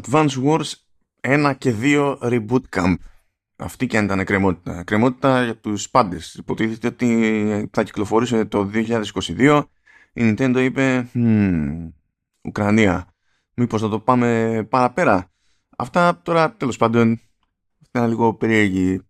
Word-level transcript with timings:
Advance 0.00 0.44
Wars 0.44 0.72
1 1.20 1.54
και 1.58 1.74
2 1.80 2.18
Reboot 2.20 2.62
Camp. 2.76 2.94
Αυτή 3.56 3.86
και 3.86 3.98
αν 3.98 4.04
ήταν 4.04 4.24
κρεμότητα. 4.24 4.84
Κρεμότητα 4.84 5.44
για 5.44 5.56
τους 5.56 5.90
πάντες. 5.90 6.34
Υποτίθεται 6.34 6.86
ότι 6.86 7.70
θα 7.72 7.82
κυκλοφορήσει 7.82 8.46
το 8.46 8.70
2022. 8.74 9.62
Η 10.12 10.22
Nintendo 10.22 10.56
είπε 10.60 11.10
hm, 11.14 11.92
Ουκρανία. 12.40 13.14
Μήπως 13.54 13.80
θα 13.80 13.88
το 13.88 14.00
πάμε 14.00 14.66
παραπέρα. 14.70 15.30
Αυτά 15.76 16.20
τώρα 16.22 16.54
τέλος 16.54 16.76
πάντων 16.76 17.20
είναι 17.92 18.06
λίγο 18.06 18.34
περίεργη 18.34 19.00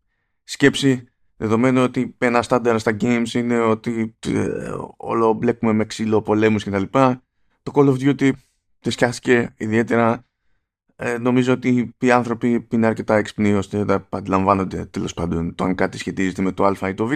σκέψη 0.43 1.09
δεδομένου 1.37 1.83
ότι 1.83 2.15
ένα 2.19 2.43
στάνταρ 2.43 2.79
στα 2.79 2.97
games 3.01 3.29
είναι 3.33 3.59
ότι 3.59 4.17
ε, 4.27 4.71
όλο 4.97 5.33
μπλέκουμε 5.33 5.73
με 5.73 5.85
ξύλο 5.85 6.23
πολέμους 6.23 6.65
κτλ. 6.65 6.83
Το 7.63 7.73
Call 7.73 7.89
of 7.89 7.99
Duty 7.99 8.31
τη 8.81 8.95
ιδιαίτερα 9.57 10.26
ε, 10.97 11.19
νομίζω 11.19 11.53
ότι 11.53 11.95
οι 11.99 12.11
άνθρωποι 12.11 12.67
είναι 12.71 12.87
αρκετά 12.87 13.17
έξυπνοι 13.17 13.53
ώστε 13.53 13.85
να 13.85 14.07
αντιλαμβάνονται 14.09 14.85
τέλος 14.85 15.15
πάντων 15.15 15.55
το 15.55 15.65
αν 15.65 15.75
κάτι 15.75 15.99
σχετίζεται 15.99 16.43
με 16.43 16.53
το 16.53 16.65
α 16.65 16.89
ή 16.89 16.95
το 16.95 17.07
β 17.07 17.13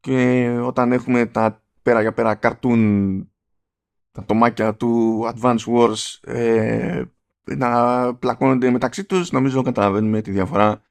και 0.00 0.48
όταν 0.62 0.92
έχουμε 0.92 1.26
τα 1.26 1.62
πέρα 1.82 2.00
για 2.00 2.12
πέρα 2.12 2.34
καρτουνάτα 2.34 4.24
ατομάκια 4.24 4.74
του 4.74 5.22
Advance 5.34 5.64
Wars 5.66 6.32
ε, 6.32 7.02
να 7.44 8.14
πλακώνονται 8.14 8.70
μεταξύ 8.70 9.04
τους 9.04 9.30
νομίζω 9.30 9.62
καταλαβαίνουμε 9.62 10.22
τη 10.22 10.30
διαφορά 10.30 10.82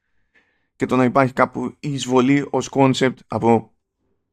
και 0.76 0.86
το 0.86 0.96
να 0.96 1.04
υπάρχει 1.04 1.32
κάπου 1.32 1.76
η 1.80 1.92
εισβολή 1.92 2.46
ως 2.50 2.68
concept 2.68 3.18
από 3.26 3.72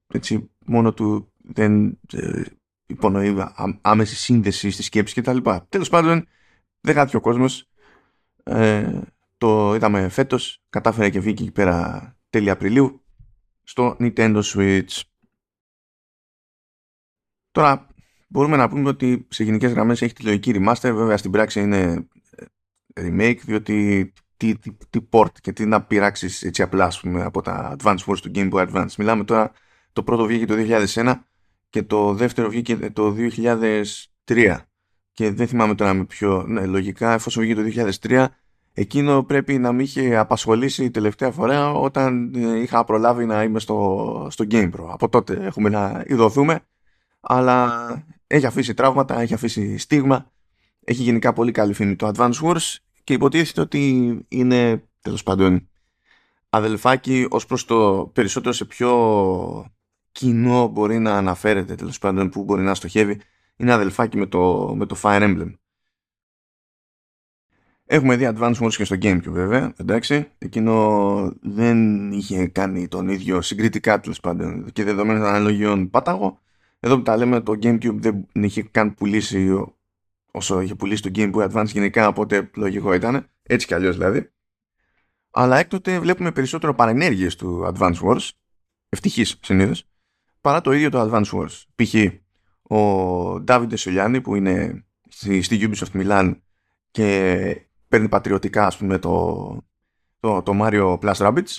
έτσι 0.08 0.50
μόνο 0.66 0.94
του 0.94 1.32
δεν 1.38 2.00
ε, 2.14 2.42
υπονοεί 2.86 3.36
άμεση 3.82 4.16
σύνδεση 4.16 4.70
στη 4.70 4.84
σκέψη 4.84 5.22
κτλ. 5.22 5.38
Τέλος 5.70 5.90
πάντων 5.90 6.28
δεν 6.86 6.96
χάθηκε 6.96 7.18
ο 7.18 7.22
κόσμος. 7.22 7.70
Ε, 8.44 9.00
το 9.38 9.76
είδαμε 9.76 10.10
φέτος. 10.10 10.64
Κατάφερε 10.70 11.10
και 11.10 11.20
βγήκε 11.20 11.44
εκεί 11.44 11.52
πέρα 11.52 12.16
τέλη 12.30 12.50
Απριλίου 12.50 13.04
στο 13.64 13.98
Nintendo 14.00 14.42
Switch. 14.44 15.02
Τώρα 17.52 17.88
μπορούμε 18.27 18.58
να 18.58 18.70
πούμε 18.70 18.90
ότι 18.90 19.27
σε 19.30 19.44
γενικές 19.44 19.72
γραμμές 19.72 20.02
έχει 20.02 20.14
τη 20.14 20.24
λογική 20.24 20.52
remaster. 20.55 20.92
Βέβαια 20.94 21.18
στην 21.18 21.32
πράξη 21.32 21.62
είναι 21.62 22.08
ε, 22.36 22.46
remake 22.96 23.40
διότι 23.42 24.14
τι, 24.38 24.58
τι, 24.58 24.72
τι 24.90 24.99
port 25.12 25.32
και 25.42 25.54
τι 25.54 25.66
να 25.66 25.84
πειράξεις 25.84 26.44
έτσι 26.44 26.62
απλά 26.62 26.92
πούμε, 27.02 27.24
από 27.24 27.42
τα 27.42 27.76
Advance 27.80 27.98
Wars 28.05 28.18
του 28.22 28.32
Game 28.36 28.52
Boy 28.54 28.72
Advance. 28.72 28.96
Μιλάμε 28.98 29.24
τώρα 29.24 29.52
το 29.94 30.04
πρώτο 30.04 30.26
βγήκε 30.26 30.46
το 30.46 30.55
2001 30.58 31.20
και 31.70 31.84
το 31.84 32.14
δεύτερο 32.14 32.49
βγήκε 32.49 32.90
το 32.90 33.16
2003 34.26 34.58
και 35.16 35.32
δεν 35.32 35.48
θυμάμαι 35.48 35.76
τώρα 35.76 35.94
με 35.94 36.05
ποιο 36.05 36.46
ναι, 36.48 36.66
λογικά 36.66 37.13
εφόσον 37.13 37.44
βγήκε 37.44 37.82
το 37.82 37.91
2003 38.02 38.26
εκείνο 38.74 39.24
πρέπει 39.24 39.58
να 39.58 39.71
με 39.71 39.84
είχε 39.84 40.16
απασχολήσει 40.16 40.91
τελευταία 40.91 41.32
φορά 41.32 41.71
όταν 41.71 42.34
ε, 42.35 42.60
είχα 42.60 42.84
προλάβει 42.84 43.26
να 43.26 43.43
είμαι 43.43 43.60
στο, 43.60 44.27
στο 44.30 44.46
Game 44.52 44.71
Pro. 44.71 44.86
Από 44.88 45.10
τότε 45.10 45.34
έχουμε 45.41 45.70
να 45.70 46.04
ειδωθούμε 46.08 46.60
αλλά 47.20 47.88
έχει 48.27 48.46
αφήσει 48.46 48.74
τραύματα, 48.74 49.20
έχει 49.20 49.34
αφήσει 49.34 49.77
στίγμα 49.77 50.32
έχει 50.86 51.04
γενικά 51.04 51.34
πολύ 51.34 51.52
καλή 51.52 51.74
φήμη 51.74 51.96
το 51.96 52.12
Advance 52.16 52.41
Wars 52.41 52.76
και 53.04 53.13
υποτίθεται 53.13 53.62
ότι 53.62 54.20
είναι 54.27 54.84
τέλος 55.02 55.24
πάντων 55.24 55.70
αδελφάκι 56.49 57.27
ως 57.30 57.46
προς 57.46 57.66
το 57.66 58.10
περισσότερο 58.13 58.54
σε 58.54 58.66
πιο 58.66 59.71
κοινό 60.12 60.68
μπορεί 60.68 60.99
να 60.99 61.18
αναφέρεται 61.18 61.76
τέλος 61.76 61.99
πάντων 61.99 62.30
που 62.30 62.43
μπορεί 62.43 62.62
να 62.62 62.76
στοχεύει 62.76 63.21
είναι 63.58 63.74
αδελφάκι 63.74 64.18
με 64.18 64.25
το, 64.25 64.74
με 64.75 64.86
το 64.86 64.98
Fire 65.02 65.22
Emblem. 65.22 65.53
Έχουμε 67.88 68.16
δει 68.16 68.30
Advance 68.36 68.56
Wars 68.56 68.74
και 68.74 68.84
στο 68.84 68.96
Gamecube 68.96 69.22
βέβαια, 69.22 69.74
εντάξει. 69.78 70.31
Εκείνο 70.38 71.34
δεν 71.42 72.12
είχε 72.12 72.48
κάνει 72.48 72.88
τον 72.88 73.08
ίδιο 73.08 73.42
συγκριτικά 73.42 74.00
τέλος 74.00 74.20
πάντων 74.20 74.72
και 74.72 74.84
δεδομένων 74.84 75.22
των 75.22 75.30
αναλογιών 75.30 75.90
πάταγο. 75.90 76.40
Εδώ 76.80 76.96
που 76.96 77.02
τα 77.02 77.18
λέμε 77.18 77.42
το 77.42 77.52
Gamecube 77.52 78.00
δεν 78.00 78.28
είχε 78.32 78.64
καν 78.64 78.94
πουλήσει 78.94 79.66
όσο 80.32 80.62
είχε 80.62 80.76
πουλήσει 80.76 81.02
το 81.02 81.12
Game 81.16 81.34
Boy 81.34 81.52
Advance 81.52 81.68
γενικά, 81.68 82.08
οπότε 82.08 82.50
λογικό 82.56 82.94
ήταν, 82.94 83.28
έτσι 83.44 83.68
κι 83.68 83.74
αλλιώς 83.74 83.98
δηλαδή. 83.98 84.30
Αλλά 85.32 85.58
έκτοτε 85.58 86.00
βλέπουμε 86.00 86.32
περισσότερο 86.32 86.76
παρενέργειες 86.76 87.36
του 87.36 87.74
Advance 87.74 88.00
Wars, 88.02 88.30
ευτυχής 88.90 89.40
συνήθως, 89.42 89.88
παρά 90.42 90.62
το 90.62 90.72
ίδιο 90.72 90.90
το 90.90 91.02
Advance 91.02 91.30
Wars. 91.32 91.64
Π.χ. 91.76 91.96
ο 92.70 93.44
David 93.48 93.72
Εσολιάνη 93.72 94.22
που 94.22 94.36
είναι 94.36 94.86
στη, 95.08 95.42
στη 95.42 95.59
Ubisoft 95.62 96.02
Milan 96.02 96.36
και 96.92 97.68
παίρνει 97.88 98.09
πατριωτικά 98.09 98.66
ας 98.66 98.78
πούμε 98.78 98.98
το, 98.98 99.66
το, 100.20 100.42
το 100.42 100.52
Mario 100.62 101.00
Plus 101.00 101.16
Rabbids 101.16 101.58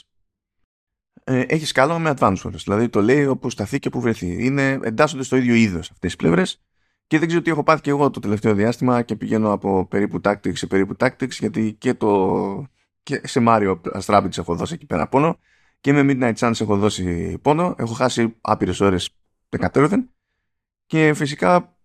ε, 1.28 1.40
έχει 1.40 1.66
σκάλωμα 1.66 1.98
με 1.98 2.14
Advance 2.18 2.36
Wars. 2.42 2.62
Δηλαδή 2.64 2.88
το 2.88 3.02
λέει 3.02 3.26
όπου 3.26 3.50
σταθεί 3.50 3.78
και 3.78 3.88
όπου 3.88 4.00
βρεθεί. 4.00 4.44
Είναι, 4.44 4.78
εντάσσονται 4.82 5.22
στο 5.22 5.36
ίδιο 5.36 5.54
είδος 5.54 5.90
αυτές 5.90 6.10
τι 6.10 6.16
πλευρές. 6.16 6.62
Και 7.06 7.18
δεν 7.18 7.26
ξέρω 7.26 7.42
τι 7.42 7.50
έχω 7.50 7.62
πάθει 7.62 7.80
και 7.80 7.90
εγώ 7.90 8.10
το 8.10 8.20
τελευταίο 8.20 8.54
διάστημα 8.54 9.02
και 9.02 9.16
πηγαίνω 9.16 9.52
από 9.52 9.86
περίπου 9.86 10.20
Tactics 10.24 10.56
σε 10.56 10.66
περίπου 10.66 10.96
Tactics 10.98 11.30
γιατί 11.30 11.72
και, 11.78 11.94
το, 11.94 12.66
και 13.02 13.20
σε 13.24 13.44
Mario 13.46 13.80
Rabbids 14.04 14.38
έχω 14.38 14.54
δώσει 14.54 14.74
εκεί 14.74 14.86
πέρα 14.86 15.08
πόνο 15.08 15.38
και 15.80 15.92
με 15.92 16.02
Midnight 16.08 16.34
Suns 16.34 16.60
έχω 16.60 16.76
δώσει 16.76 17.38
πόνο. 17.38 17.74
Έχω 17.78 17.92
χάσει 17.92 18.36
άπειρες 18.40 18.80
ώρες 18.80 19.10
δεκατέρωθεν 19.48 20.10
και 20.86 21.14
φυσικά 21.14 21.76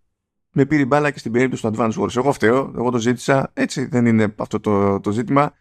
με 0.52 0.66
πήρε 0.66 0.84
μπάλα 0.84 1.10
και 1.10 1.18
στην 1.18 1.32
περίπτωση 1.32 1.62
του 1.62 1.74
Advance 1.74 1.92
Wars. 1.92 2.16
Εγώ 2.16 2.32
φταίω, 2.32 2.72
εγώ 2.76 2.90
το 2.90 2.98
ζήτησα. 2.98 3.50
Έτσι 3.54 3.84
δεν 3.84 4.06
είναι 4.06 4.34
αυτό 4.38 4.60
το, 4.60 5.00
το 5.00 5.10
ζήτημα. 5.10 5.54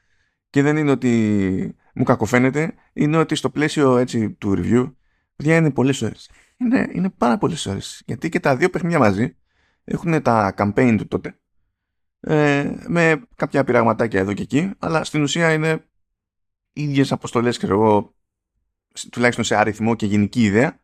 Και 0.50 0.62
δεν 0.62 0.78
είναι 0.78 0.92
ότι 0.92 1.76
μου 1.94 2.04
κακοφαίνεται. 2.04 2.74
Είναι 2.94 3.18
ότι 3.18 3.36
στο 3.36 3.50
πλαίσιο 3.50 3.98
έτσι, 3.98 4.32
του 4.32 4.54
review, 4.58 4.94
παιδιά 5.36 5.56
είναι 5.56 5.72
πολλές 5.72 6.02
ώρες. 6.02 6.30
Είναι, 6.58 6.90
είναι 6.92 7.10
πάρα 7.10 7.38
πολλές 7.38 7.66
ώρες. 7.66 8.02
Γιατί 8.06 8.30
και 8.30 8.40
τα 8.40 8.56
δύο 8.56 8.70
παιχνίδια 8.70 9.00
μαζί 9.00 9.36
έχουν 9.84 10.22
τα 10.22 10.54
campaign 10.58 10.96
του 10.98 11.08
τότε. 11.08 11.36
Ε, 12.20 12.72
με 12.88 13.22
κάποια 13.36 13.64
πειραγματάκια 13.64 14.20
εδώ 14.20 14.34
και 14.34 14.42
εκεί. 14.42 14.72
Αλλά 14.80 15.04
στην 15.04 15.22
ουσία 15.22 15.54
είναι 15.54 15.86
ίδιες 16.74 17.12
αποστολές, 17.12 17.58
ξέρω 17.58 17.74
εγώ, 17.74 18.16
τουλάχιστον 19.12 19.44
σε 19.46 19.56
αριθμό 19.56 19.96
και 19.96 20.06
γενική 20.06 20.44
ιδέα 20.44 20.82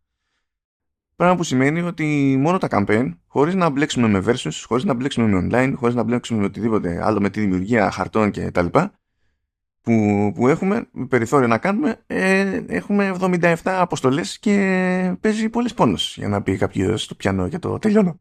Πράγμα 1.18 1.36
που 1.36 1.44
σημαίνει 1.44 1.82
ότι 1.82 2.36
μόνο 2.40 2.58
τα 2.58 2.68
campaign, 2.72 3.18
χωρίς 3.28 3.56
να 3.56 3.70
μπλέξουμε 3.70 4.08
με 4.08 4.24
versus, 4.26 4.64
χωρίς 4.66 4.84
να 4.84 4.94
μπλέξουμε 4.94 5.28
με 5.28 5.48
online, 5.52 5.74
χωρίς 5.76 5.96
να 5.96 6.04
μπλέξουμε 6.04 6.40
με 6.40 6.46
οτιδήποτε 6.46 7.00
άλλο, 7.04 7.20
με 7.20 7.30
τη 7.30 7.40
δημιουργία 7.40 7.92
χαρτών 7.92 8.32
κτλ. 8.32 8.66
Που, 9.82 10.32
που 10.36 10.48
έχουμε, 10.48 10.90
περιθώριο 11.10 11.48
να 11.48 11.58
κάνουμε, 11.58 12.04
ε, 12.08 12.62
έχουμε 12.68 13.16
77 13.22 13.56
αποστολές 13.64 14.40
και 14.40 15.16
παίζει 15.22 15.50
πολύ 15.50 15.70
πόνο 15.76 15.98
για 16.16 16.28
να 16.28 16.42
πει 16.42 16.58
κάποιος 16.58 17.08
το 17.08 17.16
πιανό 17.16 17.48
και 17.48 17.60
το 17.60 17.80
τελειώνω. 17.80 18.20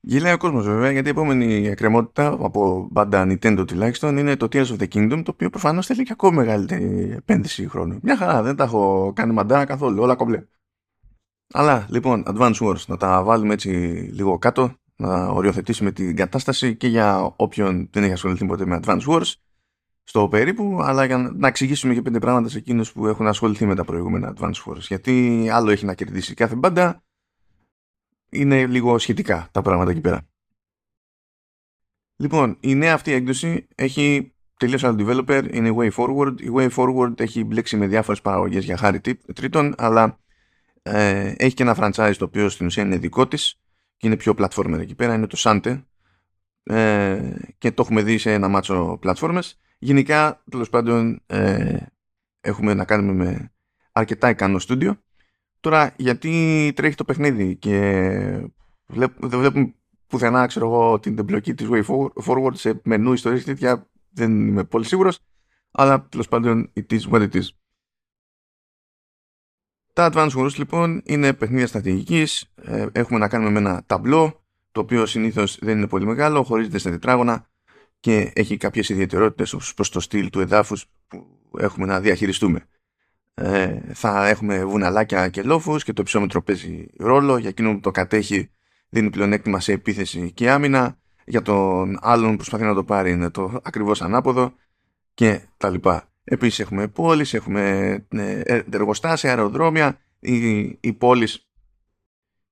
Γυλάει 0.00 0.32
ο 0.32 0.38
κόσμος 0.38 0.66
βέβαια, 0.66 0.90
γιατί 0.90 1.08
η 1.08 1.10
επόμενη 1.10 1.66
εκκρεμότητα 1.66 2.26
από 2.26 2.88
μπάντα 2.90 3.26
Nintendo 3.28 3.64
τουλάχιστον 3.66 4.16
είναι 4.16 4.36
το 4.36 4.48
Tears 4.52 4.66
of 4.66 4.76
the 4.78 4.88
Kingdom, 4.94 5.22
το 5.24 5.30
οποίο 5.30 5.50
προφανώς 5.50 5.86
θέλει 5.86 6.02
και 6.02 6.12
ακόμα 6.12 6.36
μεγαλύτερη 6.36 7.12
επένδυση 7.16 7.68
χρόνου. 7.68 7.98
Μια 8.02 8.16
χαρά, 8.16 8.42
δεν 8.42 8.56
τα 8.56 8.64
έχω 8.64 9.12
κάνει 9.14 9.32
μαντά 9.32 9.64
καθόλου, 9.64 10.02
όλα 10.02 10.14
κομπλέ. 10.14 10.42
Αλλά 11.52 11.86
λοιπόν, 11.90 12.22
Advance 12.26 12.54
Wars, 12.54 12.86
να 12.86 12.96
τα 12.96 13.22
βάλουμε 13.22 13.52
έτσι 13.54 13.68
λίγο 14.12 14.38
κάτω, 14.38 14.74
να 14.96 15.26
οριοθετήσουμε 15.26 15.92
την 15.92 16.16
κατάσταση 16.16 16.76
και 16.76 16.88
για 16.88 17.34
όποιον 17.36 17.88
δεν 17.92 18.02
έχει 18.02 18.12
ασχοληθεί 18.12 18.46
ποτέ 18.46 18.66
με 18.66 18.80
Advance 18.82 19.06
Wars, 19.06 19.32
στο 20.02 20.28
περίπου, 20.28 20.78
αλλά 20.82 21.04
για 21.04 21.18
να 21.18 21.48
εξηγήσουμε 21.48 21.94
και 21.94 22.02
πέντε 22.02 22.18
πράγματα 22.18 22.48
σε 22.48 22.58
εκείνους 22.58 22.92
που 22.92 23.06
έχουν 23.06 23.26
ασχοληθεί 23.26 23.66
με 23.66 23.74
τα 23.74 23.84
προηγούμενα 23.84 24.34
Advance 24.36 24.62
Wars. 24.66 24.80
Γιατί 24.80 25.48
άλλο 25.52 25.70
έχει 25.70 25.84
να 25.84 25.94
κερδίσει 25.94 26.34
κάθε 26.34 26.54
μπάντα, 26.54 27.02
είναι 28.28 28.66
λίγο 28.66 28.98
σχετικά 28.98 29.48
τα 29.52 29.62
πράγματα 29.62 29.90
εκεί 29.90 30.00
πέρα. 30.00 30.26
Λοιπόν, 32.16 32.56
η 32.60 32.74
νέα 32.74 32.94
αυτή 32.94 33.12
έκδοση 33.12 33.68
έχει 33.74 34.34
τελείως 34.56 34.84
άλλο 34.84 34.96
developer, 34.98 35.48
είναι 35.52 35.68
η 35.68 35.74
Way 35.76 35.90
Forward. 35.90 36.40
Η 36.40 36.50
Way 36.54 36.70
Forward 36.70 37.20
έχει 37.20 37.44
μπλέξει 37.44 37.76
με 37.76 37.86
διάφορες 37.86 38.20
παραγωγές 38.20 38.64
για 38.64 38.76
χάρη 38.76 39.00
τρίτων, 39.34 39.74
αλλά 39.76 40.21
ε, 40.82 41.32
έχει 41.36 41.54
και 41.54 41.62
ένα 41.62 41.76
franchise 41.78 42.14
το 42.18 42.24
οποίο 42.24 42.48
στην 42.48 42.66
ουσία 42.66 42.82
είναι 42.82 42.96
δικό 42.96 43.28
της 43.28 43.60
και 43.96 44.06
είναι 44.06 44.16
πιο 44.16 44.34
platformer 44.38 44.78
εκεί 44.80 44.94
πέρα, 44.94 45.14
είναι 45.14 45.26
το 45.26 45.36
Sante 45.40 45.82
ε, 46.62 47.34
και 47.58 47.72
το 47.72 47.82
έχουμε 47.82 48.02
δει 48.02 48.18
σε 48.18 48.32
ένα 48.32 48.48
μάτσο 48.48 48.98
πλατφόρμες. 49.00 49.60
Γενικά, 49.78 50.42
τέλος 50.50 50.70
πάντων, 50.70 51.22
ε, 51.26 51.76
έχουμε 52.40 52.74
να 52.74 52.84
κάνουμε 52.84 53.24
με 53.24 53.52
αρκετά 53.92 54.30
ικανό 54.30 54.58
στούντιο. 54.58 55.00
Τώρα, 55.60 55.94
γιατί 55.96 56.72
τρέχει 56.76 56.94
το 56.94 57.04
παιχνίδι 57.04 57.56
και 57.56 57.70
βλέπ, 58.86 59.26
δεν 59.26 59.38
βλέπουμε 59.38 59.74
πουθενά, 60.06 60.46
ξέρω 60.46 60.66
εγώ, 60.66 60.98
την 60.98 61.18
εμπλοκή 61.18 61.54
της 61.54 61.68
Way 61.70 61.82
Forward 62.26 62.54
σε 62.54 62.80
μενού 62.84 63.12
ιστορίες 63.12 63.44
τέτοια, 63.44 63.90
δεν 64.10 64.46
είμαι 64.48 64.64
πολύ 64.64 64.84
σίγουρος, 64.84 65.18
αλλά 65.70 66.08
τέλος 66.08 66.28
πάντων, 66.28 66.72
it 66.74 66.98
is 66.98 67.10
what 67.10 67.28
it 67.28 67.34
is. 67.34 67.42
Τα 69.92 70.10
Advanced 70.12 70.36
Wars 70.36 70.54
λοιπόν 70.56 71.02
είναι 71.04 71.32
παιχνίδια 71.32 71.66
στρατηγικής, 71.66 72.52
ε, 72.62 72.86
έχουμε 72.92 73.18
να 73.18 73.28
κάνουμε 73.28 73.50
με 73.50 73.58
ένα 73.58 73.82
ταμπλό, 73.86 74.44
το 74.72 74.80
οποίο 74.80 75.06
συνήθως 75.06 75.58
δεν 75.60 75.76
είναι 75.76 75.86
πολύ 75.86 76.06
μεγάλο, 76.06 76.42
χωρίζεται 76.42 76.78
στα 76.78 76.90
τετράγωνα 76.90 77.46
και 78.00 78.30
έχει 78.34 78.56
κάποιες 78.56 78.88
ιδιαιτερότητες 78.88 79.52
όπως 79.52 79.74
προς 79.74 79.88
το 79.88 80.00
στυλ 80.00 80.30
του 80.30 80.40
εδάφους 80.40 80.86
που 81.08 81.58
έχουμε 81.58 81.86
να 81.86 82.00
διαχειριστούμε. 82.00 82.66
Ε, 83.34 83.80
θα 83.94 84.28
έχουμε 84.28 84.64
βουναλάκια 84.64 85.28
και 85.28 85.42
λόφους 85.42 85.84
και 85.84 85.92
το 85.92 86.02
υψόμετρο 86.02 86.42
παίζει 86.42 86.86
ρόλο. 86.98 87.36
Για 87.36 87.48
εκείνον 87.48 87.74
που 87.74 87.80
το 87.80 87.90
κατέχει 87.90 88.50
δίνει 88.88 89.10
πλεονέκτημα 89.10 89.60
σε 89.60 89.72
επίθεση 89.72 90.32
και 90.32 90.50
άμυνα. 90.50 90.96
Για 91.24 91.42
τον 91.42 91.98
άλλον 92.00 92.30
που 92.30 92.36
προσπαθεί 92.36 92.64
να 92.64 92.74
το 92.74 92.84
πάρει 92.84 93.10
είναι 93.10 93.30
το 93.30 93.60
ακριβώς 93.62 94.02
ανάποδο 94.02 94.54
και 95.14 95.40
τα 95.56 95.70
λοιπά. 95.70 96.11
Επίσης 96.32 96.60
έχουμε 96.60 96.88
πόλεις, 96.88 97.34
έχουμε 97.34 97.90
ε, 98.08 98.60
εργοστάσια, 98.72 99.30
αεροδρόμια, 99.30 99.98
οι, 100.20 100.58
οι 100.80 100.92
πόλεις 100.92 101.48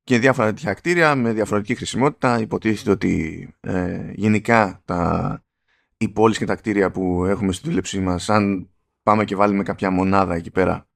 και 0.05 0.19
διάφορα 0.19 0.49
τέτοια 0.49 0.75
κτίρια 0.75 1.15
με 1.15 1.33
διαφορετική 1.33 1.75
χρησιμότητα. 1.75 2.41
Υποτίθεται 2.41 2.91
ότι 2.91 3.49
ε, 3.61 4.11
γενικά 4.15 4.83
τα, 4.85 5.43
οι 5.97 6.09
πόλεις 6.09 6.39
και 6.39 6.45
τα 6.45 6.55
κτίρια 6.55 6.91
που 6.91 7.25
έχουμε 7.25 7.53
στη 7.53 7.69
δούλεψή 7.69 8.01
μας, 8.01 8.31
αν 8.31 8.71
πάμε 9.03 9.25
και 9.25 9.37
βάλουμε 9.37 9.63
κάποια 9.63 9.91
μονάδα 9.91 10.35
εκεί 10.35 10.51
πέρα, 10.51 10.89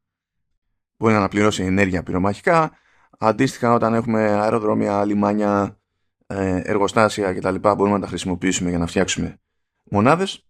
μπορεί 0.97 1.13
να 1.13 1.19
αναπληρώσει 1.19 1.63
ενέργεια 1.63 2.03
πυρομαχικά. 2.03 2.73
Αντίστοιχα, 3.19 3.73
όταν 3.73 3.95
έχουμε 3.95 4.21
αεροδρόμια, 4.21 5.05
λιμάνια, 5.05 5.81
ε, 6.27 6.61
εργοστάσια 6.65 7.35
κτλ. 7.35 7.55
μπορούμε 7.61 7.91
να 7.91 8.01
τα 8.01 8.07
χρησιμοποιήσουμε 8.07 8.69
για 8.69 8.79
να 8.79 8.87
φτιάξουμε 8.87 9.41
μονάδες. 9.91 10.47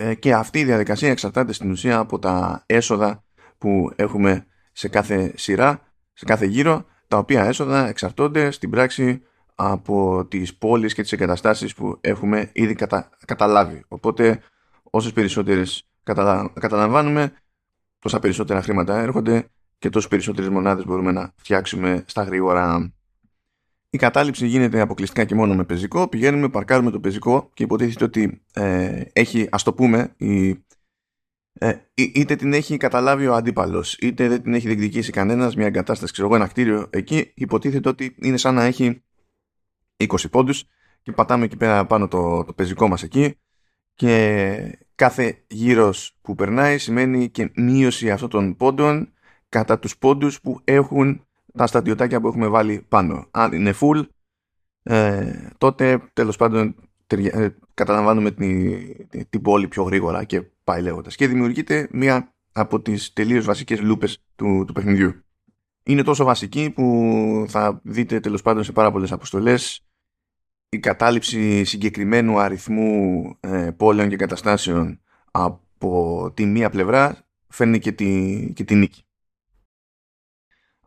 Ε, 0.00 0.14
και 0.14 0.34
αυτή 0.34 0.58
η 0.58 0.64
διαδικασία 0.64 1.10
εξαρτάται 1.10 1.52
στην 1.52 1.70
ουσία 1.70 1.98
από 1.98 2.18
τα 2.18 2.62
έσοδα 2.66 3.24
που 3.58 3.92
έχουμε 3.96 4.46
σε 4.72 4.88
κάθε 4.88 5.32
σειρά, 5.36 5.80
σε 6.12 6.24
κάθε 6.24 6.46
γύρο 6.46 6.84
τα 7.08 7.18
οποία 7.18 7.44
έσοδα 7.44 7.88
εξαρτώνται 7.88 8.50
στην 8.50 8.70
πράξη 8.70 9.22
από 9.54 10.26
τις 10.26 10.56
πόλεις 10.56 10.94
και 10.94 11.02
τις 11.02 11.12
εγκαταστάσεις 11.12 11.74
που 11.74 11.98
έχουμε 12.00 12.50
ήδη 12.52 12.74
κατα... 12.74 13.10
καταλάβει. 13.24 13.84
Οπότε 13.88 14.42
όσες 14.82 15.12
περισσότερες 15.12 15.88
κατα... 16.02 16.52
καταλαμβάνουμε, 16.60 17.32
τόσα 17.98 18.18
περισσότερα 18.18 18.62
χρήματα 18.62 18.98
έρχονται 18.98 19.48
και 19.78 19.90
τόσες 19.90 20.08
περισσότερες 20.08 20.50
μονάδες 20.50 20.84
μπορούμε 20.84 21.12
να 21.12 21.32
φτιάξουμε 21.36 22.04
στα 22.06 22.22
γρήγορα. 22.22 22.92
Η 23.90 23.98
κατάληψη 23.98 24.46
γίνεται 24.46 24.80
αποκλειστικά 24.80 25.24
και 25.24 25.34
μόνο 25.34 25.54
με 25.54 25.64
πεζικό. 25.64 26.08
Πηγαίνουμε, 26.08 26.48
παρκάρουμε 26.48 26.90
το 26.90 27.00
πεζικό 27.00 27.50
και 27.54 27.62
υποτίθεται 27.62 28.04
ότι 28.04 28.42
ε, 28.52 29.02
έχει, 29.12 29.48
ας 29.50 29.62
το 29.62 29.72
πούμε, 29.72 30.14
η 30.16 30.62
ε, 31.60 31.74
είτε 31.94 32.36
την 32.36 32.52
έχει 32.52 32.76
καταλάβει 32.76 33.26
ο 33.26 33.34
αντίπαλος, 33.34 33.94
είτε 33.94 34.28
δεν 34.28 34.42
την 34.42 34.54
έχει 34.54 34.66
διεκδικήσει 34.66 35.12
κανένας, 35.12 35.56
μια 35.56 35.66
εγκατάσταση, 35.66 36.12
ξέρω 36.12 36.28
εγώ, 36.28 36.36
ένα 36.36 36.46
κτίριο 36.46 36.86
εκεί, 36.90 37.32
υποτίθεται 37.34 37.88
ότι 37.88 38.14
είναι 38.18 38.36
σαν 38.36 38.54
να 38.54 38.64
έχει 38.64 39.02
20 39.96 40.06
πόντους 40.30 40.64
και 41.02 41.12
πατάμε 41.12 41.44
εκεί 41.44 41.56
πέρα 41.56 41.86
πάνω 41.86 42.08
το, 42.08 42.44
το 42.44 42.52
πεζικό 42.52 42.88
μας 42.88 43.02
εκεί 43.02 43.38
και 43.94 44.78
κάθε 44.94 45.44
γύρος 45.46 46.18
που 46.22 46.34
περνάει 46.34 46.78
σημαίνει 46.78 47.30
και 47.30 47.50
μείωση 47.54 48.10
αυτών 48.10 48.28
των 48.28 48.56
πόντων 48.56 49.12
κατά 49.48 49.78
τους 49.78 49.98
πόντους 49.98 50.40
που 50.40 50.60
έχουν 50.64 51.26
τα 51.58 51.66
στατιωτάκια 51.66 52.20
που 52.20 52.28
έχουμε 52.28 52.46
βάλει 52.46 52.84
πάνω. 52.88 53.26
Αν 53.30 53.52
είναι 53.52 53.74
full, 53.80 54.02
ε, 54.82 55.48
τότε 55.58 56.02
τέλος 56.12 56.36
πάντων 56.36 56.74
ε, 57.06 57.48
καταλαμβάνουμε 57.74 58.30
την, 58.30 58.72
την 59.30 59.42
πόλη 59.42 59.68
πιο 59.68 59.82
γρήγορα 59.82 60.24
και 60.24 60.42
πάει 60.64 60.82
λέγοντας. 60.82 61.16
Και 61.16 61.28
δημιουργείται 61.28 61.88
μία 61.92 62.32
από 62.52 62.80
τις 62.80 63.12
τελείως 63.12 63.44
βασικές 63.44 63.80
λούπες 63.80 64.18
του, 64.36 64.64
του 64.66 64.72
παιχνιδιού. 64.72 65.14
Είναι 65.82 66.02
τόσο 66.02 66.24
βασική 66.24 66.70
που 66.70 67.44
θα 67.48 67.80
δείτε 67.82 68.20
τέλος 68.20 68.42
πάντων 68.42 68.64
σε 68.64 68.72
πάρα 68.72 68.90
πολλές 68.92 69.12
αποστολές 69.12 69.82
η 70.68 70.78
κατάληψη 70.78 71.64
συγκεκριμένου 71.64 72.38
αριθμού 72.38 73.22
ε, 73.40 73.70
πόλεων 73.76 74.08
και 74.08 74.16
καταστάσεων 74.16 75.00
από 75.30 76.30
τη 76.34 76.46
μία 76.46 76.70
πλευρά 76.70 77.26
φέρνει 77.48 77.78
και 77.78 77.92
τη, 77.92 78.52
και 78.54 78.64
τη 78.64 78.74
νίκη. 78.74 79.02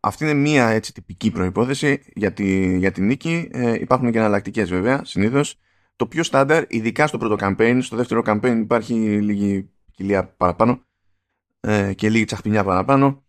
Αυτή 0.03 0.23
είναι 0.23 0.33
μία 0.33 0.67
έτσι 0.67 0.93
τυπική 0.93 1.31
προϋπόθεση 1.31 2.03
για 2.13 2.33
τη, 2.33 2.77
για 2.77 2.91
τη 2.91 3.01
νίκη. 3.01 3.49
Ε, 3.51 3.73
υπάρχουν 3.73 4.11
και 4.11 4.17
εναλλακτικές 4.17 4.69
βέβαια 4.69 5.05
συνήθως. 5.05 5.59
Το 5.95 6.07
πιο 6.07 6.23
στάνταρ, 6.23 6.63
ειδικά 6.67 7.07
στο 7.07 7.17
πρώτο 7.17 7.35
campaign, 7.39 7.79
στο 7.81 7.95
δεύτερο 7.95 8.21
campaign 8.25 8.57
υπάρχει 8.61 8.93
λίγη 9.21 9.69
κοιλία 9.91 10.27
παραπάνω 10.27 10.85
ε, 11.59 11.93
και 11.93 12.09
λίγη 12.09 12.25
τσαχπινιά 12.25 12.63
παραπάνω. 12.63 13.23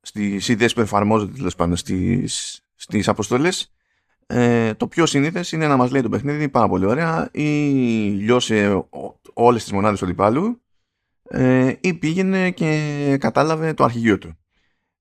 Στις 0.00 0.48
ιδέες 0.48 0.74
που 0.74 0.80
εφαρμόζονται 0.80 1.32
τέλος 1.36 1.54
πάντων 1.54 1.76
στις, 1.76 2.62
στις 2.74 3.08
αποστολές. 3.08 3.72
Ε, 4.26 4.74
το 4.74 4.88
πιο 4.88 5.06
συνήθες 5.06 5.52
είναι 5.52 5.66
να 5.66 5.76
μας 5.76 5.90
λέει 5.90 6.02
το 6.02 6.08
παιχνίδι 6.08 6.48
πάρα 6.48 6.68
πολύ 6.68 6.84
ωραία. 6.84 7.28
Ή 7.32 7.42
λιώσε 8.10 8.86
όλες 9.34 9.62
τις 9.62 9.72
μονάδες 9.72 9.98
του 9.98 10.04
αντιπάλου. 10.04 10.62
Ε, 11.22 11.72
ή 11.80 11.94
πήγαινε 11.94 12.50
και 12.50 13.16
κατάλαβε 13.20 13.74
το 13.74 13.84
αρχηγείο 13.84 14.18
του 14.18 14.38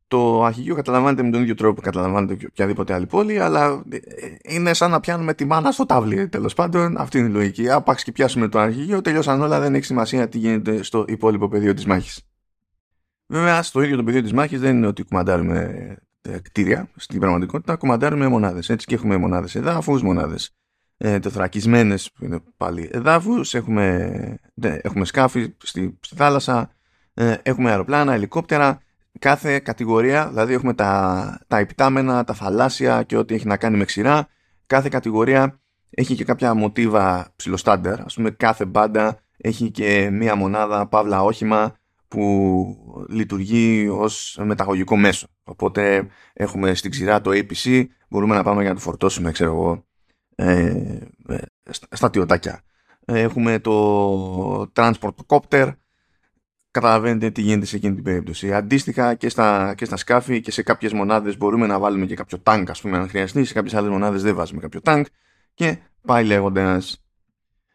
το 0.08 0.44
αρχηγείο 0.44 0.76
καταλαμβάνεται 0.76 1.24
με 1.24 1.30
τον 1.30 1.42
ίδιο 1.42 1.56
τρόπο 1.56 1.74
που 1.74 1.82
καταλαμβάνεται 1.82 2.36
και 2.36 2.46
οποιαδήποτε 2.46 2.94
άλλη 2.94 3.06
πόλη, 3.06 3.40
αλλά 3.40 3.84
ε, 3.90 3.98
είναι 4.44 4.74
σαν 4.74 4.92
να 4.92 5.00
πιάνουμε 5.00 5.34
τη 5.34 5.46
μάνα 5.46 5.72
στο 5.72 5.86
τάβλι. 5.86 6.28
Τέλος 6.28 6.54
πάντων, 6.54 6.98
αυτή 6.98 7.18
είναι 7.18 7.28
η 7.28 7.32
λογική. 7.32 7.70
Άπαξ 7.70 8.04
και 8.04 8.12
πιάσουμε 8.12 8.48
το 8.48 8.60
αρχηγείο, 8.60 9.02
τελειώσαν 9.02 9.42
όλα, 9.42 9.60
δεν 9.60 9.76
έχει 9.76 9.86
σημασία 9.86 10.30
τι 10.30 10.38
γίνεται 10.38 10.84
στο 10.84 11.06
υπόλοιπο 11.08 11.48
πεδίο 11.48 11.74
της 11.74 11.86
μάχης. 11.86 12.22
Βέβαια, 13.28 13.64
στο 13.64 13.82
ίδιο 13.82 13.96
το 13.96 14.04
πεδίο 14.04 14.22
της 14.22 14.34
μάχης 14.34 14.60
δεν 14.60 14.76
είναι 14.76 14.88
ότι 14.88 15.04
κουμαντάρουμε 15.04 15.96
ε, 16.22 16.40
κτίρια 16.40 16.90
στην 16.96 17.20
πραγματικότητα, 17.20 17.76
κουμαντάρουμε 17.76 18.28
μονάδες. 18.28 18.70
Έτσι 18.70 18.86
και 18.86 18.96
έχουμε 18.96 19.18
μονάδες 19.18 19.56
εδάφους, 19.56 20.02
μονάδες 20.02 20.52
ε, 20.98 21.20
τεθρακισμένες 21.20 22.12
που 22.12 22.26
είναι 22.26 22.40
πάλι 22.58 22.90
εδάφους, 22.92 23.54
έχουμε, 23.54 24.40
έχουμε 24.62 25.06
σκάφη 25.06 25.54
στη, 25.64 25.98
στη 26.02 26.16
θάλασσα, 26.16 26.72
ε, 27.14 27.36
έχουμε 27.44 27.70
αεροπλάνα, 27.70 28.14
ελικόπτερα 28.14 28.82
κάθε 29.20 29.60
κατηγορία, 29.60 30.28
δηλαδή 30.28 30.54
έχουμε 30.54 30.74
τα, 30.74 31.40
τα 31.48 31.60
υπτάμενα, 31.60 32.24
τα 32.24 32.34
θαλάσσια 32.34 33.04
και 33.04 33.18
ό,τι 33.18 33.36
έχει 33.36 33.48
να 33.48 33.58
κάνει 33.58 33.78
με 33.78 33.86
ξηρά, 33.86 34.28
κάθε 34.68 34.90
κατηγορία 34.90 35.60
έχει 35.90 36.16
και 36.16 36.24
κάποια 36.24 36.54
μοτίβα 36.54 37.34
ψηλοστάντερ. 37.36 38.02
Ας 38.02 38.14
πούμε 38.14 38.30
κάθε 38.32 38.66
μπάντα 38.66 39.20
έχει 39.38 39.72
και 39.72 40.10
μία 40.12 40.36
μονάδα 40.36 40.88
παύλα 40.88 41.24
όχημα 41.24 41.76
που 42.08 43.06
λειτουργεί 43.10 43.88
ως 43.92 44.40
μεταγωγικό 44.44 44.98
μέσο. 44.98 45.28
Οπότε 45.44 46.08
έχουμε 46.34 46.74
στην 46.74 46.92
ξηρά 46.92 47.22
το 47.22 47.32
APC, 47.34 47.86
μπορούμε 48.10 48.36
να 48.36 48.44
πάμε 48.44 48.62
για 48.62 48.70
να 48.70 48.76
το 48.76 48.82
φορτώσουμε, 48.82 49.32
ξέρω 49.32 49.52
εγώ, 49.52 49.86
ε, 50.36 50.66
ε 51.28 51.38
στα 51.92 52.10
τιωτάκια. 52.10 52.62
Έχουμε 53.06 53.60
το 53.60 54.72
Transport 54.76 55.16
Copter, 55.28 55.72
καταλαβαίνετε 56.80 57.30
τι 57.30 57.42
γίνεται 57.42 57.66
σε 57.66 57.76
εκείνη 57.76 57.96
την 57.96 58.04
περίπτωση. 58.04 58.54
Αντίστοιχα 58.54 59.16
και 59.16 59.30
στα, 59.30 59.74
και 59.78 59.86
στα 59.86 59.98
σκάφη 59.98 60.42
και 60.42 60.52
σε 60.52 60.62
κάποιες 60.62 60.94
μονάδες 60.94 61.38
μπορούμε 61.38 61.68
να 61.68 61.80
βάλουμε 61.80 62.06
και 62.06 62.16
κάποιο 62.16 62.40
τάγκ 62.40 62.70
ας 62.70 62.82
πούμε 62.82 62.98
αν 62.98 63.10
χρειαστεί, 63.10 63.46
σε 63.46 63.54
κάποιες 63.54 63.74
άλλες 63.74 63.90
μονάδες 63.90 64.22
δεν 64.22 64.36
βάζουμε 64.36 64.62
κάποιο 64.62 64.82
τάγκ 64.82 65.06
και 65.54 65.78
πάει 66.06 66.24
λέγοντας. 66.24 67.06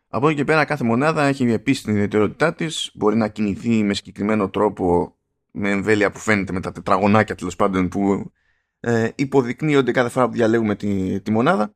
Από 0.08 0.28
εκεί 0.28 0.36
και 0.36 0.44
πέρα 0.44 0.64
κάθε 0.64 0.84
μονάδα 0.84 1.24
έχει 1.24 1.52
επίσης 1.52 1.82
την 1.82 1.92
ιδιαιτερότητά 1.92 2.54
της, 2.54 2.90
μπορεί 2.94 3.16
να 3.16 3.28
κινηθεί 3.28 3.82
με 3.82 3.94
συγκεκριμένο 3.94 4.50
τρόπο 4.50 5.16
με 5.50 5.70
εμβέλεια 5.70 6.10
που 6.10 6.18
φαίνεται 6.18 6.52
με 6.52 6.60
τα 6.60 6.72
τετραγωνάκια 6.72 7.34
τέλος 7.34 7.56
πάντων 7.56 7.88
που 7.88 8.32
ε, 8.80 9.08
υποδεικνύονται 9.14 9.90
κάθε 9.90 10.08
φορά 10.08 10.26
που 10.26 10.32
διαλέγουμε 10.32 10.76
τη, 10.76 11.20
τη 11.20 11.30
μονάδα 11.30 11.74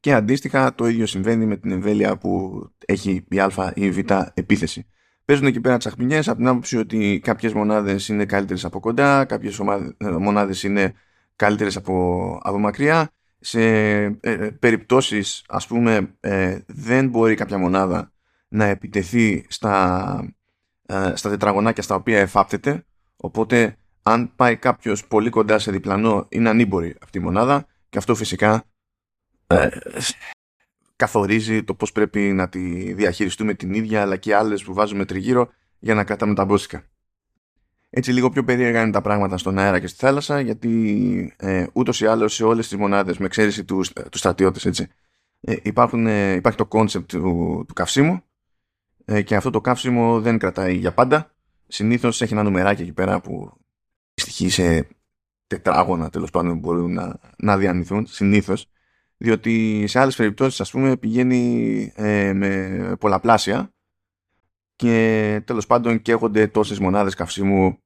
και 0.00 0.12
αντίστοιχα 0.12 0.74
το 0.74 0.86
ίδιο 0.86 1.06
συμβαίνει 1.06 1.46
με 1.46 1.56
την 1.56 1.70
εμβέλεια 1.70 2.18
που 2.18 2.62
έχει 2.86 3.24
η 3.28 3.40
α 3.40 3.72
ή 3.74 3.84
η 3.84 3.90
β 3.90 3.98
επίθεση. 4.34 4.86
Παίζουν 5.24 5.46
εκεί 5.46 5.60
πέρα 5.60 5.76
τσαχμινιές 5.76 6.28
από 6.28 6.36
την 6.36 6.46
άποψη 6.46 6.76
ότι 6.76 7.20
κάποιες 7.22 7.52
μονάδες 7.52 8.08
είναι 8.08 8.24
καλύτερες 8.24 8.64
από 8.64 8.80
κοντά, 8.80 9.24
κάποιες 9.24 9.60
μονάδες 9.98 10.62
είναι 10.62 10.94
καλύτερες 11.36 11.76
από, 11.76 12.38
από 12.42 12.58
μακριά. 12.58 13.10
Σε 13.44 13.60
ε, 13.62 14.16
ε, 14.20 14.34
περιπτώσεις 14.58 15.44
ας 15.48 15.66
πούμε 15.66 16.14
ε, 16.20 16.58
δεν 16.66 17.08
μπορεί 17.08 17.34
κάποια 17.34 17.58
μονάδα 17.58 18.12
να 18.48 18.64
επιτεθεί 18.64 19.46
στα, 19.48 20.34
ε, 20.86 21.12
στα 21.14 21.30
τετραγωνάκια 21.30 21.82
στα 21.82 21.94
οποία 21.94 22.18
εφάπτεται 22.18 22.84
οπότε 23.16 23.76
αν 24.02 24.32
πάει 24.36 24.56
κάποιος 24.56 25.06
πολύ 25.06 25.30
κοντά 25.30 25.58
σε 25.58 25.70
διπλανό 25.70 26.26
είναι 26.28 26.48
ανήμπορη 26.48 26.96
αυτή 27.02 27.18
η 27.18 27.20
μονάδα 27.20 27.66
και 27.88 27.98
αυτό 27.98 28.14
φυσικά 28.14 28.64
καθορίζει 31.02 31.64
το 31.64 31.74
πώς 31.74 31.92
πρέπει 31.92 32.20
να 32.20 32.48
τη 32.48 32.92
διαχειριστούμε 32.92 33.54
την 33.54 33.74
ίδια 33.74 34.00
αλλά 34.00 34.16
και 34.16 34.34
άλλες 34.34 34.62
που 34.62 34.74
βάζουμε 34.74 35.04
τριγύρω 35.04 35.50
για 35.78 35.94
να 35.94 36.04
κρατάμε 36.04 36.34
τα 36.34 36.44
μπόσικα. 36.44 36.84
Έτσι 37.90 38.12
λίγο 38.12 38.30
πιο 38.30 38.44
περίεργα 38.44 38.82
είναι 38.82 38.90
τα 38.90 39.00
πράγματα 39.00 39.36
στον 39.36 39.58
αέρα 39.58 39.80
και 39.80 39.86
στη 39.86 39.98
θάλασσα 39.98 40.40
γιατί 40.40 41.34
ε, 41.36 41.66
ούτως 41.72 42.00
ή 42.00 42.06
άλλως 42.06 42.34
σε 42.34 42.44
όλες 42.44 42.68
τις 42.68 42.78
μονάδες 42.78 43.18
με 43.18 43.26
εξαίρεση 43.26 43.64
του, 43.64 43.80
τους 44.10 44.18
στρατιώτες 44.18 44.64
έτσι, 44.64 44.88
ε, 45.40 45.56
υπάρχουν, 45.62 46.06
ε, 46.06 46.32
υπάρχει 46.32 46.58
το 46.58 46.66
concept 46.66 47.08
του, 47.08 47.64
του 47.68 47.74
καυσίμου 47.74 48.22
ε, 49.04 49.22
και 49.22 49.36
αυτό 49.36 49.50
το 49.50 49.60
καύσιμο 49.60 50.20
δεν 50.20 50.38
κρατάει 50.38 50.76
για 50.76 50.92
πάντα. 50.92 51.34
Συνήθως 51.66 52.22
έχει 52.22 52.32
ένα 52.32 52.42
νουμεράκι 52.42 52.82
εκεί 52.82 52.92
πέρα 52.92 53.20
που 53.20 53.52
αντιστοιχεί 54.14 54.48
σε 54.48 54.88
τετράγωνα 55.46 56.10
τέλος 56.10 56.30
πάντων 56.30 56.52
που 56.52 56.58
μπορούν 56.58 56.92
να, 56.92 57.18
να 57.36 57.56
διανυθούν 57.56 58.06
συνήθως 58.06 58.71
διότι 59.22 59.84
σε 59.86 59.98
άλλες 59.98 60.16
περιπτώσεις 60.16 60.60
ας 60.60 60.70
πούμε 60.70 60.96
πηγαίνει 60.96 61.92
ε, 61.96 62.32
με 62.32 62.96
πολλαπλάσια 63.00 63.72
και 64.76 65.42
τέλος 65.44 65.66
πάντων 65.66 66.02
καίγονται 66.02 66.46
τόσες 66.46 66.78
μονάδες 66.78 67.14
καυσίμου 67.14 67.78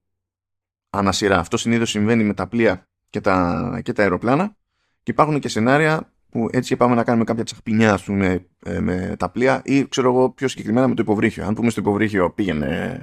ανά 0.90 1.06
σειρά. 1.06 1.38
Αυτό 1.38 1.57
συνήθως 1.57 1.90
συμβαίνει 1.90 2.25
με 2.25 2.35
τα 2.35 2.47
πλοία 2.47 2.88
και 3.11 3.21
τα, 3.21 3.81
και 3.85 3.93
τα 3.93 4.02
αεροπλάνα 4.02 4.57
και 5.02 5.11
υπάρχουν 5.11 5.40
και 5.40 5.49
σενάρια 5.49 6.12
που 6.31 6.49
έτσι 6.52 6.76
πάμε 6.76 6.95
να 6.95 7.05
κάνουμε 7.05 7.25
κάποια 7.25 7.45
τσαχπινιά 7.45 7.93
ας 7.93 8.05
πούμε, 8.05 8.47
ε, 8.64 8.81
με 8.81 9.14
τα 9.19 9.31
πλοία 9.31 9.62
ή 9.64 9.88
ξέρω 9.88 10.12
εγώ 10.12 10.31
πιο 10.31 10.49
συγκεκριμένα 10.49 10.88
με 10.88 10.95
το 10.95 11.02
υποβρύχιο. 11.02 11.47
Αν 11.47 11.55
πούμε 11.55 11.71
στο 11.71 11.81
υποβρύχιο 11.81 12.31
πήγαινε 12.31 13.00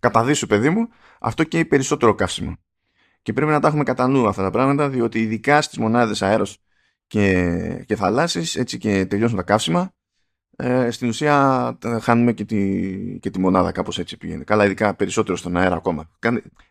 κατά 0.00 0.26
παιδί 0.48 0.70
μου, 0.70 0.88
αυτό 1.20 1.44
και 1.44 1.64
περισσότερο 1.64 2.14
καύσιμο. 2.14 2.56
Και 3.22 3.32
πρέπει 3.32 3.50
να 3.50 3.60
τα 3.60 3.68
έχουμε 3.68 3.84
κατά 3.84 4.08
νου 4.08 4.28
αυτά 4.28 4.42
τα 4.42 4.50
πράγματα, 4.50 4.88
διότι 4.88 5.20
ειδικά 5.20 5.62
στις 5.62 5.78
μονάδες 5.78 6.22
αέρος 6.22 6.62
και, 7.08 7.84
και 7.86 7.96
θαλάσσης, 7.96 8.56
έτσι 8.56 8.78
και 8.78 9.06
τελειώσουν 9.06 9.36
τα 9.36 9.42
καύσιμα, 9.42 9.92
ε, 10.56 10.90
στην 10.90 11.08
ουσία 11.08 11.78
χάνουμε 12.00 12.32
και 12.32 12.44
τη, 12.44 13.18
και 13.20 13.30
τη 13.30 13.40
μονάδα 13.40 13.72
κάπως 13.72 13.98
έτσι 13.98 14.16
πηγαίνει. 14.16 14.44
Καλά, 14.44 14.64
ειδικά 14.64 14.94
περισσότερο 14.94 15.36
στον 15.36 15.56
αέρα 15.56 15.74
ακόμα. 15.74 16.10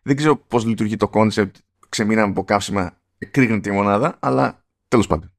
Δεν 0.03 0.15
ξέρω 0.15 0.37
πώς 0.37 0.65
λειτουργεί 0.65 0.95
το 0.95 1.07
concept, 1.07 1.55
ξεμείναμε 1.89 2.29
από 2.29 2.43
καύσιμα, 2.43 2.97
εκρήγνυται 3.31 3.59
η 3.59 3.71
μονάδα, 3.71 4.17
αλλά 4.19 4.65
τέλος 4.87 5.07
πάντων. 5.07 5.31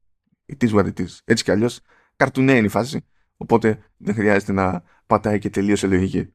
It 0.53 0.69
is 0.69 0.73
what 0.73 0.85
it 0.85 0.99
is. 0.99 1.17
Έτσι 1.23 1.43
κι 1.43 1.51
αλλιώς, 1.51 1.79
καρτουνέ 2.15 2.55
είναι 2.55 2.65
η 2.65 2.69
φάση, 2.69 3.05
οπότε 3.37 3.83
δεν 3.97 4.13
χρειάζεται 4.15 4.51
να 4.51 4.83
πατάει 5.07 5.39
και 5.39 5.49
τελείως 5.49 5.79
σε 5.79 5.87
λογική. 5.87 6.33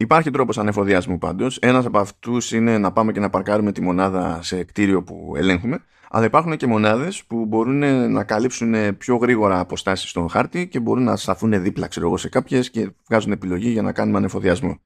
Υπάρχει 0.00 0.30
τρόπος 0.30 0.58
ανεφοδιασμού 0.58 1.18
πάντως. 1.18 1.58
Ένας 1.58 1.86
από 1.86 1.98
αυτούς 1.98 2.52
είναι 2.52 2.78
να 2.78 2.92
πάμε 2.92 3.12
και 3.12 3.20
να 3.20 3.30
παρκάρουμε 3.30 3.72
τη 3.72 3.80
μονάδα 3.80 4.38
σε 4.42 4.64
κτίριο 4.64 5.02
που 5.02 5.32
ελέγχουμε. 5.36 5.78
Αλλά 6.10 6.24
υπάρχουν 6.24 6.56
και 6.56 6.66
μονάδες 6.66 7.24
που 7.24 7.46
μπορούν 7.46 8.10
να 8.12 8.24
καλύψουν 8.24 8.96
πιο 8.96 9.16
γρήγορα 9.16 9.58
αποστάσεις 9.58 10.10
στον 10.10 10.28
χάρτη 10.28 10.68
και 10.68 10.80
μπορούν 10.80 11.04
να 11.04 11.16
σταθούν 11.16 11.62
δίπλα 11.62 11.86
ξέρω 11.86 12.06
εγώ, 12.06 12.16
σε 12.16 12.28
κάποιες 12.28 12.70
και 12.70 12.90
βγάζουν 13.08 13.32
επιλογή 13.32 13.70
για 13.70 13.82
να 13.82 13.92
κάνουμε 13.92 14.18
ανεφοδιασμό. 14.18 14.80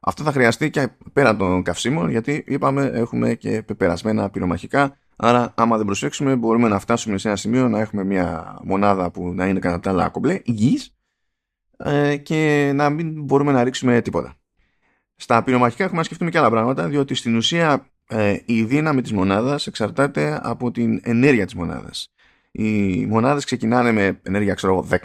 Αυτό 0.00 0.22
θα 0.22 0.32
χρειαστεί 0.32 0.70
και 0.70 0.88
πέρα 1.12 1.36
των 1.36 1.62
καυσίμων 1.62 2.10
γιατί 2.10 2.44
είπαμε 2.46 2.90
έχουμε 2.94 3.34
και 3.34 3.62
πεπερασμένα 3.62 4.30
πυρομαχικά 4.30 4.96
Άρα, 5.16 5.52
άμα 5.56 5.76
δεν 5.76 5.86
προσέξουμε, 5.86 6.36
μπορούμε 6.36 6.68
να 6.68 6.78
φτάσουμε 6.78 7.18
σε 7.18 7.28
ένα 7.28 7.36
σημείο 7.36 7.68
να 7.68 7.80
έχουμε 7.80 8.04
μια 8.04 8.58
μονάδα 8.64 9.10
που 9.10 9.32
να 9.34 9.46
είναι 9.46 9.58
κατά 9.58 9.80
τα 9.80 9.90
άλλα 9.90 10.08
κομπλέ, 10.08 10.40
υγιής, 10.44 10.96
ε, 11.76 12.16
και 12.16 12.70
να 12.74 12.90
μην 12.90 13.22
μπορούμε 13.22 13.52
να 13.52 13.64
ρίξουμε 13.64 14.00
τίποτα. 14.00 14.36
Στα 15.16 15.42
πυρομαχικά 15.42 15.84
έχουμε 15.84 15.98
να 15.98 16.04
σκεφτούμε 16.04 16.30
και 16.30 16.38
άλλα 16.38 16.50
πράγματα, 16.50 16.88
διότι 16.88 17.14
στην 17.14 17.36
ουσία 17.36 17.90
ε, 18.06 18.38
η 18.44 18.64
δύναμη 18.64 19.02
της 19.02 19.12
μονάδας 19.12 19.66
εξαρτάται 19.66 20.40
από 20.42 20.70
την 20.70 21.00
ενέργεια 21.02 21.44
της 21.44 21.54
μονάδας. 21.54 22.12
Οι 22.50 23.06
μονάδες 23.06 23.44
ξεκινάνε 23.44 23.92
με 23.92 24.20
ενέργεια, 24.22 24.54
ξέρω 24.54 24.72
εγώ, 24.72 24.86
10 24.90 24.96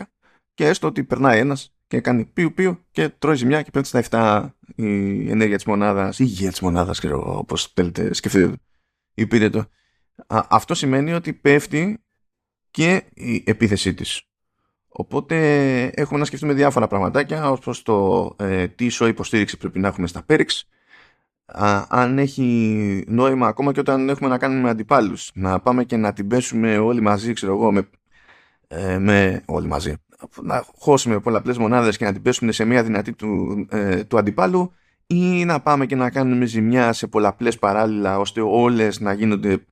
και 0.54 0.68
έστω 0.68 0.88
ότι 0.88 1.04
περνάει 1.04 1.40
ένας 1.40 1.74
και 1.88 2.02
κάνει 2.02 2.26
πιου 2.26 2.54
πιου 2.54 2.86
και 2.92 3.10
τρώει 3.10 3.36
ζημιά 3.36 3.62
και 3.62 3.72
πέφτει 3.72 3.88
στα 3.88 4.54
7 4.76 4.76
η 4.76 5.30
ενέργεια 5.30 5.56
της 5.56 5.66
μονάδας, 5.66 6.20
η 6.20 6.24
υγεία 6.28 6.50
της 6.50 6.60
μονάδας, 6.60 7.00
ξέρω 7.00 7.20
εγώ, 7.20 7.38
όπως 7.38 7.72
θέλετε, 7.74 8.14
σκεφτείτε 8.14 8.56
ή 9.14 9.28
πείτε 9.28 9.50
το. 9.50 9.66
αυτό 10.28 10.74
σημαίνει 10.74 11.14
ότι 11.14 11.34
πέφτει 11.34 12.04
και 12.72 13.04
η 13.14 13.44
επίθεσή 13.46 13.94
της. 13.94 14.31
Οπότε 14.94 15.36
έχουμε 15.86 16.20
να 16.20 16.26
σκεφτούμε 16.26 16.54
διάφορα 16.54 16.88
πραγματάκια 16.88 17.52
ως 17.52 17.60
προς 17.60 17.84
το 17.84 18.30
ε, 18.40 18.68
τι 18.68 18.86
ισό 18.86 19.08
υποστήριξη 19.08 19.58
πρέπει 19.58 19.80
να 19.80 19.88
έχουμε 19.88 20.08
στα 20.08 20.26
Perix, 20.30 20.46
αν 21.88 22.18
έχει 22.18 23.04
νόημα 23.08 23.48
ακόμα 23.48 23.72
και 23.72 23.80
όταν 23.80 24.10
έχουμε 24.10 24.30
να 24.30 24.38
κάνουμε 24.38 24.70
αντιπάλους, 24.70 25.32
να 25.34 25.60
πάμε 25.60 25.84
και 25.84 25.98
να 25.98 26.14
την 26.14 26.28
πέσουμε 26.28 26.78
όλοι 26.78 27.02
μαζί, 27.02 27.34
ξέρω 27.34 27.54
εγώ, 27.54 27.72
με, 27.72 27.90
ε, 28.68 28.98
με 28.98 29.42
όλοι 29.46 29.68
μαζί, 29.68 29.94
να 30.42 30.66
χώσουμε 30.78 31.20
πολλαπλές 31.20 31.58
μονάδες 31.58 31.98
και 31.98 32.06
να 32.06 32.14
την 32.14 32.22
πέσουμε 32.22 32.52
σε 32.52 32.66
μια 32.66 32.84
δυνατή 32.84 33.14
του, 33.14 33.66
ε, 33.70 34.04
του 34.04 34.18
αντιπάλου 34.18 34.74
ή 35.08 35.46
να 35.46 35.60
πάμε 35.60 35.86
και 35.86 35.96
να 35.96 36.10
κάνουμε 36.10 36.46
ζημιά 36.46 36.94
σε 36.94 37.08
πολλαπλές 37.08 37.60
παράλληλα 37.60 38.20
ώστε 38.20 38.42
όλες 38.42 39.00
να 39.00 39.14
γίνονται 39.14 39.66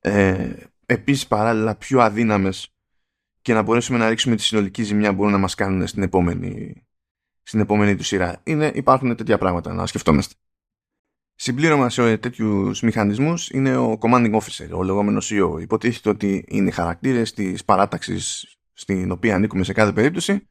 ε, 0.00 0.52
επίσης 0.86 1.26
παράλληλα 1.26 1.74
πιο 1.74 2.00
αδύναμες 2.00 2.73
και 3.44 3.54
να 3.54 3.62
μπορέσουμε 3.62 3.98
να 3.98 4.08
ρίξουμε 4.08 4.36
τη 4.36 4.42
συνολική 4.42 4.82
ζημιά 4.82 5.10
που 5.10 5.14
μπορούν 5.14 5.32
να 5.32 5.38
μας 5.38 5.54
κάνουν 5.54 5.86
στην 5.86 6.02
επόμενη, 6.02 6.74
στην 7.42 7.60
επόμενη 7.60 7.96
του 7.96 8.02
σειρά. 8.02 8.40
Είναι, 8.44 8.70
υπάρχουν 8.74 9.16
τέτοια 9.16 9.38
πράγματα 9.38 9.72
να 9.72 9.86
σκεφτόμαστε. 9.86 10.34
Συμπλήρωμας 11.34 11.92
σε 11.92 12.16
τέτοιους 12.16 12.80
μηχανισμούς 12.80 13.50
είναι 13.50 13.76
ο 13.76 13.98
commanding 14.00 14.34
officer, 14.34 14.68
ο 14.70 14.82
λεγόμενος 14.82 15.30
CEO. 15.32 15.60
Υποτίθεται 15.60 16.08
ότι 16.08 16.44
είναι 16.48 16.70
χαρακτήρες 16.70 17.32
της 17.32 17.64
παράταξης 17.64 18.56
στην 18.72 19.10
οποία 19.10 19.34
ανήκουμε 19.34 19.64
σε 19.64 19.72
κάθε 19.72 19.92
περίπτωση. 19.92 20.48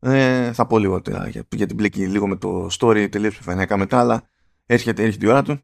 Ε, 0.00 0.52
θα 0.52 0.66
πω 0.66 0.78
λίγο 0.78 1.02
για, 1.06 1.46
για 1.50 1.66
την 1.66 1.76
πλήκη 1.76 2.06
λίγο 2.06 2.26
με 2.26 2.36
το 2.36 2.68
story 2.78 3.08
τελείως 3.10 3.34
επιφανειακά 3.34 3.76
μετά, 3.76 3.98
αλλά 3.98 4.28
έρχεται, 4.66 5.02
έρχεται 5.02 5.26
η 5.26 5.28
ώρα 5.28 5.42
του. 5.42 5.60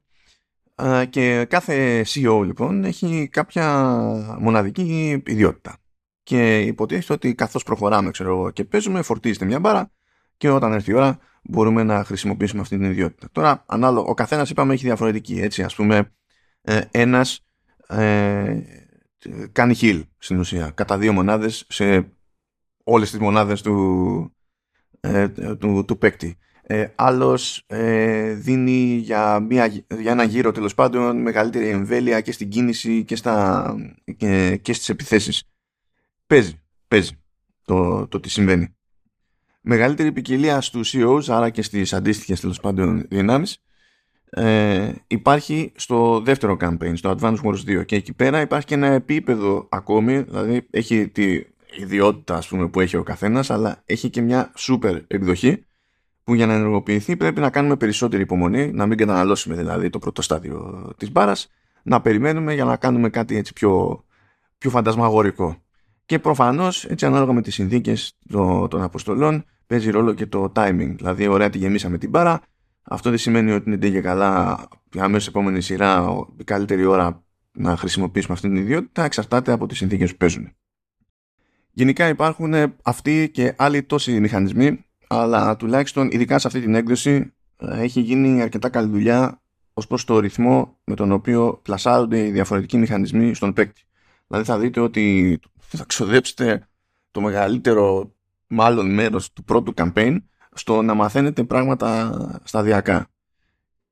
Ε, 0.75 1.05
και 1.05 1.45
κάθε 1.45 2.05
CEO 2.15 2.43
λοιπόν 2.45 2.85
έχει 2.85 3.29
κάποια 3.33 3.95
μοναδική 4.39 5.23
ιδιότητα 5.27 5.82
και 6.23 6.61
υποτίθεται 6.61 7.13
ότι 7.13 7.35
καθώς 7.35 7.63
προχωράμε 7.63 8.11
ξέρω, 8.11 8.51
και 8.51 8.65
παίζουμε 8.65 9.03
φορτίζεται 9.03 9.45
μια 9.45 9.61
μπάρα 9.61 9.91
και 10.37 10.51
όταν 10.51 10.73
έρθει 10.73 10.91
η 10.91 10.95
ώρα 10.95 11.19
μπορούμε 11.43 11.83
να 11.83 12.05
χρησιμοποιήσουμε 12.05 12.61
αυτή 12.61 12.77
την 12.77 12.91
ιδιότητα. 12.91 13.29
Τώρα, 13.33 13.65
ανάλογα, 13.67 14.07
ο 14.07 14.15
καθένας 14.15 14.51
είπαμε 14.51 14.73
έχει 14.73 14.85
διαφορετική, 14.85 15.41
έτσι, 15.41 15.63
ας 15.63 15.75
πούμε, 15.75 16.13
ε, 16.63 16.81
ένας 16.91 17.41
ε, 17.87 18.63
κάνει 19.53 19.75
heal 19.81 20.03
στην 20.19 20.39
ουσία, 20.39 20.71
κατά 20.71 20.99
δύο 20.99 21.13
μονάδες 21.13 21.65
σε 21.69 22.13
όλες 22.85 23.11
τις 23.11 23.19
μονάδες 23.19 23.63
του, 23.63 24.37
ε, 25.01 25.29
του, 25.29 25.85
του 25.87 25.99
παίκτη. 25.99 26.37
Ε, 26.63 26.87
άλλος 26.95 27.65
ε, 27.67 28.33
δίνει 28.33 28.97
για, 28.97 29.41
μια, 29.41 29.67
για 29.99 30.13
ένα 30.13 30.23
γύρο 30.23 30.53
τέλος 30.53 30.75
πάντων 30.75 31.17
μεγαλύτερη 31.21 31.69
εμβέλεια 31.69 32.21
και 32.21 32.33
στην 32.33 32.49
κίνηση 32.49 33.05
και, 33.05 33.17
στα, 33.17 33.75
και, 34.17 34.57
και 34.63 34.73
στις 34.73 34.89
επιθέσεις. 34.89 35.52
Παίζει, 36.33 36.61
παίζει 36.89 37.19
το, 37.65 38.07
το 38.07 38.21
τι 38.21 38.29
συμβαίνει. 38.29 38.77
Μεγαλύτερη 39.61 40.13
ποικιλία 40.13 40.61
στους 40.61 40.95
CEOs, 40.95 41.23
άρα 41.29 41.51
και 41.51 41.63
στις 41.63 41.93
αντίστοιχες 41.93 42.41
τέλος 42.41 42.61
πάντων 42.61 43.07
δυνάμεις, 43.11 43.63
ε, 44.31 44.93
υπάρχει 45.07 45.73
στο 45.77 46.21
δεύτερο 46.21 46.57
campaign, 46.61 46.93
στο 46.95 47.15
Advanced 47.19 47.41
Wars 47.43 47.81
2 47.81 47.85
και 47.87 47.97
εκεί 47.97 48.13
πέρα 48.13 48.41
υπάρχει 48.41 48.67
και 48.67 48.75
ένα 48.75 48.87
επίπεδο 48.87 49.67
ακόμη, 49.71 50.23
δηλαδή 50.23 50.67
έχει 50.71 51.09
τη 51.09 51.43
ιδιότητα 51.81 52.37
ας 52.37 52.49
πούμε, 52.49 52.69
που 52.69 52.81
έχει 52.81 52.97
ο 52.97 53.03
καθένας, 53.03 53.51
αλλά 53.51 53.83
έχει 53.87 54.11
και 54.11 54.21
μια 54.21 54.53
super 54.59 55.03
εκδοχή 55.07 55.65
που 56.25 56.35
για 56.35 56.47
να 56.47 56.55
ενεργοποιηθεί 56.55 57.17
πρέπει 57.17 57.41
να 57.41 57.51
κάνουμε 57.51 57.77
περισσότερη 57.77 58.23
υπομονή, 58.23 58.73
να 58.73 58.87
μην 58.87 58.99
καταναλώσουμε 58.99 59.55
δηλαδή 59.55 59.91
το 59.91 59.99
πρώτο 59.99 60.23
στάδιο 60.23 60.93
της 60.97 61.13
μπάρας, 61.13 61.51
να 61.83 62.01
περιμένουμε 62.01 62.55
για 62.55 62.65
να 62.65 62.77
κάνουμε 62.77 63.09
κάτι 63.09 63.37
έτσι 63.37 63.53
πιο, 63.53 64.05
πιο 64.59 64.71
φαντασμαγορικό. 64.71 65.63
Και 66.07 66.19
προφανώς, 66.19 66.85
έτσι 66.85 67.07
ανάλογα 67.07 67.33
με 67.33 67.43
τις 67.43 67.55
συνθήκες 67.55 68.19
των 68.69 68.83
αποστολών, 68.83 69.45
παίζει 69.67 69.91
ρόλο 69.91 70.13
και 70.13 70.27
το 70.27 70.53
timing. 70.55 70.95
Δηλαδή, 70.97 71.27
ωραία, 71.27 71.51
τη 71.51 71.59
γεμίσαμε 71.59 71.99
την 71.99 72.11
μπάρα. 72.11 72.41
Αυτό 72.83 73.11
δεν 73.11 73.19
σημαίνει 73.19 73.51
ότι 73.53 73.71
είναι 73.71 73.89
και 73.89 74.01
καλά 74.01 74.69
αμέσως 74.99 75.29
επόμενη 75.29 75.61
σειρά 75.61 76.17
η 76.37 76.45
καλύτερη 76.45 76.85
ώρα 76.85 77.25
να 77.53 77.77
χρησιμοποιήσουμε 77.77 78.35
αυτή 78.35 78.49
την 78.49 78.57
ιδιότητα. 78.57 79.05
Εξαρτάται 79.05 79.53
από 79.53 79.67
τις 79.67 79.79
συνθήκες 79.79 80.11
που 80.11 80.17
παίζουν. 80.17 80.53
Γενικά 81.71 82.09
υπάρχουν 82.09 82.55
αυτοί 82.83 83.31
και 83.33 83.55
άλλοι 83.57 83.83
τόσοι 83.83 84.21
μηχανισμοί, 84.21 84.85
αλλά 85.09 85.57
τουλάχιστον 85.57 86.11
ειδικά 86.11 86.39
σε 86.39 86.47
αυτή 86.47 86.61
την 86.61 86.75
έκδοση 86.75 87.33
έχει 87.57 88.01
γίνει 88.01 88.43
αρκετά 88.43 88.69
καλή 88.69 88.91
δουλειά 88.91 89.43
ως 89.73 89.87
προς 89.87 90.05
το 90.05 90.19
ρυθμό 90.19 90.79
με 90.85 90.95
τον 90.95 91.13
οποίο 91.13 91.61
πλασάρονται 91.63 92.27
οι 92.27 92.31
διαφορετικοί 92.31 92.77
μηχανισμοί 92.77 93.35
στον 93.35 93.53
παίκτη. 93.53 93.83
Δηλαδή 94.27 94.47
θα 94.47 94.59
δείτε 94.59 94.81
ότι 94.81 95.39
θα 95.77 95.85
ξοδέψετε 95.85 96.69
το 97.11 97.21
μεγαλύτερο 97.21 98.15
μάλλον 98.47 98.95
μέρος 98.95 99.33
του 99.33 99.45
πρώτου 99.45 99.73
campaign 99.77 100.17
στο 100.53 100.83
να 100.83 100.95
μαθαίνετε 100.95 101.45
πράγματα 101.45 102.41
σταδιακά. 102.45 103.07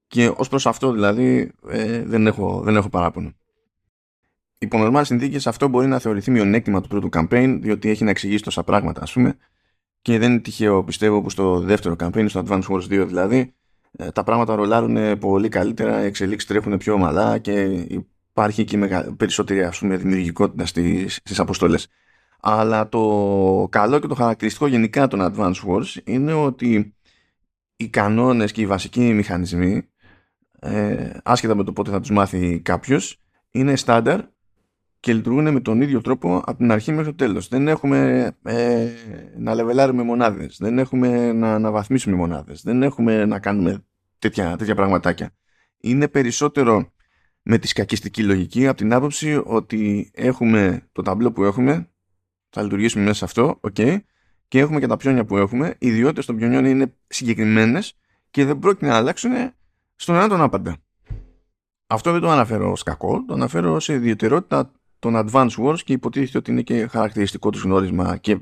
Και 0.07 0.33
ως 0.37 0.49
προς 0.49 0.67
αυτό 0.67 0.93
δηλαδή 0.93 1.53
ε, 1.69 2.05
δεν, 2.05 2.27
έχω, 2.27 2.61
δεν 2.61 2.77
έχω 2.77 2.89
παράπονο. 2.89 3.33
Υπό 4.59 4.79
νορμάλ 4.79 5.05
συνθήκες 5.05 5.47
αυτό 5.47 5.69
μπορεί 5.69 5.87
να 5.87 5.99
θεωρηθεί 5.99 6.31
μειονέκτημα 6.31 6.81
του 6.81 6.89
πρώτου 6.89 7.09
campaign, 7.13 7.59
διότι 7.61 7.91
έχει 7.91 8.05
να 8.05 8.11
εξηγήσει 8.11 8.43
τόσα 8.43 8.65
πράγματα, 8.65 9.03
ας 9.03 9.13
πούμε. 9.13 9.37
Και 10.03 10.19
δεν 10.19 10.31
είναι 10.31 10.41
τυχαίο, 10.41 10.85
πιστεύω, 10.85 11.23
που 11.23 11.31
στο 11.31 11.61
δεύτερο 11.61 11.97
campaign, 11.99 12.25
στο 12.29 12.43
Advanced 12.47 12.63
Wars 12.63 13.03
2 13.03 13.07
δηλαδή, 13.07 13.55
ε, 13.93 14.11
τα 14.11 14.25
πράγματα 14.25 14.55
ρολάρουν 14.55 15.19
πολύ 15.19 15.49
καλύτερα, 15.49 16.03
οι 16.03 16.07
εξελίξεις 16.07 16.49
τρέχουν 16.49 16.77
πιο 16.77 16.93
ομαλά 16.93 17.39
και 17.39 17.87
υπάρχει 18.31 18.65
και 18.65 19.05
περισσότερη 19.17 19.63
ας 19.63 19.79
πούμε, 19.79 19.97
δημιουργικότητα 19.97 20.67
στις, 20.67 21.15
στις 21.15 21.39
αποστολές. 21.39 21.89
Αλλά 22.41 22.89
το 22.89 23.69
καλό 23.71 23.99
και 23.99 24.07
το 24.07 24.15
χαρακτηριστικό 24.15 24.67
γενικά 24.67 25.07
των 25.07 25.21
Advanced 25.23 25.69
Wars 25.69 25.97
είναι 26.05 26.33
ότι 26.33 26.95
οι 27.77 27.89
κανόνες 27.89 28.53
και 28.53 28.61
οι 28.61 28.67
βασικοί 28.67 29.01
μηχανισμοί 29.01 29.83
ε, 30.61 31.11
άσχετα 31.23 31.55
με 31.55 31.65
το 31.65 31.73
πότε 31.73 31.91
θα 31.91 32.01
τους 32.01 32.11
μάθει 32.11 32.61
κάποιος 32.61 33.21
είναι 33.51 33.77
στάνταρ 33.77 34.21
και 35.01 35.13
λειτουργούν 35.13 35.53
με 35.53 35.61
τον 35.61 35.81
ίδιο 35.81 36.01
τρόπο 36.01 36.37
από 36.37 36.57
την 36.57 36.73
αρχή 36.73 36.91
μέχρι 36.91 37.07
το 37.07 37.15
τέλος. 37.15 37.49
Δεν 37.49 37.69
έχουμε 37.69 38.31
ε, 38.43 38.89
να 39.39 39.55
λεβελάρουμε 39.55 40.03
μονάδες, 40.03 40.57
δεν 40.61 40.79
έχουμε 40.79 41.33
να 41.33 41.55
αναβαθμίσουμε 41.55 42.17
μονάδες, 42.17 42.63
δεν 42.63 42.83
έχουμε 42.83 43.25
να 43.25 43.39
κάνουμε 43.39 43.85
τέτοια, 44.19 44.57
τέτοια 44.57 44.75
πραγματάκια. 44.75 45.31
Είναι 45.81 46.09
περισσότερο 46.09 46.93
με 47.43 47.59
τη 47.59 47.69
σκακιστική 47.69 48.23
λογική 48.23 48.67
από 48.67 48.77
την 48.77 48.93
άποψη 48.93 49.43
ότι 49.45 50.11
έχουμε 50.15 50.89
το 50.93 51.03
ταμπλό 51.03 51.33
που 51.33 51.45
έχουμε, 51.45 51.91
θα 52.51 52.63
λειτουργήσουμε 52.63 53.05
μέσα 53.05 53.17
σε 53.17 53.25
αυτό, 53.25 53.61
ok, 53.63 53.99
και 54.49 54.59
έχουμε 54.59 54.81
και 54.81 54.87
τα 54.87 54.97
πιόνια 54.97 55.25
που 55.25 55.37
έχουμε. 55.37 55.77
Οι 55.79 55.87
ιδιότητες 55.89 56.27
των 56.27 56.37
πιονιών 56.37 56.65
είναι 56.65 56.95
συγκεκριμένες 57.07 57.99
και 58.31 58.45
δεν 58.45 58.59
πρόκειται 58.59 58.87
να 58.87 58.97
αλλάξουν 58.97 59.33
στον 59.97 60.15
ένα 60.15 60.29
τον 60.29 60.41
άπαντα. 60.43 60.77
Αυτό 61.87 62.13
δεν 62.13 62.21
το 62.21 62.31
αναφέρω 62.31 62.71
ως 62.71 62.83
κακό, 62.83 63.25
το 63.25 63.35
αναφέρω 63.35 63.81
σε 63.81 63.93
ιδιαιτερότητα 63.93 64.73
των 64.99 65.15
Advanced 65.17 65.57
Wars 65.57 65.79
και 65.85 65.93
υποτίθεται 65.93 66.39
ότι 66.39 66.51
είναι 66.51 66.63
και 66.63 66.87
χαρακτηριστικό 66.87 67.51
τους 67.51 67.63
γνώρισμα 67.63 68.17
και 68.17 68.39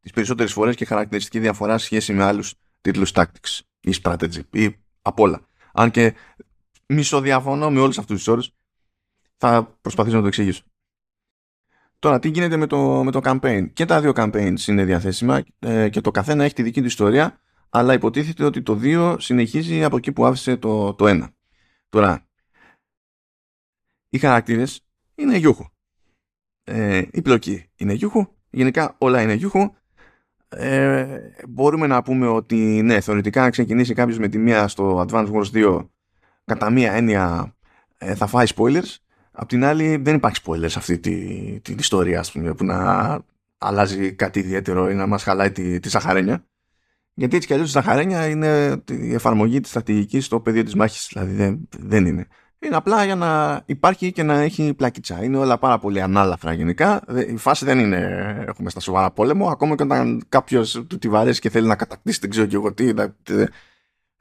τις 0.00 0.12
περισσότερες 0.12 0.52
φορές 0.52 0.76
και 0.76 0.84
χαρακτηριστική 0.84 1.38
διαφορά 1.38 1.78
σχέση 1.78 2.12
με 2.12 2.24
άλλους 2.24 2.54
τίτλους 2.80 3.12
tactics 3.14 3.58
ή 3.80 3.94
strategy 4.02 4.40
ή 4.50 4.76
απ' 5.02 5.20
όλα. 5.20 5.40
Αν 5.72 5.90
και 5.90 6.14
μισοδιαφωνώ 6.90 7.70
με 7.70 7.80
όλους 7.80 7.98
αυτούς 7.98 8.16
τους 8.16 8.28
όρους, 8.28 8.50
θα 9.36 9.78
προσπαθήσω 9.80 10.16
να 10.16 10.22
το 10.22 10.28
εξηγήσω. 10.28 10.62
Τώρα, 11.98 12.18
τι 12.18 12.28
γίνεται 12.28 12.56
με 12.56 12.66
το, 12.66 13.04
με 13.04 13.10
το 13.10 13.20
campaign; 13.22 13.72
Και 13.72 13.84
τα 13.84 14.00
δύο 14.00 14.12
campaigns 14.14 14.60
είναι 14.66 14.84
διαθέσιμα 14.84 15.42
ε, 15.58 15.88
και 15.88 16.00
το 16.00 16.10
καθένα 16.10 16.44
έχει 16.44 16.54
τη 16.54 16.62
δική 16.62 16.80
του 16.80 16.86
ιστορία, 16.86 17.40
αλλά 17.68 17.92
υποτίθεται 17.92 18.44
ότι 18.44 18.62
το 18.62 18.78
2 18.82 19.16
συνεχίζει 19.18 19.84
από 19.84 19.96
εκεί 19.96 20.12
που 20.12 20.24
άφησε 20.24 20.56
το, 20.56 20.94
το 20.94 21.04
1. 21.08 21.28
Τώρα, 21.88 22.28
οι 24.08 24.18
χαρακτήρες 24.18 24.86
είναι 25.14 25.36
γιούχου. 25.36 25.64
Ε, 26.64 27.02
η 27.10 27.22
πλοκή 27.22 27.70
είναι 27.76 27.92
γιούχου. 27.92 28.26
Γενικά 28.50 28.94
όλα 28.98 29.22
είναι 29.22 29.34
γιούχου. 29.34 29.74
Ε, 30.48 31.20
μπορούμε 31.48 31.86
να 31.86 32.02
πούμε 32.02 32.26
ότι 32.26 32.82
ναι, 32.82 33.00
θεωρητικά 33.00 33.44
αν 33.44 33.50
ξεκινήσει 33.50 33.94
κάποιος 33.94 34.18
με 34.18 34.28
τη 34.28 34.38
μία 34.38 34.68
στο 34.68 35.04
Advance 35.08 35.32
Wars 35.32 35.50
2 35.52 35.88
κατά 36.44 36.70
μία 36.70 36.92
έννοια 36.92 37.54
ε, 37.98 38.14
θα 38.14 38.26
φάει 38.26 38.46
spoilers. 38.56 38.96
Απ' 39.32 39.48
την 39.48 39.64
άλλη 39.64 39.96
δεν 39.96 40.14
υπάρχει 40.14 40.40
spoilers 40.44 40.70
σε 40.70 40.78
αυτή 40.78 40.98
την 40.98 41.62
τη, 41.62 41.74
ιστορία 41.78 42.24
πούμε, 42.32 42.54
που 42.54 42.64
να 42.64 43.18
αλλάζει 43.58 44.12
κάτι 44.12 44.38
ιδιαίτερο 44.38 44.90
ή 44.90 44.94
να 44.94 45.06
μας 45.06 45.22
χαλάει 45.22 45.50
τη, 45.50 45.80
τη 45.80 45.90
σαχαρένια. 45.90 46.44
Γιατί 47.14 47.36
έτσι 47.36 47.46
κι 47.46 47.52
αλλιώς 47.52 47.68
η 47.68 47.72
σαχαρένια 47.72 48.26
είναι 48.26 48.82
η 48.90 49.14
εφαρμογή 49.14 49.60
της 49.60 49.70
στρατηγικής 49.70 50.24
στο 50.24 50.40
πεδίο 50.40 50.64
της 50.64 50.74
μάχης. 50.74 51.08
Δηλαδή 51.12 51.32
δεν, 51.32 51.68
δεν 51.78 52.06
είναι. 52.06 52.26
Είναι 52.58 52.76
απλά 52.76 53.04
για 53.04 53.14
να 53.14 53.62
υπάρχει 53.66 54.12
και 54.12 54.22
να 54.22 54.38
έχει 54.38 54.74
πλακίτσα. 54.74 55.24
Είναι 55.24 55.36
όλα 55.36 55.58
πάρα 55.58 55.78
πολύ 55.78 56.00
ανάλαφρα 56.00 56.52
γενικά. 56.52 57.02
Η 57.28 57.36
φάση 57.36 57.64
δεν 57.64 57.78
είναι 57.78 57.98
έχουμε 58.48 58.70
στα 58.70 58.80
σοβαρά 58.80 59.10
πόλεμο. 59.10 59.48
Ακόμα 59.48 59.74
και 59.74 59.82
όταν 59.82 60.22
κάποιος 60.28 60.84
του 60.88 60.98
τη 60.98 61.08
βαρέσει 61.08 61.40
και 61.40 61.50
θέλει 61.50 61.66
να 61.66 61.76
κατακτήσει, 61.76 62.18
δεν 62.20 62.30
ξέρω 62.30 62.46
και 62.46 62.54
εγώ 62.54 62.72
τι, 62.72 62.92
να, 62.92 63.14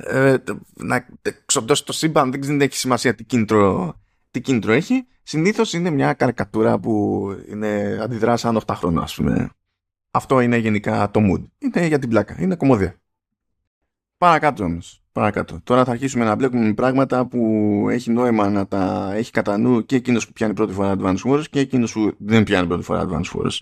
ε, 0.03 0.35
να 0.73 1.05
ξοντώσει 1.45 1.85
το 1.85 1.93
σύμπαν, 1.93 2.31
δεν 2.31 2.61
έχει 2.61 2.75
σημασία 2.75 3.15
τι 3.15 3.23
κίνητρο, 3.23 3.95
τι 4.31 4.41
κίνητρο 4.41 4.71
έχει. 4.71 5.07
Συνήθως 5.23 5.73
είναι 5.73 5.89
μια 5.89 6.13
καρικατούρα 6.13 6.79
που 6.79 7.27
είναι 7.49 7.99
αντιδρά 8.01 8.37
σαν 8.37 8.59
8 8.65 8.73
χρόνια, 8.75 9.01
ας 9.01 9.15
πούμε. 9.15 9.49
Αυτό 10.11 10.39
είναι 10.39 10.57
γενικά 10.57 11.11
το 11.11 11.19
mood. 11.23 11.43
Είναι 11.57 11.85
για 11.85 11.99
την 11.99 12.09
πλάκα. 12.09 12.35
Είναι 12.39 12.55
κομμωδία. 12.55 13.01
Παρακάτω 14.17 14.63
όμως. 14.63 15.03
Παρακάτω. 15.11 15.59
Τώρα 15.63 15.85
θα 15.85 15.91
αρχίσουμε 15.91 16.25
να 16.25 16.35
μπλέκουμε 16.35 16.73
πράγματα 16.73 17.25
που 17.27 17.39
έχει 17.89 18.11
νόημα 18.11 18.49
να 18.49 18.67
τα 18.67 19.11
έχει 19.13 19.31
κατά 19.31 19.57
νου 19.57 19.85
και 19.85 19.95
εκείνος 19.95 20.27
που 20.27 20.33
πιάνει 20.33 20.53
πρώτη 20.53 20.73
φορά 20.73 20.95
Advanced 20.97 21.23
Wars 21.23 21.43
και 21.49 21.59
εκείνος 21.59 21.91
που 21.93 22.15
δεν 22.17 22.43
πιάνει 22.43 22.67
πρώτη 22.67 22.83
φορά 22.83 23.07
Advanced 23.09 23.39
Wars. 23.39 23.57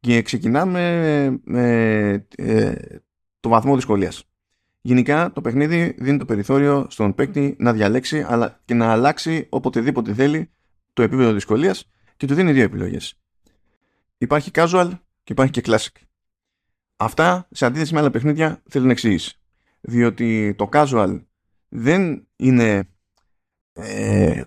Και 0.00 0.22
ξεκινάμε 0.22 1.40
με 1.44 2.26
ε, 2.36 2.74
το 3.40 3.48
βαθμό 3.48 3.74
δυσκολίας. 3.74 4.24
Γενικά 4.84 5.32
το 5.32 5.40
παιχνίδι 5.40 5.94
δίνει 5.98 6.18
το 6.18 6.24
περιθώριο 6.24 6.86
στον 6.90 7.14
παίκτη 7.14 7.56
να 7.58 7.72
διαλέξει 7.72 8.24
αλλά 8.28 8.60
και 8.64 8.74
να 8.74 8.92
αλλάξει 8.92 9.46
οποτεδήποτε 9.48 10.14
θέλει 10.14 10.50
το 10.92 11.02
επίπεδο 11.02 11.32
δυσκολίας 11.32 11.90
και 12.16 12.26
του 12.26 12.34
δίνει 12.34 12.52
δύο 12.52 12.62
επιλογές. 12.62 13.14
Υπάρχει 14.18 14.50
casual 14.54 14.90
και 15.22 15.32
υπάρχει 15.32 15.52
και 15.52 15.62
classic. 15.64 16.02
Αυτά 16.96 17.48
σε 17.50 17.66
αντίθεση 17.66 17.94
με 17.94 18.00
άλλα 18.00 18.10
παιχνίδια 18.10 18.62
θέλουν 18.68 18.90
εξήγηση 18.90 19.36
διότι 19.80 20.54
το 20.58 20.68
casual 20.72 21.22
δεν 21.68 22.28
είναι 22.36 22.88
ε, 23.72 24.42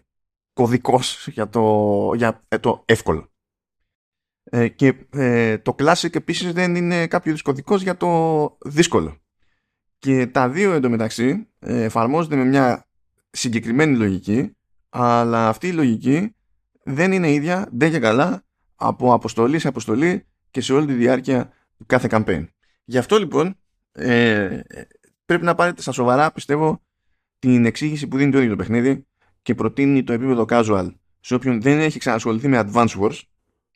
κωδικός 0.54 1.28
για 1.28 1.50
το, 1.50 2.12
για 2.16 2.44
ε, 2.48 2.58
το 2.58 2.84
εύκολο. 2.86 3.30
Ε, 4.44 4.68
και 4.68 5.08
ε, 5.10 5.58
το 5.58 5.76
classic 5.80 6.16
επίσης 6.16 6.54
δεν 6.54 6.76
είναι 6.76 7.08
κάποιο 7.08 7.36
κωδικός 7.44 7.82
για 7.82 7.98
το 7.98 8.58
δύσκολο. 8.66 9.20
Και 10.06 10.28
τα 10.28 10.50
δύο 10.50 10.74
εντωμεταξύ 10.74 11.48
ε, 11.60 11.84
εφαρμόζονται 11.84 12.36
με 12.36 12.44
μια 12.44 12.88
συγκεκριμένη 13.30 13.98
λογική, 13.98 14.56
αλλά 14.90 15.48
αυτή 15.48 15.68
η 15.68 15.72
λογική 15.72 16.36
δεν 16.84 17.12
είναι 17.12 17.32
ίδια, 17.32 17.68
δεν 17.72 17.92
και 17.92 18.00
καλά, 18.00 18.44
από 18.76 19.14
αποστολή 19.14 19.60
σε 19.60 19.68
αποστολή 19.68 20.26
και 20.52 20.62
σε 20.62 20.74
όλη 20.74 20.86
τη 20.86 20.94
διάρκεια 20.94 21.50
του 21.78 21.86
κάθε 21.86 22.08
campaign. 22.12 22.46
Γι' 22.84 22.98
αυτό 22.98 23.18
λοιπόν 23.18 23.56
ε, 23.92 24.60
πρέπει 25.26 25.46
να 25.46 25.56
πάρετε 25.56 25.82
στα 25.82 25.92
σοβαρά, 25.92 26.32
πιστεύω, 26.32 26.82
την 27.40 27.66
εξήγηση 27.66 28.08
που 28.08 28.18
δίνει 28.18 28.32
το 28.32 28.38
ίδιο 28.38 28.50
το 28.50 28.56
παιχνίδι 28.56 29.06
και 29.42 29.56
προτείνει 29.56 30.04
το 30.04 30.14
επίπεδο 30.14 30.46
casual 30.50 30.90
σε 31.20 31.36
όποιον 31.36 31.62
δεν 31.62 31.80
έχει 31.80 32.00
ξανασχοληθεί 32.00 32.48
με 32.48 32.64
Advance 32.66 33.00
Wars, 33.00 33.20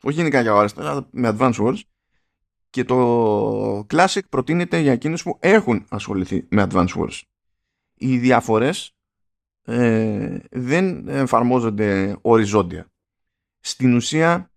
όχι 0.02 0.16
γενικά 0.16 0.40
για 0.40 0.54
ώρες, 0.54 0.76
αλλά 0.76 1.08
με 1.10 1.36
Advance 1.38 1.54
Wars, 1.54 1.80
και 2.70 2.84
το 2.84 3.78
Classic 3.78 4.20
προτείνεται 4.28 4.78
για 4.78 4.92
εκείνους 4.92 5.22
που 5.22 5.36
έχουν 5.40 5.84
ασχοληθεί 5.88 6.46
με 6.48 6.66
Advance 6.70 6.88
Wars. 6.96 7.20
Οι 7.94 8.18
διαφορές 8.18 8.94
ε, 9.62 10.38
δεν 10.50 11.08
εφαρμόζονται 11.08 12.16
οριζόντια. 12.20 12.90
Στην 13.60 13.94
ουσία 13.94 14.50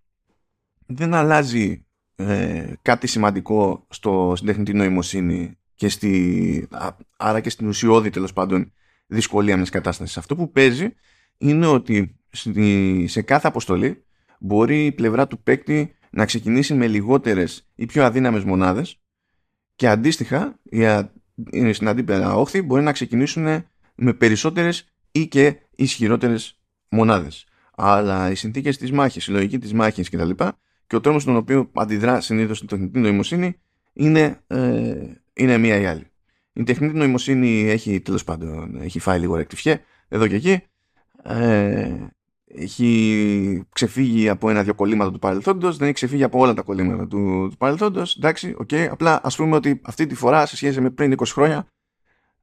δεν 0.85 1.13
αλλάζει 1.13 1.85
ε, 2.15 2.73
κάτι 2.81 3.07
σημαντικό 3.07 3.85
στο, 3.89 4.33
στην 4.35 4.47
τεχνητή 4.47 4.73
νοημοσύνη 4.73 5.57
και 5.75 5.89
στη, 5.89 6.67
άρα 7.17 7.39
και 7.39 7.49
στην 7.49 7.67
ουσιώδη 7.67 8.09
τέλος 8.09 8.33
πάντων 8.33 8.73
δυσκολία 9.07 9.55
μιας 9.55 9.69
κατάστασης. 9.69 10.17
Αυτό 10.17 10.35
που 10.35 10.51
παίζει 10.51 10.93
είναι 11.37 11.65
ότι 11.65 12.19
σε 13.05 13.21
κάθε 13.21 13.47
αποστολή 13.47 14.05
μπορεί 14.39 14.85
η 14.85 14.91
πλευρά 14.91 15.27
του 15.27 15.43
παίκτη 15.43 15.95
να 16.13 16.25
ξεκινήσει 16.25 16.73
με 16.73 16.87
λιγότερες 16.87 17.67
ή 17.75 17.85
πιο 17.85 18.03
αδύναμες 18.03 18.43
μονάδες 18.43 18.99
και 19.75 19.87
αντίστοιχα 19.87 20.59
στην 21.71 21.87
αντίπερα 21.87 22.35
όχθη 22.35 22.61
μπορεί 22.61 22.83
να 22.83 22.91
ξεκινήσουν 22.91 23.65
με 23.95 24.13
περισσότερες 24.13 24.93
ή 25.11 25.27
και 25.27 25.55
ισχυρότερες 25.75 26.59
μονάδες. 26.89 27.45
Αλλά 27.75 28.31
οι 28.31 28.35
συνθήκες 28.35 28.77
της 28.77 28.91
μάχης, 28.91 29.27
η 29.27 29.31
λογική 29.31 29.59
της 29.59 29.73
μάχης 29.73 30.09
κτλ. 30.09 30.29
Και, 30.29 30.51
και 30.87 30.95
ο 30.95 30.99
τρόπος 30.99 31.21
στον 31.21 31.35
οποίο 31.35 31.69
αντιδρά 31.73 32.21
συνήθως 32.21 32.59
την 32.59 32.67
τεχνητή 32.67 32.99
νοημοσύνη 32.99 33.59
είναι 33.93 34.41
ε, 34.47 34.93
είναι 35.33 35.57
μία 35.57 35.79
ή 35.79 35.85
άλλη. 35.85 36.07
Η 36.53 36.63
τεχνητή 36.63 36.95
νοημοσύνη 36.95 37.69
έχει 37.69 38.01
τέλος 38.01 38.23
πάντων 38.23 38.81
έχει 38.81 38.99
φάει 38.99 39.19
λίγο 39.19 39.35
ρεκτιφιέ 39.35 39.81
εδώ 40.07 40.27
και 40.27 40.35
εκεί. 40.35 40.61
Ε, 41.23 42.07
έχει 42.55 43.63
ξεφύγει 43.73 44.29
από 44.29 44.49
ένα-δυο 44.49 44.73
κολλήματα 44.73 45.11
του 45.11 45.19
παρελθόντος, 45.19 45.77
δεν 45.77 45.85
έχει 45.85 45.95
ξεφύγει 45.95 46.23
από 46.23 46.39
όλα 46.39 46.53
τα 46.53 46.61
κολλήματα 46.61 47.07
του, 47.07 47.47
του 47.49 47.57
παρελθόντος. 47.57 48.15
Εντάξει, 48.17 48.55
OK. 48.57 48.67
Okay. 48.71 48.87
Απλά 48.91 49.19
ας 49.23 49.35
πούμε 49.35 49.55
ότι 49.55 49.81
αυτή 49.83 50.05
τη 50.05 50.15
φορά 50.15 50.45
σε 50.45 50.55
σχέση 50.55 50.81
με 50.81 50.89
πριν 50.89 51.15
20 51.17 51.23
χρόνια 51.25 51.67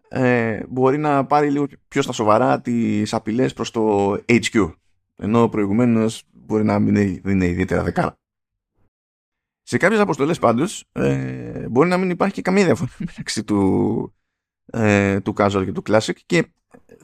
ε, 0.09 0.61
μπορεί 0.68 0.99
να 0.99 1.27
πάρει 1.27 1.51
λίγο 1.51 1.66
πιο 1.88 2.03
στα 2.03 2.12
σοβαρά 2.12 2.61
τις 2.61 3.14
απειλές 3.14 3.53
προς 3.53 3.70
το 3.70 4.12
HQ. 4.27 4.73
Ενώ 5.16 5.49
προηγουμένως 5.49 6.23
μπορεί 6.33 6.64
να 6.64 6.79
μην 6.79 6.94
έδινε, 6.95 7.21
έδινε 7.25 7.47
ιδιαίτερα 7.46 7.83
δεκάρα. 7.83 8.18
Σε 9.62 9.77
κάποιες 9.77 10.01
αποστολές 10.01 10.38
πάντως 10.38 10.85
ε, 10.92 11.68
μπορεί 11.68 11.88
να 11.88 11.96
μην 11.96 12.11
υπάρχει 12.11 12.35
και 12.35 12.42
καμία 12.42 12.64
διαφορά 12.64 12.90
μεταξύ 13.09 13.44
του, 13.44 14.14
ε, 14.66 15.20
του 15.20 15.35
casual 15.37 15.62
και 15.64 15.73
του 15.73 15.83
classic 15.88 16.16
και 16.27 16.38
ε, 16.38 16.94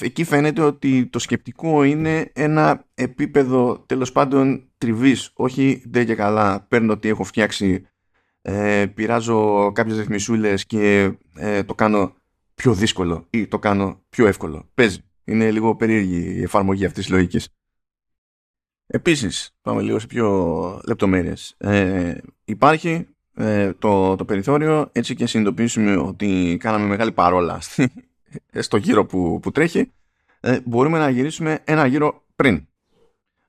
εκεί 0.00 0.24
φαίνεται 0.24 0.62
ότι 0.62 1.06
το 1.06 1.18
σκεπτικό 1.18 1.82
είναι 1.82 2.30
ένα 2.34 2.84
επίπεδο 2.94 3.84
τέλος 3.86 4.12
πάντων 4.12 4.68
τριβής. 4.78 5.30
Όχι 5.34 5.82
δεν 5.86 6.06
και 6.06 6.14
καλά 6.14 6.60
παίρνω 6.60 6.98
τι 6.98 7.08
έχω 7.08 7.24
φτιάξει 7.24 7.86
ε, 8.48 8.86
πειράζω 8.94 9.72
κάποιες 9.72 9.98
ρυθμισούλες 9.98 10.66
και 10.66 11.12
ε, 11.34 11.62
το 11.62 11.74
κάνω 11.74 12.14
πιο 12.54 12.74
δύσκολο 12.74 13.26
ή 13.30 13.46
το 13.46 13.58
κάνω 13.58 14.02
πιο 14.08 14.26
εύκολο 14.26 14.70
παίζει. 14.74 14.98
Είναι 15.24 15.50
λίγο 15.50 15.76
περίεργη 15.76 16.38
η 16.38 16.42
εφαρμογή 16.42 16.84
αυτής 16.84 17.04
της 17.04 17.12
λογικής. 17.12 17.48
Επίσης, 18.86 19.56
πάμε 19.62 19.82
λίγο 19.82 19.98
σε 19.98 20.06
πιο 20.06 20.80
λεπτομέρειες. 20.86 21.54
Ε, 21.58 22.14
υπάρχει 22.44 23.06
ε, 23.34 23.72
το, 23.72 24.16
το 24.16 24.24
περιθώριο 24.24 24.88
έτσι 24.92 25.14
και 25.14 25.26
συνειδητοποιήσουμε 25.26 25.96
ότι 25.96 26.56
κάναμε 26.60 26.86
μεγάλη 26.86 27.12
παρόλα 27.12 27.60
στο 28.58 28.76
γύρο 28.76 29.06
που, 29.06 29.40
που 29.42 29.50
τρέχει. 29.50 29.92
Ε, 30.40 30.58
μπορούμε 30.64 30.98
να 30.98 31.08
γυρίσουμε 31.08 31.60
ένα 31.64 31.86
γύρο 31.86 32.24
πριν. 32.36 32.66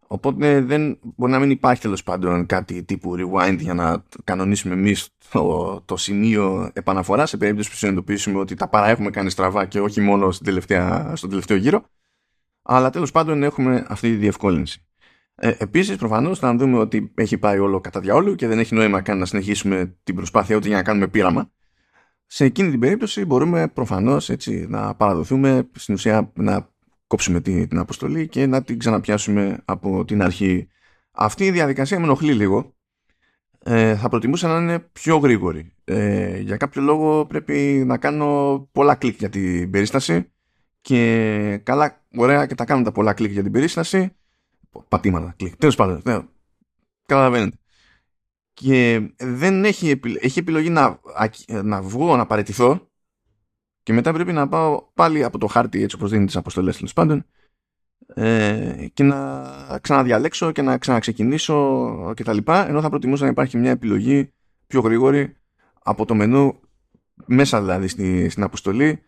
Οπότε 0.08 0.62
δεν 0.62 1.00
μπορεί 1.02 1.32
να 1.32 1.40
μην 1.40 1.50
υπάρχει 1.50 1.82
τέλος 1.82 2.04
πάντων 2.04 2.46
κάτι 2.46 2.84
τύπου 2.84 3.16
rewind 3.18 3.58
για 3.60 3.74
να 3.74 4.04
κανονίσουμε 4.24 4.74
εμείς 4.74 5.10
το, 5.32 5.82
το 5.86 5.98
σημείο 5.98 6.72
επαναφοράς 6.74 7.30
σε 7.30 7.38
περίπτωση 7.38 7.70
που 7.70 7.76
συνειδητοποιήσουμε 7.76 8.40
ότι 8.40 8.56
τα 8.56 8.68
παρά 8.68 8.88
έχουμε 8.88 9.10
κάνει 9.10 9.30
στραβά 9.30 9.66
και 9.66 9.80
όχι 9.80 10.02
μόνο 10.02 10.32
στην 10.32 10.46
τελευταία, 10.46 11.12
στον 11.16 11.30
τελευταίο 11.30 11.58
γύρο. 11.58 11.84
Αλλά 12.62 12.90
τέλος 12.90 13.12
πάντων 13.12 13.44
έχουμε 13.44 13.86
αυτή 13.88 14.10
τη 14.10 14.16
διευκόλυνση. 14.16 14.82
Ε, 15.36 15.54
Επίσης, 15.58 15.96
προφανώς, 15.96 16.40
θα 16.40 16.56
δούμε 16.56 16.78
ότι 16.78 17.12
έχει 17.16 17.38
πάει 17.38 17.60
όλο 17.60 17.80
κατά 17.80 18.00
διαόλου 18.00 18.36
και 18.36 18.48
δεν 18.48 18.60
έχει 18.60 18.76
νόημα 18.76 19.02
καν 19.02 19.18
να 19.18 19.26
συνεχίσουμε 19.26 19.98
την 20.04 20.16
προσπάθεια 20.16 20.56
ούτε 20.56 20.68
για 20.68 20.78
να 20.78 20.84
κάνουμε 20.84 21.08
πείραμα. 21.08 21.52
Σε 22.28 22.46
εκείνη 22.46 22.70
την 22.70 22.80
περίπτωση 22.80 23.26
μπορούμε 23.26 23.68
προφανώς 23.68 24.32
να 24.68 24.96
παραδοθούμε 24.96 25.70
στην 25.76 25.94
ουσία 25.94 26.32
να 26.36 26.70
κόψουμε 27.08 27.42
την 27.42 27.78
αποστολή 27.78 28.28
και 28.28 28.46
να 28.46 28.64
την 28.64 28.80
ξαναπιάσουμε 28.80 29.62
από 29.66 30.06
την 30.06 30.22
αρχή. 30.22 30.68
Αυτή 31.12 31.46
η 31.46 31.52
διαδικασία 31.52 32.00
με 32.00 32.04
ενοχλεί 32.04 32.34
λίγο. 32.34 32.76
Ε, 33.64 33.96
θα 33.96 34.10
προτιμούσα 34.10 34.48
να 34.48 34.58
είναι 34.58 34.80
πιο 34.80 35.18
γρήγορη. 35.18 35.74
Ε, 35.84 36.40
για 36.40 36.58
κάποιο 36.58 36.82
λόγο 36.82 37.26
πρέπει 37.26 37.84
να 37.86 37.98
κάνω 37.98 38.60
πολλά 38.72 38.96
κλικ 38.96 39.20
για 39.20 39.30
την 39.30 39.70
περίσταση 39.70 40.32
και 40.82 41.62
καλά, 41.64 42.06
ωραία 42.16 42.46
και 42.46 42.56
τα 42.56 42.66
κάνουμε 42.66 42.86
τα 42.86 42.92
πολλά 42.92 43.14
κλικ 43.14 43.32
για 43.32 43.44
την 43.44 43.52
περίσταση. 43.52 44.16
Πατήματα, 44.88 45.34
κλικ. 45.38 45.56
Τέλος 45.56 45.76
πάντων, 45.76 46.02
ναι, 46.06 46.20
καταλαβαίνετε. 47.06 47.58
Και 48.60 49.10
δεν 49.18 49.66
έχει, 49.66 49.90
επιλογή, 49.90 50.20
έχει 50.26 50.40
επιλογή 50.40 50.70
να, 50.70 51.00
να 51.64 51.82
βγω, 51.82 52.16
να 52.16 52.26
παραιτηθώ 52.26 52.90
και 53.84 53.94
μετά 53.94 54.14
πρέπει 54.14 54.32
να 54.34 54.48
πάω 54.48 54.88
πάλι 54.94 55.24
από 55.24 55.38
το 55.38 55.48
χάρτη 55.48 55.84
έτσι 55.84 55.96
όπως 55.96 56.10
δίνει 56.10 56.26
τις 56.26 56.36
αποστολές 56.36 56.76
τέλος 56.76 56.94
πάντων 56.94 57.26
ε, 58.08 58.88
και 58.94 59.04
να 59.04 59.44
ξαναδιαλέξω 59.82 60.52
και 60.52 60.62
να 60.62 60.78
ξαναξεκινήσω 60.78 62.14
και 62.16 62.24
τα 62.24 62.34
λοιπά 62.34 62.68
ενώ 62.68 62.82
θα 62.82 62.90
προτιμούσα 62.90 63.24
να 63.24 63.30
υπάρχει 63.30 63.58
μια 63.58 63.72
επιλογή 63.72 64.34
πιο 64.68 64.82
γρήγορη 64.82 65.36
από 65.84 66.06
το 66.06 66.16
μενού 66.16 66.60
μέσα 67.26 67.60
δηλαδή 67.60 67.88
στη, 67.88 68.30
στην 68.30 68.44
αποστολή 68.44 69.02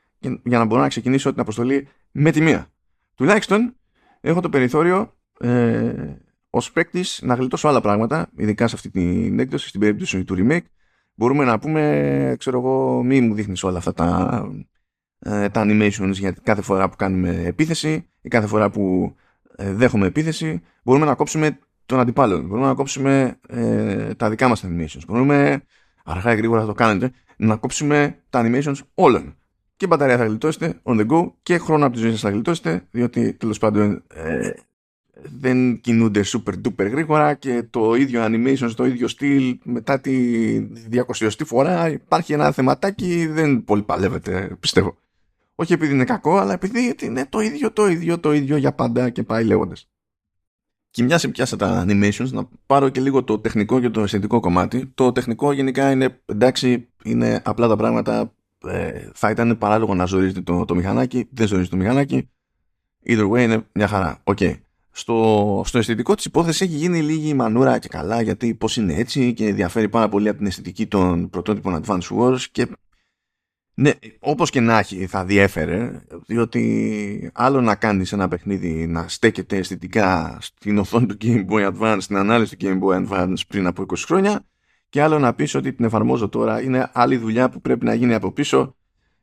για 0.43 0.57
να 0.57 0.65
μπορώ 0.65 0.81
να 0.81 0.87
ξεκινήσω 0.87 1.31
την 1.31 1.41
αποστολή 1.41 1.87
με 2.11 2.31
τη 2.31 2.41
μία. 2.41 2.67
Τουλάχιστον 3.15 3.75
έχω 4.21 4.41
το 4.41 4.49
περιθώριο 4.49 5.13
ε, 5.39 6.15
ως 6.49 6.71
παίκτης 6.71 7.19
να 7.23 7.33
γλιτώσω 7.33 7.67
άλλα 7.67 7.81
πράγματα 7.81 8.29
ειδικά 8.37 8.67
σε 8.67 8.75
αυτή 8.75 8.89
την 8.89 9.39
έκδοση 9.39 9.67
στην 9.67 9.79
περίπτωση 9.79 10.23
του 10.23 10.35
remake 10.39 10.65
μπορούμε 11.19 11.43
να 11.45 11.59
πούμε, 11.59 12.35
ξέρω 12.39 12.59
εγώ, 12.59 13.03
μη 13.03 13.21
μου 13.21 13.33
δείχνεις 13.33 13.63
όλα 13.63 13.77
αυτά 13.77 13.93
τα, 13.93 14.41
ε, 15.19 15.49
τα 15.49 15.63
animations 15.65 16.11
για 16.11 16.35
κάθε 16.43 16.61
φορά 16.61 16.89
που 16.89 16.95
κάνουμε 16.95 17.43
επίθεση 17.45 18.09
ή 18.21 18.29
κάθε 18.29 18.47
φορά 18.47 18.69
που 18.69 19.15
ε, 19.55 19.73
δέχομαι 19.73 20.05
επίθεση. 20.07 20.61
Μπορούμε 20.83 21.05
να 21.05 21.15
κόψουμε 21.15 21.59
τον 21.85 21.99
αντιπάλων. 21.99 22.45
Μπορούμε 22.45 22.67
να 22.67 22.73
κόψουμε 22.73 23.39
ε, 23.47 24.13
τα 24.13 24.29
δικά 24.29 24.47
μας 24.47 24.65
animations. 24.65 25.01
Μπορούμε, 25.07 25.61
αργά 26.05 26.33
ή 26.33 26.35
γρήγορα 26.35 26.61
θα 26.61 26.67
το 26.67 26.73
κάνετε, 26.73 27.11
να 27.37 27.55
κόψουμε 27.55 28.19
τα 28.29 28.41
animations 28.45 28.77
όλων. 28.93 29.37
Και 29.77 29.87
μπαταρία 29.87 30.17
θα 30.17 30.25
γλιτώσετε 30.25 30.81
on 30.83 30.99
the 30.99 31.07
go 31.07 31.31
και 31.41 31.57
χρόνο 31.57 31.85
από 31.85 31.93
τη 31.93 31.99
ζωή 31.99 32.11
σας 32.11 32.19
θα 32.19 32.29
γλιτώσετε, 32.29 32.87
διότι 32.91 33.33
τέλος 33.33 33.57
πάντων 33.57 34.03
ε, 34.07 34.49
δεν 35.39 35.79
κινούνται 35.79 36.23
super 36.25 36.53
duper 36.53 36.89
γρήγορα 36.91 37.33
και 37.33 37.63
το 37.69 37.95
ίδιο 37.95 38.23
animation 38.25 38.69
στο 38.69 38.85
ίδιο 38.85 39.07
στυλ 39.07 39.59
μετά 39.63 39.99
τη 39.99 40.13
200 41.17 41.29
φορά 41.45 41.89
υπάρχει 41.89 42.33
ένα 42.33 42.51
θεματάκι 42.51 43.27
δεν 43.27 43.63
πολύ 43.63 43.81
παλεύεται 43.81 44.57
πιστεύω. 44.59 44.97
Όχι 45.55 45.73
επειδή 45.73 45.93
είναι 45.93 46.03
κακό 46.03 46.37
αλλά 46.37 46.53
επειδή 46.53 46.95
είναι 47.01 47.25
το 47.29 47.39
ίδιο 47.39 47.71
το 47.71 47.87
ίδιο 47.87 48.19
το 48.19 48.33
ίδιο 48.33 48.57
για 48.57 48.73
πάντα 48.73 49.09
και 49.09 49.23
πάει 49.23 49.43
λέγοντας. 49.43 49.89
και 50.89 51.03
μια 51.03 51.17
σε 51.17 51.27
πιάσα 51.27 51.55
τα 51.55 51.85
animations 51.87 52.29
να 52.31 52.47
πάρω 52.65 52.89
και 52.89 53.01
λίγο 53.01 53.23
το 53.23 53.39
τεχνικό 53.39 53.79
και 53.79 53.89
το 53.89 54.01
αισθητικό 54.01 54.39
κομμάτι. 54.39 54.91
Το 54.95 55.11
τεχνικό 55.11 55.51
γενικά 55.51 55.91
είναι 55.91 56.21
εντάξει 56.25 56.87
είναι 57.03 57.41
απλά 57.45 57.67
τα 57.67 57.75
πράγματα 57.75 58.33
ε, 58.65 59.09
θα 59.13 59.29
ήταν 59.29 59.57
παράλογο 59.57 59.95
να 59.95 60.05
ζορίζεται 60.05 60.41
το, 60.41 60.65
το 60.65 60.75
μηχανάκι 60.75 61.27
δεν 61.31 61.47
ζορίζει 61.47 61.69
το 61.69 61.75
μηχανάκι. 61.75 62.29
Either 63.05 63.31
way 63.31 63.39
είναι 63.39 63.65
μια 63.73 63.87
χαρά. 63.87 64.23
Okay 64.23 64.53
στο, 64.91 65.61
στο 65.65 65.77
αισθητικό 65.77 66.15
της 66.15 66.25
υπόθεσης 66.25 66.61
έχει 66.61 66.75
γίνει 66.75 67.01
λίγη 67.01 67.33
μανούρα 67.33 67.79
και 67.79 67.87
καλά 67.87 68.21
γιατί 68.21 68.55
πώς 68.55 68.77
είναι 68.77 68.93
έτσι 68.93 69.33
και 69.33 69.53
διαφέρει 69.53 69.89
πάρα 69.89 70.09
πολύ 70.09 70.29
από 70.29 70.37
την 70.37 70.47
αισθητική 70.47 70.87
των 70.87 71.29
πρωτότυπων 71.29 71.81
Advance 71.83 72.17
Wars 72.17 72.41
και 72.51 72.67
ναι, 73.73 73.91
όπως 74.19 74.49
και 74.49 74.59
να 74.59 74.77
έχει 74.77 75.05
θα 75.05 75.25
διέφερε 75.25 76.01
διότι 76.25 77.31
άλλο 77.33 77.61
να 77.61 77.75
κάνεις 77.75 78.11
ένα 78.11 78.27
παιχνίδι 78.27 78.87
να 78.87 79.07
στέκεται 79.07 79.57
αισθητικά 79.57 80.37
στην 80.41 80.77
οθόνη 80.77 81.05
του 81.05 81.17
Game 81.21 81.45
Boy 81.49 81.73
Advance 81.73 81.97
στην 81.99 82.15
ανάλυση 82.15 82.57
του 82.57 82.65
Game 82.65 82.79
Boy 82.83 83.07
Advance 83.07 83.37
πριν 83.47 83.67
από 83.67 83.85
20 83.87 83.95
χρόνια 84.05 84.45
και 84.89 85.01
άλλο 85.01 85.19
να 85.19 85.33
πεις 85.33 85.55
ότι 85.55 85.73
την 85.73 85.85
εφαρμόζω 85.85 86.29
τώρα. 86.29 86.61
Είναι 86.61 86.89
άλλη 86.93 87.17
δουλειά 87.17 87.49
που 87.49 87.61
πρέπει 87.61 87.85
να 87.85 87.93
γίνει 87.93 88.13
από 88.13 88.31
πίσω 88.31 88.75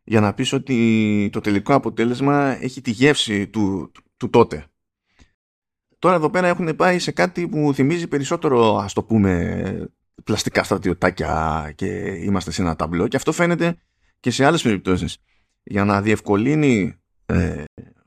για 0.05 0.21
να 0.21 0.35
πεις 0.35 0.53
ότι 0.53 1.29
το 1.33 1.41
τελικό 1.41 1.75
αποτέλεσμα 1.75 2.63
έχει 2.63 2.81
τη 2.81 2.91
γεύση 2.91 3.47
του, 3.47 3.93
του 4.17 4.31
τότε 4.31 4.67
Τώρα 5.99 6.15
εδώ 6.15 6.31
πέρα 6.31 6.47
έχουν 6.47 6.77
πάει 6.77 6.99
σε 6.99 7.11
κάτι 7.11 7.49
που 7.49 7.71
θυμίζει 7.75 8.09
περισσότερο 8.09 8.77
ας 8.77 8.93
το 8.93 9.03
πούμε 9.03 9.91
πλαστικά 10.25 10.63
στρατιωτάκια 10.63 11.73
και 11.75 11.87
είμαστε 12.25 12.51
σε 12.51 12.63
ένα 12.63 12.77
ταμπλό. 12.77 13.09
Και 13.09 13.17
αυτό 13.17 13.33
φαίνεται 13.33 13.77
και 14.21 14.31
σε 14.31 14.45
άλλες 14.45 14.63
περιπτώσεις. 14.63 15.19
Για 15.63 15.85
να 15.85 16.03
διευκολύνει 16.03 16.95
ε, 17.27 17.65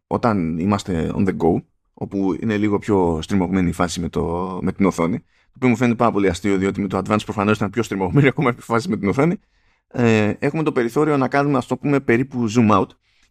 όταν 0.08 0.58
είμαστε 0.60 1.12
on 1.16 1.28
the 1.28 1.38
go 1.38 1.62
όπου 1.94 2.38
είναι 2.42 2.58
λίγο 2.58 2.80
πιο 2.80 3.20
στριμωγμένη 3.22 3.70
η 3.70 3.72
φάση 3.72 4.00
με, 4.00 4.10
το, 4.10 4.60
με 4.62 4.72
την 4.72 4.86
οθόνη 4.86 5.20
το 5.20 5.56
οποίο 5.56 5.70
μου 5.70 5.76
φαίνεται 5.76 5.96
πάρα 5.96 6.12
πολύ 6.12 6.28
αστείο 6.28 6.58
διότι 6.58 6.82
με 6.82 6.88
το 6.88 6.98
Advance 6.98 7.24
προφανώς 7.24 7.58
ήταν 7.58 7.70
πιο 7.70 7.84
στριμωγμένη 7.84 8.28
ακόμα 8.28 8.54
η 8.58 8.62
φάση 8.62 8.90
με 8.90 8.98
την 8.98 9.08
οθόνη 9.08 9.40
ε, 9.88 10.34
έχουμε 10.40 10.64
το 10.64 10.72
περιθώριο 10.72 11.18
να 11.18 11.28
κάνουμε 11.28 11.58
ας 11.58 11.66
το 11.66 11.78
πούμε 11.78 12.00
περίπου 12.00 12.46
zoom 12.56 12.72
out 12.72 12.88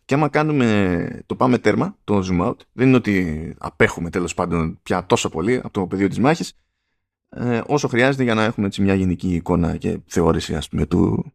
και 0.09 0.15
άμα 0.15 0.29
κάνουμε 0.29 1.23
το 1.27 1.37
πάμε 1.37 1.59
τέρμα, 1.59 1.97
το 2.05 2.19
zoom 2.19 2.49
out, 2.49 2.57
δεν 2.73 2.87
είναι 2.87 2.97
ότι 2.97 3.55
απέχουμε 3.59 4.11
τέλος 4.11 4.35
πάντων 4.35 4.79
πια 4.83 5.07
τόσο 5.07 5.29
πολύ 5.29 5.57
από 5.57 5.71
το 5.71 5.87
πεδίο 5.87 6.09
της 6.09 6.19
μάχης, 6.19 6.53
ε, 7.29 7.61
όσο 7.67 7.89
χρειάζεται 7.89 8.23
για 8.23 8.35
να 8.35 8.45
έχουμε 8.45 8.67
έτσι 8.67 8.83
μια 8.83 8.95
γενική 8.95 9.35
εικόνα 9.35 9.77
και 9.77 9.99
θεώρηση 10.07 10.55
ας 10.55 10.69
πούμε 10.69 10.87
του, 10.87 11.33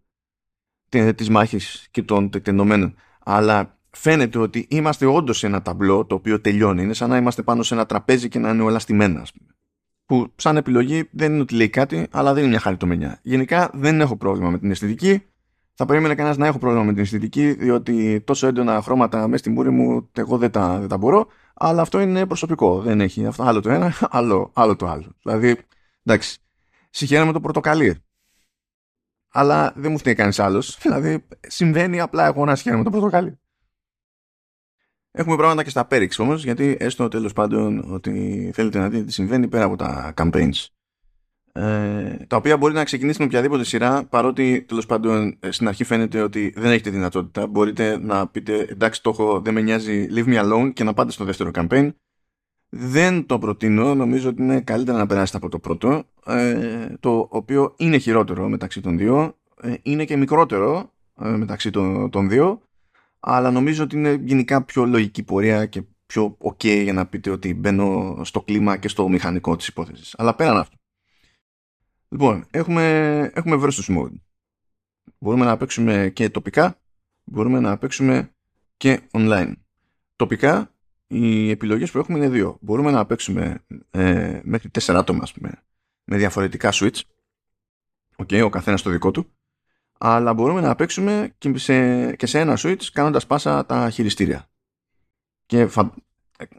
της 1.15 1.29
μάχης 1.29 1.87
και 1.91 2.03
των 2.03 2.29
τεκτενωμένων. 2.29 2.95
Αλλά 3.23 3.77
φαίνεται 3.89 4.37
ότι 4.37 4.67
είμαστε 4.69 5.05
όντως 5.05 5.37
σε 5.37 5.47
ένα 5.47 5.61
ταμπλό 5.61 6.05
το 6.05 6.15
οποίο 6.15 6.41
τελειώνει. 6.41 6.83
Είναι 6.83 6.93
σαν 6.93 7.09
να 7.09 7.17
είμαστε 7.17 7.41
πάνω 7.41 7.63
σε 7.63 7.73
ένα 7.73 7.85
τραπέζι 7.85 8.29
και 8.29 8.39
να 8.39 8.49
είναι 8.49 8.63
όλα 8.63 8.79
στημένα, 8.79 9.21
ας 9.21 9.33
πούμε. 9.33 9.49
Που 10.05 10.33
σαν 10.35 10.57
επιλογή 10.57 11.09
δεν 11.11 11.31
είναι 11.31 11.41
ότι 11.41 11.55
λέει 11.55 11.69
κάτι, 11.69 12.07
αλλά 12.11 12.33
δεν 12.33 12.41
είναι 12.41 12.51
μια 12.51 12.59
χαριτομενιά. 12.59 13.19
Γενικά 13.21 13.71
δεν 13.73 14.01
έχω 14.01 14.17
πρόβλημα 14.17 14.49
με 14.49 14.59
την 14.59 14.71
αισθητική 14.71 15.23
θα 15.73 15.85
περίμενε 15.85 16.15
κανένας 16.15 16.37
να 16.37 16.47
έχω 16.47 16.57
πρόβλημα 16.57 16.83
με 16.85 16.93
την 16.93 17.01
αισθητική, 17.01 17.51
διότι 17.51 18.21
τόσο 18.21 18.47
έντονα 18.47 18.81
χρώματα 18.81 19.27
μέσα 19.27 19.37
στη 19.37 19.49
μούρη 19.49 19.69
μου 19.69 20.09
εγώ 20.11 20.37
δεν 20.37 20.51
τα, 20.51 20.79
δεν 20.79 20.87
τα 20.87 20.97
μπορώ. 20.97 21.27
Αλλά 21.53 21.81
αυτό 21.81 21.99
είναι 21.99 22.25
προσωπικό. 22.25 22.81
Δεν 22.81 23.01
έχει 23.01 23.25
αυτό 23.25 23.43
άλλο 23.43 23.61
το 23.61 23.69
ένα, 23.69 23.93
άλλο, 24.09 24.51
άλλο 24.53 24.75
το 24.75 24.87
άλλο. 24.87 25.15
Δηλαδή, 25.23 25.57
εντάξει, 26.03 26.39
συγχαίρομαι 26.89 27.31
το 27.31 27.39
πορτοκαλί. 27.39 28.03
Αλλά 29.31 29.73
δεν 29.75 29.91
μου 29.91 29.97
φταίει 29.97 30.13
κανείς 30.13 30.39
άλλος. 30.39 30.77
Δηλαδή, 30.81 31.25
συμβαίνει 31.41 31.99
απλά 31.99 32.25
εγώ 32.25 32.45
να 32.45 32.55
συγχαίρομαι 32.55 32.83
το 32.83 32.89
πορτοκαλί. 32.89 33.37
Έχουμε 35.11 35.35
πράγματα 35.35 35.63
και 35.63 35.69
στα 35.69 35.85
Πέριξ 35.85 36.19
όμως, 36.19 36.43
γιατί 36.43 36.77
έστω 36.79 37.07
τέλος 37.07 37.33
πάντων 37.33 37.93
ότι 37.93 38.51
θέλετε 38.53 38.79
να 38.79 38.89
δείτε 38.89 39.03
τι 39.03 39.11
συμβαίνει 39.11 39.47
πέρα 39.47 39.63
από 39.63 39.75
τα 39.75 40.13
campaigns 40.17 40.67
ε, 41.55 42.17
τα 42.27 42.35
οποία 42.35 42.57
μπορεί 42.57 42.73
να 42.73 42.83
ξεκινήσει 42.83 43.19
με 43.19 43.25
οποιαδήποτε 43.25 43.63
σειρά 43.63 44.05
παρότι 44.05 44.61
τέλος 44.67 44.85
πάντων 44.85 45.37
ε, 45.39 45.51
στην 45.51 45.67
αρχή 45.67 45.83
φαίνεται 45.83 46.21
ότι 46.21 46.53
δεν 46.55 46.71
έχετε 46.71 46.89
δυνατότητα. 46.89 47.47
Μπορείτε 47.47 47.97
να 47.97 48.27
πείτε 48.27 48.67
εντάξει 48.69 49.03
το 49.03 49.09
έχω 49.09 49.41
δεν 49.41 49.53
με 49.53 49.61
νοιάζει 49.61 50.07
leave 50.11 50.25
me 50.25 50.43
alone 50.43 50.73
και 50.73 50.83
να 50.83 50.93
πάτε 50.93 51.11
στο 51.11 51.25
δεύτερο 51.25 51.51
campaign. 51.53 51.91
Δεν 52.69 53.25
το 53.25 53.39
προτείνω. 53.39 53.95
Νομίζω 53.95 54.29
ότι 54.29 54.41
είναι 54.41 54.61
καλύτερα 54.61 54.97
να 54.97 55.05
περάσετε 55.05 55.37
από 55.37 55.49
το 55.49 55.59
πρώτο. 55.59 56.03
Ε, 56.25 56.87
το 56.99 57.27
οποίο 57.31 57.73
είναι 57.77 57.97
χειρότερο 57.97 58.49
μεταξύ 58.49 58.81
των 58.81 58.97
δύο. 58.97 59.37
Ε, 59.61 59.73
είναι 59.81 60.05
και 60.05 60.17
μικρότερο 60.17 60.91
ε, 61.21 61.29
μεταξύ 61.29 61.69
των, 61.69 62.09
των 62.09 62.29
δύο. 62.29 62.61
Αλλά 63.19 63.51
νομίζω 63.51 63.83
ότι 63.83 63.95
είναι 63.95 64.19
γενικά 64.23 64.63
πιο 64.63 64.85
λογική 64.85 65.23
πορεία 65.23 65.65
και 65.65 65.83
πιο 66.05 66.37
ok 66.39 66.83
για 66.83 66.93
να 66.93 67.05
πείτε 67.05 67.29
ότι 67.29 67.53
μπαίνω 67.53 68.19
στο 68.23 68.41
κλίμα 68.41 68.77
και 68.77 68.87
στο 68.87 69.09
μηχανικό 69.09 69.55
της 69.55 69.67
υπόθεσης. 69.67 70.15
Αλλά 70.17 70.35
πέραν 70.35 70.57
αυτό 70.57 70.77
Λοιπόν, 72.13 72.45
έχουμε, 72.51 73.19
έχουμε 73.33 73.57
versus 73.61 73.97
mode. 73.97 74.13
Μπορούμε 75.19 75.45
να 75.45 75.57
παίξουμε 75.57 76.11
και 76.13 76.29
τοπικά, 76.29 76.79
μπορούμε 77.23 77.59
να 77.59 77.77
παίξουμε 77.77 78.33
και 78.77 79.01
online. 79.11 79.53
Τοπικά, 80.15 80.75
οι 81.07 81.49
επιλογές 81.49 81.91
που 81.91 81.97
έχουμε 81.97 82.17
είναι 82.17 82.29
δύο. 82.29 82.57
Μπορούμε 82.61 82.91
να 82.91 83.05
παίξουμε 83.05 83.63
ε, 83.89 84.41
μέχρι 84.43 84.69
τέσσερα 84.69 84.99
άτομα, 84.99 85.19
ας 85.23 85.33
πούμε, 85.33 85.63
με 86.03 86.17
διαφορετικά 86.17 86.69
switch. 86.73 87.01
Okay, 88.15 88.43
ο 88.43 88.49
καθένας 88.49 88.81
το 88.81 88.89
δικό 88.89 89.11
του. 89.11 89.33
Αλλά 89.97 90.33
μπορούμε 90.33 90.61
να 90.61 90.75
παίξουμε 90.75 91.33
και 91.37 91.57
σε, 91.57 92.15
και 92.15 92.25
σε 92.25 92.39
ένα 92.39 92.57
switch 92.57 92.83
κάνοντας 92.91 93.25
πάσα 93.27 93.65
τα 93.65 93.89
χειριστήρια. 93.89 94.49
Και 95.45 95.67
φα, 95.67 95.93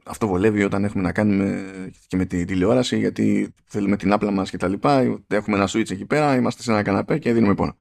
αυτό 0.05 0.27
βολεύει 0.27 0.65
όταν 0.65 0.85
έχουμε 0.85 1.03
να 1.03 1.13
κάνουμε 1.13 1.65
και 2.07 2.17
με 2.17 2.25
τη 2.25 2.45
τηλεόραση 2.45 2.99
γιατί 2.99 3.55
θέλουμε 3.65 3.97
την 3.97 4.13
άπλα 4.13 4.31
μας 4.31 4.51
και 4.51 4.57
τα 4.57 4.69
λοιπά. 4.69 5.21
Έχουμε 5.29 5.57
ένα 5.57 5.69
switch 5.69 5.91
εκεί 5.91 6.05
πέρα, 6.05 6.37
είμαστε 6.37 6.63
σε 6.63 6.71
ένα 6.71 6.83
καναπέ 6.83 7.19
και 7.19 7.33
δίνουμε 7.33 7.55
πόνο. 7.55 7.77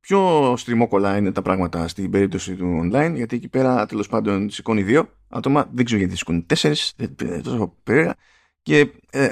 Πιο 0.00 0.54
στριμόκολα 0.56 1.16
είναι 1.16 1.32
τα 1.32 1.42
πράγματα 1.42 1.88
στην 1.88 2.10
περίπτωση 2.10 2.54
του 2.54 2.80
online 2.82 3.12
γιατί 3.14 3.36
εκεί 3.36 3.48
πέρα 3.48 3.86
τέλος 3.86 4.08
πάντων 4.08 4.50
σηκώνει 4.50 4.82
δύο 4.82 5.08
άτομα 5.28 5.70
δεν 5.72 5.84
ξέρω 5.84 6.00
γιατί 6.00 6.16
σηκώνει 6.16 6.42
τέσσερις 6.42 6.94
τόσο 7.42 7.76
περίεργα. 7.82 8.14
Και 8.62 8.92
ε, 9.10 9.28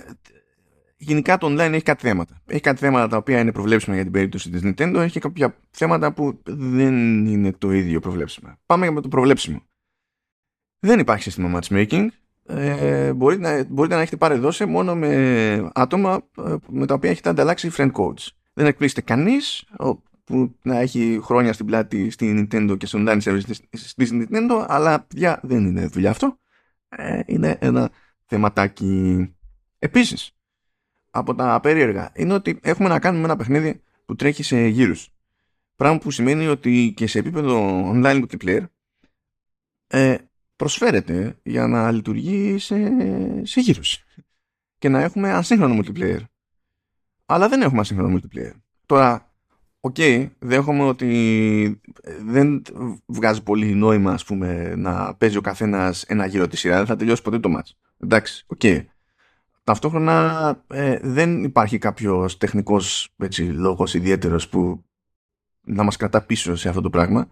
γενικά 0.96 1.38
το 1.38 1.46
online 1.46 1.72
έχει 1.72 1.82
κάτι 1.82 2.06
θέματα. 2.06 2.42
Έχει 2.46 2.60
κάτι 2.60 2.78
θέματα 2.78 3.08
τα 3.08 3.16
οποία 3.16 3.40
είναι 3.40 3.52
προβλέψιμα 3.52 3.94
για 3.94 4.04
την 4.04 4.12
περίπτωση 4.12 4.50
της 4.50 4.60
Nintendo 4.64 4.94
έχει 4.94 5.12
και 5.12 5.20
κάποια 5.20 5.56
θέματα 5.70 6.12
που 6.12 6.42
δεν 6.44 7.26
είναι 7.26 7.52
το 7.52 7.72
ίδιο 7.72 8.00
προβλέψιμα. 8.00 8.58
Πάμε 8.66 8.90
με 8.90 9.00
το 9.00 9.08
προβλέψιμο 9.08 9.62
δεν 10.80 10.98
υπάρχει 10.98 11.22
σύστημα 11.22 11.58
matchmaking. 11.58 12.06
Ε, 12.46 13.12
μπορείτε, 13.12 13.42
να, 13.42 13.64
μπορείτε 13.68 13.94
να 13.94 14.00
έχετε 14.00 14.16
πάρει 14.16 14.38
δόση 14.38 14.64
μόνο 14.64 14.94
με 14.94 15.70
άτομα 15.74 16.20
ε, 16.46 16.54
με 16.68 16.86
τα 16.86 16.94
οποία 16.94 17.10
έχετε 17.10 17.28
ανταλλάξει 17.28 17.70
friend 17.76 17.92
codes. 17.92 18.28
Δεν 18.52 18.66
εκπλήσεται 18.66 19.00
κανείς 19.00 19.64
που 20.24 20.54
να 20.62 20.78
έχει 20.78 21.20
χρόνια 21.22 21.52
στην 21.52 21.66
πλάτη 21.66 22.10
στη 22.10 22.48
Nintendo 22.52 22.76
και 22.78 22.86
στο 22.86 22.98
online 23.02 23.20
service 23.22 23.54
στη 23.70 24.26
Nintendo, 24.30 24.64
αλλά 24.68 25.00
πια 25.00 25.40
δεν 25.42 25.64
είναι 25.64 25.86
δουλειά 25.86 26.10
αυτό. 26.10 26.38
Ε, 26.88 27.20
είναι 27.26 27.56
ένα 27.60 27.90
θεματάκι. 28.26 29.34
Επίσης, 29.78 30.36
από 31.10 31.34
τα 31.34 31.60
περίεργα 31.60 32.12
είναι 32.14 32.32
ότι 32.32 32.58
έχουμε 32.62 32.88
να 32.88 32.98
κάνουμε 32.98 33.24
ένα 33.24 33.36
παιχνίδι 33.36 33.82
που 34.04 34.16
τρέχει 34.16 34.42
σε 34.42 34.66
γύρους. 34.66 35.08
Πράγμα 35.76 35.98
που 35.98 36.10
σημαίνει 36.10 36.46
ότι 36.46 36.92
και 36.96 37.06
σε 37.06 37.18
επίπεδο 37.18 37.84
online 37.94 38.24
multiplayer 38.24 38.64
ε, 39.86 40.16
προσφέρεται 40.60 41.38
για 41.42 41.66
να 41.66 41.90
λειτουργεί 41.90 42.58
σε, 42.58 42.76
σε 43.42 43.60
γύρους 43.60 44.04
και 44.78 44.88
να 44.88 45.00
έχουμε 45.00 45.32
ασύγχρονο 45.32 45.80
multiplayer. 45.82 46.20
Αλλά 47.26 47.48
δεν 47.48 47.62
έχουμε 47.62 47.80
ασύγχρονο 47.80 48.18
multiplayer. 48.18 48.52
Τώρα, 48.86 49.32
OK, 49.80 49.94
okay, 49.98 50.30
δέχομαι 50.38 50.82
ότι 50.82 51.80
δεν 52.24 52.62
βγάζει 53.06 53.42
πολύ 53.42 53.74
νόημα 53.74 54.12
ας 54.12 54.24
πούμε, 54.24 54.74
να 54.76 55.14
παίζει 55.14 55.36
ο 55.36 55.40
καθένας 55.40 56.02
ένα 56.02 56.26
γύρο 56.26 56.48
τη 56.48 56.56
σειρά, 56.56 56.76
δεν 56.76 56.86
θα 56.86 56.96
τελειώσει 56.96 57.22
ποτέ 57.22 57.38
το 57.38 57.56
match. 57.56 57.70
Εντάξει, 57.98 58.44
OK. 58.46 58.60
Okay. 58.62 58.84
Ταυτόχρονα 59.64 60.64
ε, 60.66 60.98
δεν 61.02 61.44
υπάρχει 61.44 61.78
κάποιος 61.78 62.36
τεχνικός 62.36 63.14
έτσι, 63.16 63.42
λόγος 63.42 63.94
ιδιαίτερος 63.94 64.48
που 64.48 64.84
να 65.60 65.82
μας 65.82 65.96
κρατά 65.96 66.22
πίσω 66.22 66.56
σε 66.56 66.68
αυτό 66.68 66.80
το 66.80 66.90
πράγμα 66.90 67.28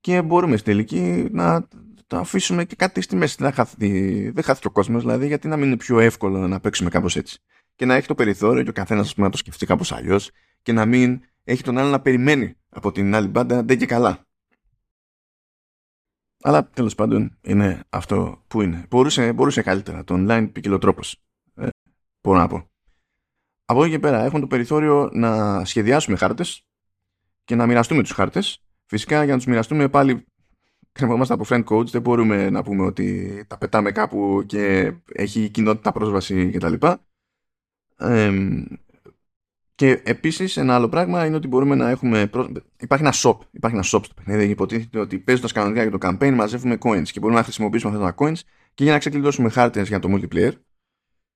και 0.00 0.22
μπορούμε 0.22 0.56
στη 0.56 0.70
τελική 0.70 1.28
να 1.30 1.68
το 2.08 2.16
αφήσουμε 2.16 2.64
και 2.64 2.76
κάτι 2.76 3.00
στη 3.00 3.16
μέση. 3.16 3.36
Δεν 3.38 3.52
χάθει, 3.52 4.30
δεν 4.30 4.44
χάθει 4.44 4.66
ο 4.66 4.70
κόσμος, 4.70 5.02
δηλαδή, 5.02 5.26
γιατί 5.26 5.48
να 5.48 5.56
μην 5.56 5.66
είναι 5.66 5.76
πιο 5.76 6.00
εύκολο 6.00 6.48
να 6.48 6.60
παίξουμε 6.60 6.90
κάπως 6.90 7.16
έτσι. 7.16 7.38
Και 7.74 7.84
να 7.84 7.94
έχει 7.94 8.06
το 8.06 8.14
περιθώριο 8.14 8.62
και 8.62 8.70
ο 8.70 8.72
καθένας 8.72 9.16
να 9.16 9.30
το 9.30 9.36
σκεφτεί 9.36 9.66
κάπως 9.66 9.92
αλλιώς 9.92 10.30
και 10.62 10.72
να 10.72 10.86
μην 10.86 11.20
έχει 11.44 11.62
τον 11.62 11.78
άλλο 11.78 11.90
να 11.90 12.00
περιμένει 12.00 12.54
από 12.68 12.92
την 12.92 13.14
άλλη 13.14 13.28
μπάντα 13.28 13.62
δεν 13.62 13.78
και 13.78 13.86
καλά. 13.86 14.26
Αλλά 16.42 16.68
τέλος 16.68 16.94
πάντων 16.94 17.38
είναι 17.40 17.84
αυτό 17.88 18.44
που 18.48 18.62
είναι. 18.62 18.86
Μπορούσε, 18.90 19.32
μπορούσε 19.32 19.62
καλύτερα 19.62 20.04
το 20.04 20.14
online 20.18 20.48
ποικιλοτρόπος. 20.52 21.22
Ε, 21.54 21.68
μπορώ 22.20 22.38
να 22.38 22.48
πω. 22.48 22.70
Από 23.64 23.82
εκεί 23.82 23.92
και 23.92 23.98
πέρα 23.98 24.24
έχουμε 24.24 24.40
το 24.40 24.46
περιθώριο 24.46 25.10
να 25.12 25.64
σχεδιάσουμε 25.64 26.16
χάρτες 26.16 26.62
και 27.44 27.54
να 27.54 27.66
μοιραστούμε 27.66 28.02
τους 28.02 28.12
χάρτες. 28.12 28.62
Φυσικά 28.86 29.24
για 29.24 29.32
να 29.32 29.38
τους 29.38 29.46
μοιραστούμε 29.46 29.88
πάλι 29.88 30.26
κρεμόμαστε 30.98 31.34
από 31.34 31.44
friend 31.48 31.64
codes, 31.64 31.86
δεν 31.86 32.00
μπορούμε 32.00 32.50
να 32.50 32.62
πούμε 32.62 32.84
ότι 32.84 33.44
τα 33.46 33.58
πετάμε 33.58 33.92
κάπου 33.92 34.42
και 34.46 34.92
έχει 35.12 35.48
κοινότητα 35.48 35.92
πρόσβαση 35.92 36.50
κτλ. 36.50 36.74
Ε, 37.96 38.32
και 39.74 40.00
επίσης 40.04 40.56
ένα 40.56 40.74
άλλο 40.74 40.88
πράγμα 40.88 41.26
είναι 41.26 41.36
ότι 41.36 41.48
μπορούμε 41.48 41.74
να 41.74 41.90
έχουμε. 41.90 42.30
Υπάρχει 42.80 43.04
ένα 43.04 43.14
shop. 43.14 43.36
Υπάρχει 43.50 43.76
ένα 43.76 43.84
shop 43.84 44.00
στο 44.04 44.14
παιχνίδι. 44.14 44.44
Υποτίθεται 44.50 44.98
ότι 44.98 45.18
παίζοντας 45.18 45.52
κανονικά 45.52 45.82
για 45.82 45.90
το 45.90 45.98
campaign 46.00 46.34
μαζεύουμε 46.34 46.78
coins 46.80 47.08
και 47.08 47.20
μπορούμε 47.20 47.38
να 47.38 47.44
χρησιμοποιήσουμε 47.44 47.96
αυτά 47.96 48.14
τα 48.14 48.14
coins 48.18 48.40
και 48.74 48.84
για 48.84 48.92
να 48.92 48.98
ξεκλειδώσουμε 48.98 49.48
χάρτες 49.48 49.88
για 49.88 49.98
το 49.98 50.08
multiplayer 50.12 50.52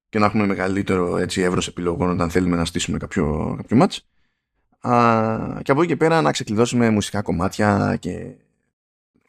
και 0.08 0.18
να 0.18 0.26
έχουμε 0.26 0.46
μεγαλύτερο 0.46 1.16
έτσι, 1.16 1.40
εύρος 1.40 1.68
επιλογών 1.68 2.10
όταν 2.10 2.30
θέλουμε 2.30 2.56
να 2.56 2.64
στήσουμε 2.64 2.98
κάποιο, 2.98 3.54
κάποιο 3.56 3.78
match. 3.80 3.96
Α, 4.90 5.62
και 5.62 5.70
από 5.70 5.80
εκεί 5.80 5.90
και 5.90 5.96
πέρα 5.96 6.20
να 6.22 6.32
ξεκλειδώσουμε 6.32 6.90
μουσικά 6.90 7.22
κομμάτια 7.22 7.96
και 8.00 8.36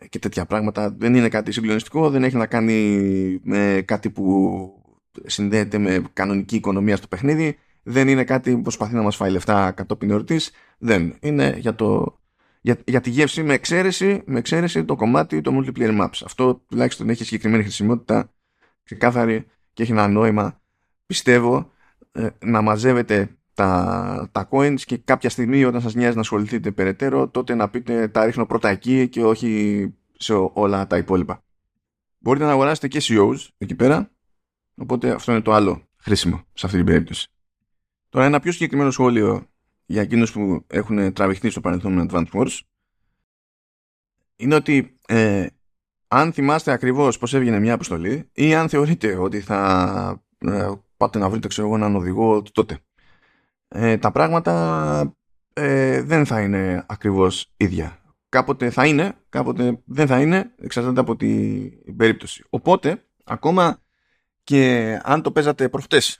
και 0.09 0.19
τέτοια 0.19 0.45
πράγματα. 0.45 0.95
Δεν 0.97 1.15
είναι 1.15 1.29
κάτι 1.29 1.51
συγκλονιστικό, 1.51 2.09
δεν 2.09 2.23
έχει 2.23 2.35
να 2.35 2.45
κάνει 2.45 3.39
με 3.43 3.83
κάτι 3.85 4.09
που 4.09 4.83
συνδέεται 5.25 5.77
με 5.77 6.03
κανονική 6.13 6.55
οικονομία 6.55 6.95
στο 6.97 7.07
παιχνίδι. 7.07 7.57
Δεν 7.83 8.07
είναι 8.07 8.23
κάτι 8.23 8.51
που 8.51 8.61
προσπαθεί 8.61 8.95
να 8.95 9.01
μας 9.01 9.15
φάει 9.15 9.31
λεφτά 9.31 9.71
κατόπιν 9.71 10.09
εορτής. 10.09 10.51
Δεν. 10.77 11.15
Είναι 11.19 11.55
για, 11.57 11.75
το, 11.75 12.19
για, 12.61 12.77
για 12.85 13.01
τη 13.01 13.09
γεύση 13.09 13.43
με 13.43 13.53
εξαίρεση, 13.53 14.21
με 14.25 14.39
εξαίρεση 14.39 14.85
το 14.85 14.95
κομμάτι 14.95 15.41
το 15.41 15.51
multiplayer 15.57 16.01
maps. 16.01 16.21
Αυτό 16.25 16.55
τουλάχιστον 16.55 17.09
έχει 17.09 17.23
συγκεκριμένη 17.23 17.63
χρησιμότητα, 17.63 18.33
ξεκάθαρη 18.83 19.45
και 19.73 19.83
έχει 19.83 19.91
ένα 19.91 20.07
νόημα. 20.07 20.61
Πιστεύω 21.05 21.71
ε, 22.11 22.27
να 22.39 22.61
μαζεύετε 22.61 23.37
τα, 23.53 24.29
τα 24.31 24.49
coins 24.51 24.81
και 24.81 24.97
κάποια 24.97 25.29
στιγμή 25.29 25.63
όταν 25.63 25.81
σας 25.81 25.95
νοιάζει 25.95 26.15
να 26.15 26.21
ασχοληθείτε 26.21 26.71
περαιτέρω 26.71 27.29
τότε 27.29 27.55
να 27.55 27.69
πείτε 27.69 28.07
τα 28.07 28.25
ρίχνω 28.25 28.45
πρώτα 28.45 28.69
εκεί 28.69 29.09
και 29.09 29.23
όχι 29.23 29.93
σε 30.17 30.33
όλα 30.53 30.87
τα 30.87 30.97
υπόλοιπα. 30.97 31.43
Μπορείτε 32.17 32.45
να 32.45 32.51
αγοράσετε 32.51 32.87
και 32.87 33.01
CEOs 33.03 33.47
εκεί 33.57 33.75
πέρα 33.75 34.11
οπότε 34.75 35.11
αυτό 35.11 35.31
είναι 35.31 35.41
το 35.41 35.53
άλλο 35.53 35.87
χρήσιμο 35.97 36.43
σε 36.53 36.65
αυτή 36.65 36.77
την 36.77 36.85
περίπτωση. 36.85 37.27
Τώρα 38.09 38.25
ένα 38.25 38.39
πιο 38.39 38.51
συγκεκριμένο 38.51 38.91
σχόλιο 38.91 39.47
για 39.85 40.01
εκείνους 40.01 40.31
που 40.31 40.65
έχουν 40.67 41.13
τραβηχθεί 41.13 41.49
στο 41.49 41.61
παρελθόν 41.61 41.93
με 41.93 42.05
Advanced 42.09 42.31
Wars 42.31 42.59
είναι 44.35 44.55
ότι 44.55 44.97
ε, 45.07 45.47
αν 46.07 46.33
θυμάστε 46.33 46.71
ακριβώς 46.71 47.17
πώς 47.17 47.33
έβγαινε 47.33 47.59
μια 47.59 47.73
αποστολή 47.73 48.29
ή 48.33 48.55
αν 48.55 48.69
θεωρείτε 48.69 49.15
ότι 49.15 49.39
θα 49.39 50.23
ε, 50.37 50.71
πάτε 50.97 51.19
να 51.19 51.29
βρείτε 51.29 51.47
ξέρω 51.47 51.67
εγώ 51.67 51.75
έναν 51.75 51.95
οδηγό 51.95 52.41
τότε 52.41 52.79
ε, 53.75 53.97
τα 53.97 54.11
πράγματα 54.11 55.15
ε, 55.53 56.01
δεν 56.01 56.25
θα 56.25 56.41
είναι 56.41 56.85
ακριβώς 56.87 57.53
ίδια. 57.57 57.97
Κάποτε 58.29 58.69
θα 58.69 58.85
είναι, 58.85 59.13
κάποτε 59.29 59.81
δεν 59.85 60.07
θα 60.07 60.21
είναι, 60.21 60.53
εξαρτάται 60.61 60.99
από 60.99 61.15
την 61.15 61.95
περίπτωση. 61.95 62.43
Οπότε, 62.49 63.05
ακόμα 63.23 63.81
και 64.43 64.99
αν 65.03 65.21
το 65.21 65.31
παίζατε 65.31 65.69
προχτές, 65.69 66.19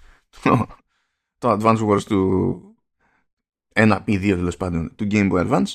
το, 1.38 1.58
Advance 1.60 1.88
Wars 1.88 2.04
του 2.04 2.62
1 3.74 4.00
ή 4.06 4.18
2 4.18 4.20
τέλος 4.20 4.58
πάντων 4.58 4.96
του 4.96 5.08
Game 5.12 5.32
Boy 5.32 5.50
Advance, 5.50 5.74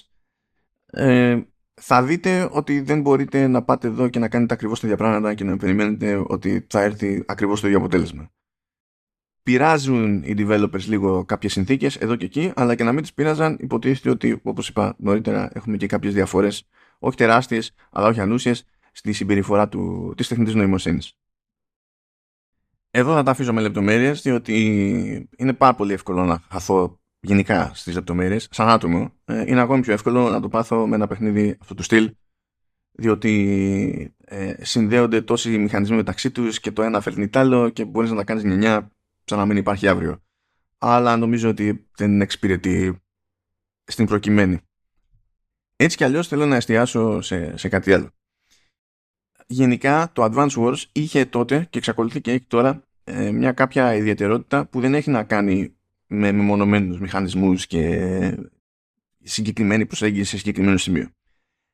ε, 0.86 1.40
θα 1.74 2.02
δείτε 2.02 2.48
ότι 2.52 2.80
δεν 2.80 3.00
μπορείτε 3.00 3.46
να 3.46 3.62
πάτε 3.62 3.86
εδώ 3.86 4.08
και 4.08 4.18
να 4.18 4.28
κάνετε 4.28 4.54
ακριβώς 4.54 4.80
τα 4.80 4.86
ίδια 4.86 4.98
πράγματα 4.98 5.34
και 5.34 5.44
να 5.44 5.56
περιμένετε 5.56 6.24
ότι 6.26 6.66
θα 6.68 6.80
έρθει 6.82 7.24
ακριβώς 7.26 7.60
το 7.60 7.66
ίδιο 7.66 7.78
αποτέλεσμα 7.78 8.30
πειράζουν 9.48 10.22
οι 10.22 10.34
developers 10.38 10.84
λίγο 10.87 11.24
κάποιες 11.24 11.52
συνθήκες 11.52 11.96
εδώ 11.96 12.16
και 12.16 12.24
εκεί, 12.24 12.52
αλλά 12.56 12.74
και 12.74 12.84
να 12.84 12.92
μην 12.92 13.02
τις 13.02 13.14
πειράζαν 13.14 13.56
υποτίθεται 13.61 14.11
ότι, 14.11 14.40
όπως 14.42 14.68
είπα 14.68 14.94
νωρίτερα, 14.98 15.50
έχουμε 15.52 15.76
και 15.76 15.87
κάποιες 15.87 16.14
διαφορές, 16.14 16.68
όχι 16.98 17.16
τεράστιες, 17.16 17.74
αλλά 17.90 18.08
όχι 18.08 18.20
ανούσιες, 18.20 18.64
στη 18.92 19.12
συμπεριφορά 19.12 19.68
του, 19.68 20.12
της 20.16 20.28
τεχνητής 20.28 20.54
νοημοσύνης. 20.54 21.12
Εδώ 22.90 23.14
θα 23.14 23.22
τα 23.22 23.30
αφήσω 23.30 23.52
με 23.52 23.61
λεπτομέρειες, 23.61 24.22
διότι 24.22 25.28
είναι 25.37 25.52
πάρα 25.52 25.74
πολύ 25.74 25.92
εύκολο 25.92 26.24
να 26.24 26.42
χαθώ 26.50 27.00
γενικά 27.20 27.70
στις 27.74 27.94
λεπτομέρειες, 27.94 28.48
σαν 28.50 28.68
άτομο. 28.68 29.12
Ε, 29.24 29.44
είναι 29.46 29.61
ακόμη 29.61 29.80
πιο 29.80 29.92
εύκολο 29.92 30.28
να 30.28 30.40
το 30.40 30.48
πάθω 30.48 30.87
με 30.87 30.94
ένα 30.94 31.06
παιχνίδι 31.06 31.56
αυτού 31.61 31.74
του 31.74 31.82
στυλ, 31.82 32.14
διότι 32.90 34.14
ε, 34.24 34.54
συνδέονται 34.64 35.22
τόσοι 35.22 35.58
μηχανισμοί 35.58 35.96
μεταξύ 35.96 36.30
τους 36.30 36.61
και 36.61 36.72
το 36.72 36.82
ένα 36.82 37.00
φέρνει 37.00 37.28
τ' 37.28 37.37
άλλο 37.37 37.68
και 37.68 37.84
μπορείς 37.84 38.11
να 38.11 38.16
τα 38.16 38.24
κάνεις 38.24 38.42
γενιά 38.42 38.92
σαν 39.28 39.38
να 39.38 39.46
μην 39.46 39.56
υπάρχει 39.56 39.88
αύριο. 39.88 40.22
Αλλά 40.78 41.16
νομίζω 41.16 41.48
ότι 41.48 41.88
δεν 41.96 42.20
εξυπηρετεί 42.20 43.02
στην 43.84 44.06
προκειμένη. 44.06 44.58
Έτσι 45.76 45.96
κι 45.96 46.04
αλλιώς 46.04 46.28
θέλω 46.28 46.46
να 46.46 46.56
εστιάσω 46.56 47.20
σε, 47.20 47.56
σε 47.56 47.68
κάτι 47.68 47.92
άλλο. 47.92 48.10
Γενικά 49.46 50.10
το 50.12 50.24
Advance 50.24 50.50
Wars 50.50 50.82
είχε 50.92 51.24
τότε 51.24 51.66
και 51.70 51.78
εξακολουθεί 51.78 52.20
και 52.20 52.30
έχει 52.30 52.44
τώρα 52.44 52.82
ε, 53.04 53.30
μια 53.30 53.52
κάποια 53.52 53.94
ιδιαιτερότητα 53.94 54.66
που 54.66 54.80
δεν 54.80 54.94
έχει 54.94 55.10
να 55.10 55.24
κάνει 55.24 55.76
με 56.06 56.32
μεμονωμένους 56.32 57.00
μηχανισμούς 57.00 57.66
και 57.66 58.38
συγκεκριμένη 59.22 59.86
προσέγγιση 59.86 60.30
σε 60.30 60.36
συγκεκριμένο 60.36 60.76
σημείο. 60.76 61.08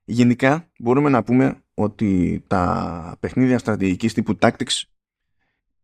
Γενικά 0.04 0.70
μπορούμε 0.78 1.10
να 1.10 1.22
πούμε 1.22 1.62
ότι 1.74 2.42
τα 2.46 3.16
παιχνίδια 3.20 3.58
στρατηγικής 3.58 4.12
τύπου 4.12 4.38
Tactics 4.40 4.82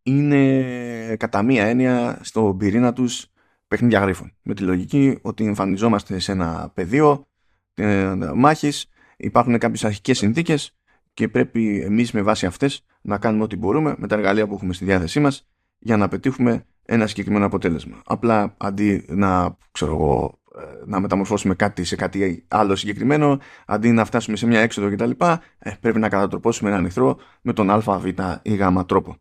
είναι 0.03 1.17
κατά 1.19 1.43
μία 1.43 1.65
έννοια 1.65 2.19
στο 2.23 2.55
πυρήνα 2.59 2.93
τους 2.93 3.27
παιχνίδια 3.69 4.01
γρίφων. 4.01 4.33
Με 4.43 4.55
τη 4.55 4.63
λογική 4.63 5.19
ότι 5.23 5.45
εμφανιζόμαστε 5.45 6.19
σε 6.19 6.33
ένα 6.33 6.71
πεδίο 6.75 7.27
ε, 7.75 8.15
μάχης, 8.35 8.87
υπάρχουν 9.17 9.59
κάποιες 9.59 9.85
αρχικές 9.85 10.19
συνθήκες 10.19 10.77
και 11.15 11.29
πρέπει 11.29 11.81
εμείς 11.81 12.13
με 12.13 12.23
βάση 12.23 12.47
αυτές 12.47 12.85
να 13.01 13.19
κάνουμε 13.19 13.43
ό,τι 13.43 13.57
μπορούμε 13.57 13.95
με 13.99 14.07
τα 14.07 14.15
εργαλεία 14.15 14.47
που 14.47 14.55
έχουμε 14.55 14.73
στη 14.73 14.85
διάθεσή 14.85 15.21
μας 15.21 15.49
για 15.79 15.97
να 15.97 16.09
πετύχουμε 16.09 16.65
ένα 16.85 17.07
συγκεκριμένο 17.07 17.47
αποτέλεσμα. 17.47 18.03
Απλά 18.05 18.55
αντί 18.57 19.05
να, 19.09 19.57
ξέρω 19.71 19.93
εγώ, 19.93 20.39
ε, 20.59 20.85
να 20.87 21.01
μεταμορφώσουμε 21.01 21.55
κάτι 21.55 21.85
σε 21.85 21.97
κάτι 21.97 22.45
άλλο 22.49 22.77
συγκεκριμένο, 22.77 23.39
αντί 23.67 23.91
να 23.91 24.05
φτάσουμε 24.05 24.37
σε 24.37 24.47
μια 24.47 24.61
έξοδο 24.61 24.91
κτλ., 24.91 25.11
ε, 25.59 25.71
πρέπει 25.81 25.99
να 25.99 26.09
κατατροπώσουμε 26.09 26.71
έναν 26.71 26.85
εχθρό 26.85 27.19
με 27.41 27.53
τον 27.53 27.71
α, 27.71 27.79
β 27.79 28.07
ή 28.43 28.55
γ 28.55 28.83
τρόπο. 28.87 29.17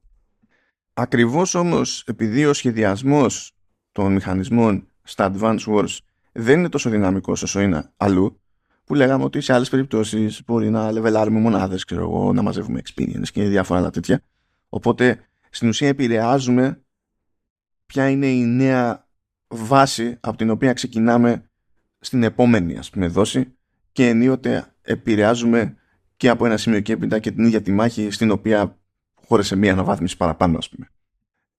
Ακριβώς 1.02 1.56
όμως 1.56 2.04
επειδή 2.08 2.46
ο 2.46 2.54
σχεδιασμός 2.54 3.56
των 3.92 4.14
μηχανισμών 4.14 4.88
στα 5.04 5.34
Advanced 5.34 5.66
Wars 5.66 5.98
δεν 6.32 6.60
είναι 6.60 6.70
τόσο 6.70 6.90
δυναμικός 6.90 7.44
όσο 7.44 7.60
είναι 7.60 7.92
αλλού, 7.98 8.42
που 8.84 8.96
λέγαμε 8.96 9.24
ότι 9.24 9.42
σε 9.42 9.54
άλλες 9.54 9.70
περιπτώσεις 9.70 10.44
μπορεί 10.46 10.70
να 10.70 10.92
λεβελάρουμε 10.92 11.40
μονάδες, 11.40 11.84
ξέρω 11.84 12.02
εγώ, 12.02 12.34
να 12.34 12.42
μαζεύουμε 12.42 12.82
experience 12.84 13.28
και 13.32 13.44
διάφορα 13.44 13.80
άλλα 13.80 13.90
τέτοια. 13.90 14.22
Οπότε 14.70 15.30
στην 15.50 15.68
ουσία 15.68 15.88
επηρεάζουμε 15.88 16.82
ποια 17.86 18.10
είναι 18.10 18.28
η 18.28 18.46
νέα 18.46 19.08
βάση 19.48 20.18
από 20.20 20.38
την 20.38 20.50
οποία 20.50 20.74
ξεκινάμε 20.74 21.50
στην 22.00 22.24
επόμενη 22.24 22.78
ας 22.78 22.90
πούμε 22.90 23.08
δόση 23.08 23.58
και 23.92 24.08
ενίοτε 24.08 24.74
επηρεάζουμε 24.82 25.76
και 26.18 26.30
από 26.30 26.46
ένα 26.46 26.58
σημείο 26.58 26.80
και 26.80 26.94
έπειτα 26.94 27.20
και 27.20 27.32
την 27.32 27.46
ίδια 27.46 27.62
τη 27.62 27.72
μάχη 27.72 28.12
στην 28.12 28.32
οποία 28.32 28.80
χώρεσε 29.30 29.56
μία 29.56 29.72
αναβάθμιση 29.72 30.18
παραπάνω 30.18 30.58
ας 30.58 30.70
πούμε. 30.70 30.90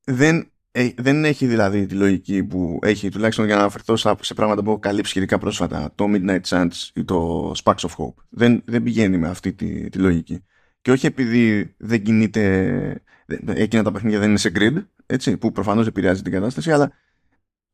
Δεν, 0.04 0.50
ε, 0.70 0.88
δεν 0.96 1.24
έχει 1.24 1.46
δηλαδή 1.46 1.86
τη 1.86 1.94
λογική 1.94 2.44
που 2.44 2.78
έχει 2.82 3.08
τουλάχιστον 3.08 3.44
για 3.44 3.54
να 3.54 3.60
αναφερθώ 3.60 3.96
σε 3.96 4.34
πράγματα 4.34 4.62
που 4.62 4.70
έχω 4.70 4.78
καλύψει 4.78 5.10
σχετικά 5.10 5.38
πρόσφατα 5.38 5.92
το 5.94 6.06
Midnight 6.08 6.40
Suns 6.48 6.90
ή 6.94 7.04
το 7.04 7.50
Sparks 7.62 7.74
of 7.74 7.90
Hope. 7.96 8.14
Δεν, 8.28 8.62
δεν 8.64 8.82
πηγαίνει 8.82 9.18
με 9.18 9.28
αυτή 9.28 9.52
τη, 9.52 9.88
τη 9.88 9.98
λογική. 9.98 10.44
Και 10.80 10.90
όχι 10.90 11.06
επειδή 11.06 11.74
δεν 11.78 12.02
κινείται 12.02 13.02
εκείνα 13.46 13.82
τα 13.82 13.92
παιχνίδια 13.92 14.18
δεν 14.18 14.28
είναι 14.28 14.38
σε 14.38 14.52
grid 14.54 14.84
έτσι, 15.06 15.36
που 15.36 15.52
προφανώς 15.52 15.86
επηρεάζει 15.86 16.22
την 16.22 16.32
κατάσταση 16.32 16.72
αλλά 16.72 16.92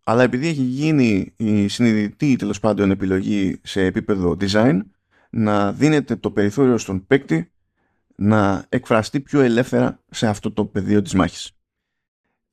αλλά 0.09 0.23
επειδή 0.23 0.49
έχει 0.49 0.63
γίνει 0.63 1.33
η 1.37 1.69
συνειδητή 1.69 2.37
τέλος 2.37 2.61
πάντων 2.61 2.91
επιλογή 2.91 3.61
σε 3.63 3.85
επίπεδο 3.85 4.37
design 4.41 4.81
να 5.31 5.73
δίνεται 5.73 6.17
το 6.17 6.31
περιθώριο 6.31 6.79
στον 6.79 7.07
παίκτη 7.07 7.51
να 8.17 8.67
εκφραστεί 8.69 9.21
πιο 9.21 9.41
ελεύθερα 9.41 10.03
σε 10.11 10.27
αυτό 10.27 10.53
το 10.53 10.65
πεδίο 10.65 11.03
της 11.03 11.15
μάχης. 11.15 11.53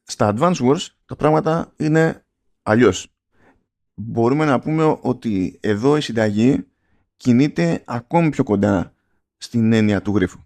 Στα 0.04 0.34
Advance 0.36 0.56
Wars 0.56 0.88
τα 1.06 1.16
πράγματα 1.16 1.74
είναι 1.78 2.26
αλλιώς. 2.64 3.08
Μπορούμε 3.94 4.46
να 4.46 4.60
πούμε 4.60 4.98
ότι 5.02 5.60
εδώ 5.62 5.98
η 5.98 6.02
συνταγή 6.02 6.68
κινείται 7.18 7.84
ακόμη 7.86 8.30
πιο 8.30 8.44
κοντά 8.44 8.94
στην 9.38 9.74
έννοια 9.74 10.02
του 10.02 10.16
γρίφου 10.16 10.44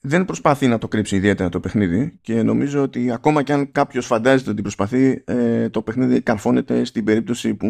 δεν 0.00 0.24
προσπαθεί 0.24 0.66
να 0.66 0.78
το 0.78 0.88
κρύψει 0.88 1.16
ιδιαίτερα 1.16 1.48
το 1.48 1.60
παιχνίδι 1.60 2.18
και 2.20 2.42
νομίζω 2.42 2.82
ότι 2.82 3.10
ακόμα 3.12 3.42
και 3.42 3.52
αν 3.52 3.72
κάποιος 3.72 4.06
φαντάζεται 4.06 4.50
ότι 4.50 4.62
προσπαθεί 4.62 5.22
ε, 5.26 5.68
το 5.68 5.82
παιχνίδι 5.82 6.20
καρφώνεται 6.20 6.84
στην 6.84 7.04
περίπτωση 7.04 7.54
που 7.54 7.68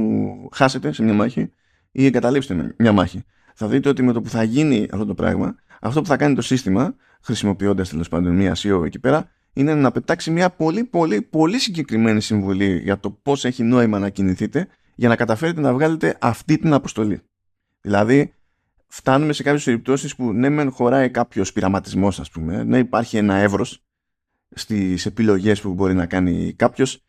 χάσετε 0.53 0.93
σε 0.93 1.03
μια 1.03 1.13
μάχη 1.13 1.51
ή 1.91 2.07
εγκαταλείψετε 2.07 2.75
μια 2.79 2.93
μάχη. 2.93 3.25
Θα 3.55 3.69
δείτε 3.69 3.89
ότι 3.89 4.03
με 4.03 4.13
το 4.13 4.21
που 4.21 4.29
θα 4.29 4.43
γίνει 4.43 4.87
αυτό 4.93 5.07
το 5.07 5.15
πράγμα 5.15 5.57
αυτό 5.81 6.01
που 6.01 6.07
θα 6.07 6.17
κάνει 6.17 6.35
το 6.35 6.43
σύστημα 6.43 6.95
χρησιμοποιώντας 7.23 7.89
τέλος 7.89 8.09
πάντων 8.09 8.35
μια 8.37 8.57
SEO 8.57 8.85
εκεί 8.85 8.99
πέρα 8.99 9.31
είναι 9.53 9.75
να 9.75 9.91
πετάξει 9.91 10.31
μια 10.31 10.51
πολύ 10.51 10.85
πολύ 10.85 11.23
πολύ 11.23 11.59
συγκεκριμένη 11.59 12.21
συμβουλή 12.21 12.81
για 12.83 12.99
το 12.99 13.11
πώς 13.11 13.45
έχει 13.45 13.63
νόημα 13.63 13.99
να 13.99 14.09
κινηθείτε 14.09 14.69
για 14.95 15.09
να 15.09 15.17
καταφέρετε 15.17 15.61
να 15.61 15.73
βγάλετε 15.73 16.17
αυτή 16.21 16.59
την 16.59 16.73
αποστολή. 16.73 17.21
Δηλαδή 17.81 18.33
φτάνουμε 18.87 19.33
σε 19.33 19.43
κάποιες 19.43 19.65
περιπτώσεις 19.65 20.17
που 20.17 20.33
ναι 20.33 20.49
μεν 20.49 20.71
χωράει 20.71 21.11
κάποιος 21.11 21.53
πειραματισμός 21.53 22.21
ας 22.21 22.31
πούμε, 22.31 22.65
ναι 22.65 22.79
υπάρχει 22.79 23.17
ένα 23.17 23.35
εύρος 23.35 23.83
στις 24.51 25.07
επιλογές 25.07 25.61
που 25.61 25.75
μπορεί 25.75 25.95
να 25.95 26.07
κάνει 26.07 26.53
κάποιος, 26.53 27.05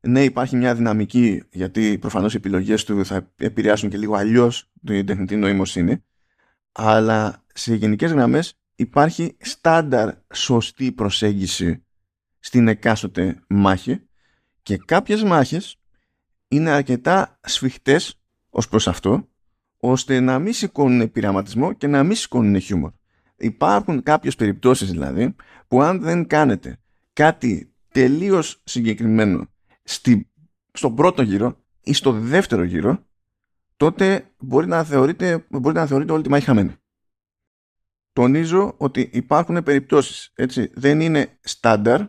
ναι 0.00 0.24
υπάρχει 0.24 0.56
μια 0.56 0.74
δυναμική 0.74 1.42
γιατί 1.50 1.98
προφανώς 1.98 2.34
οι 2.34 2.36
επιλογές 2.36 2.84
του 2.84 3.04
θα 3.04 3.32
επηρεάσουν 3.36 3.90
και 3.90 3.96
λίγο 3.96 4.14
αλλιώς 4.14 4.70
την 4.84 5.06
τεχνητή 5.06 5.36
νοημοσύνη, 5.36 6.04
αλλά 6.72 7.44
σε 7.58 7.74
γενικές 7.74 8.12
γραμμές 8.12 8.54
υπάρχει 8.74 9.36
στάνταρ 9.40 10.14
σωστή 10.34 10.92
προσέγγιση 10.92 11.84
στην 12.38 12.68
εκάστοτε 12.68 13.42
μάχη 13.48 14.00
και 14.62 14.76
κάποιες 14.76 15.22
μάχες 15.22 15.80
είναι 16.48 16.70
αρκετά 16.70 17.38
σφιχτές 17.42 18.20
ως 18.50 18.68
προς 18.68 18.88
αυτό 18.88 19.28
ώστε 19.76 20.20
να 20.20 20.38
μην 20.38 20.52
σηκώνουν 20.52 21.10
πειραματισμό 21.10 21.72
και 21.72 21.86
να 21.86 22.02
μην 22.02 22.16
σηκώνουν 22.16 22.60
χιούμορ. 22.60 22.90
Υπάρχουν 23.36 24.02
κάποιες 24.02 24.34
περιπτώσεις 24.34 24.90
δηλαδή 24.90 25.34
που 25.68 25.82
αν 25.82 26.00
δεν 26.00 26.26
κάνετε 26.26 26.78
κάτι 27.12 27.72
τελείως 27.92 28.60
συγκεκριμένο 28.64 29.48
στη, 29.82 30.30
στον 30.72 30.94
πρώτο 30.94 31.22
γύρο 31.22 31.64
ή 31.82 31.92
στο 31.92 32.12
δεύτερο 32.12 32.62
γύρο 32.62 33.06
τότε 33.76 34.30
μπορεί 34.38 34.66
να 34.66 34.84
θεωρείτε, 34.84 35.46
μπορεί 35.48 35.74
να 35.74 35.86
θεωρείτε 35.86 36.12
όλη 36.12 36.22
τη 36.22 36.28
μάχη 36.28 36.44
χαμένη. 36.44 36.76
Τονίζω 38.16 38.74
ότι 38.76 39.10
υπάρχουν 39.12 39.62
περιπτώσεις, 39.62 40.32
έτσι, 40.34 40.70
δεν 40.74 41.00
είναι 41.00 41.38
στάνταρ, 41.40 42.00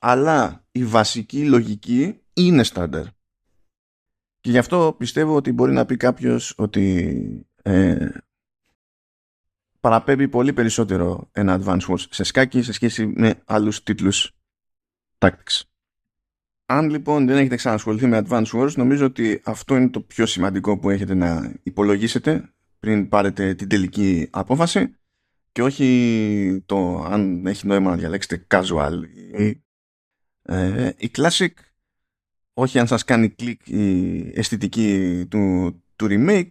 αλλά 0.00 0.66
η 0.72 0.84
βασική 0.84 1.44
λογική 1.44 2.20
είναι 2.32 2.62
στάνταρ. 2.62 3.04
Και 4.40 4.50
γι' 4.50 4.58
αυτό 4.58 4.94
πιστεύω 4.98 5.36
ότι 5.36 5.52
μπορεί 5.52 5.72
να 5.72 5.86
πει 5.86 5.96
κάποιος 5.96 6.54
ότι 6.56 7.46
ε, 7.62 8.08
παραπέμπει 9.80 10.28
πολύ 10.28 10.52
περισσότερο 10.52 11.28
ένα 11.32 11.60
Advance 11.60 11.86
Wars 11.88 12.04
σε 12.10 12.22
σκάκι 12.22 12.62
σε 12.62 12.72
σχέση 12.72 13.06
με 13.06 13.42
άλλους 13.44 13.82
τίτλους 13.82 14.36
Tactics. 15.18 15.60
Αν 16.66 16.90
λοιπόν 16.90 17.26
δεν 17.26 17.36
έχετε 17.36 17.56
ξανασχοληθεί 17.56 18.06
με 18.06 18.22
Advance 18.26 18.50
Wars, 18.52 18.72
νομίζω 18.74 19.06
ότι 19.06 19.40
αυτό 19.44 19.76
είναι 19.76 19.88
το 19.88 20.00
πιο 20.00 20.26
σημαντικό 20.26 20.78
που 20.78 20.90
έχετε 20.90 21.14
να 21.14 21.54
υπολογίσετε 21.62 22.52
πριν 22.78 23.08
πάρετε 23.08 23.54
την 23.54 23.68
τελική 23.68 24.28
απόφαση 24.30 24.97
και 25.58 25.64
όχι 25.64 26.62
το 26.66 27.02
αν 27.02 27.46
έχει 27.46 27.66
νόημα 27.66 27.90
να 27.90 27.96
διαλέξετε 27.96 28.46
casual 28.50 28.92
ή 29.38 29.62
ε, 30.42 30.90
η 30.96 31.10
classic 31.16 31.48
όχι 32.52 32.78
αν 32.78 32.86
σας 32.86 33.04
κάνει 33.04 33.28
κλικ 33.28 33.68
η 33.68 34.32
αισθητική 34.34 35.26
του, 35.30 35.74
του 35.96 36.06
remake, 36.10 36.50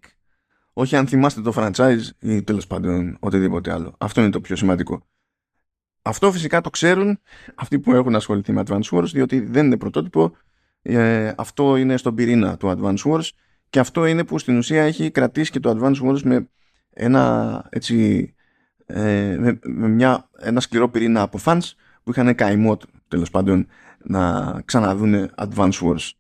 όχι 0.74 0.96
αν 0.96 1.08
θυμάστε 1.08 1.42
το 1.42 1.54
franchise 1.56 2.02
ή 2.20 2.44
τέλος 2.44 2.68
πάντων 2.68 3.18
οτιδήποτε 3.20 3.72
άλλο. 3.72 3.96
Αυτό 3.98 4.22
είναι 4.22 4.30
το 4.30 4.42
πιο 4.42 4.56
σημαντικό. 4.56 5.08
Αυτό 6.02 6.32
φυσικά 6.32 6.62
το 6.62 6.70
ξέρουν 6.70 7.20
αυτοί 7.56 7.80
που 7.80 7.94
έχουν 7.94 8.16
ασχοληθεί 8.16 8.52
με 8.52 8.64
Advance 8.66 8.90
Wars, 8.92 9.10
διότι 9.12 9.40
δεν 9.40 9.66
είναι 9.66 9.78
πρωτότυπο. 9.78 10.36
Ε, 10.82 11.34
αυτό 11.38 11.76
είναι 11.76 11.98
στον 11.98 12.16
πυρήνα 12.16 12.58
του 12.58 12.76
Advance 12.78 13.12
Wars 13.12 13.30
και 13.70 13.80
αυτό 13.80 14.06
είναι 14.06 14.24
που 14.24 14.40
στην 14.40 14.58
ουσία 14.58 14.84
έχει 14.84 15.12
κρατήσει 15.12 15.52
και 15.52 15.60
το 15.60 15.78
Advance 15.80 16.08
Wars 16.08 16.22
με 16.22 16.50
ένα 16.90 17.66
έτσι 17.70 18.32
ε, 18.90 19.38
με, 19.40 19.60
μια, 19.88 20.30
ένα 20.40 20.60
σκληρό 20.60 20.90
πυρήνα 20.90 21.22
από 21.22 21.40
fans 21.46 21.72
που 22.04 22.12
είχαν 22.12 22.36
καημό 22.36 22.78
τέλος 23.08 23.30
πάντων 23.30 23.68
να 24.04 24.54
ξαναδούν 24.66 25.30
Advance 25.36 25.80
Wars. 25.82 26.12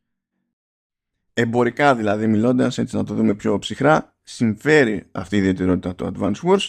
Εμπορικά 1.33 1.95
δηλαδή 1.95 2.27
μιλώντας, 2.27 2.77
έτσι 2.77 2.95
να 2.95 3.03
το 3.03 3.13
δούμε 3.13 3.33
πιο 3.33 3.59
ψυχρά, 3.59 4.15
συμφέρει 4.23 5.07
αυτή 5.11 5.35
η 5.35 5.39
ιδιαιτερότητα 5.39 5.95
του 5.95 6.11
Advance 6.13 6.49
Wars 6.49 6.67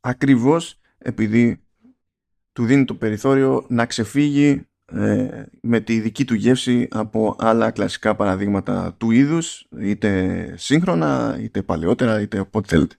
ακριβώς 0.00 0.80
επειδή 0.98 1.62
του 2.52 2.64
δίνει 2.64 2.84
το 2.84 2.94
περιθώριο 2.94 3.66
να 3.68 3.86
ξεφύγει 3.86 4.66
ε, 4.92 5.44
με 5.60 5.80
τη 5.80 6.00
δική 6.00 6.24
του 6.24 6.34
γεύση 6.34 6.88
από 6.90 7.36
άλλα 7.38 7.70
κλασικά 7.70 8.16
παραδείγματα 8.16 8.94
του 8.98 9.10
είδους 9.10 9.68
είτε 9.80 10.54
σύγχρονα, 10.56 11.38
είτε 11.40 11.62
παλαιότερα, 11.62 12.20
είτε 12.20 12.40
όποτε 12.40 12.66
θέλετε. 12.68 12.96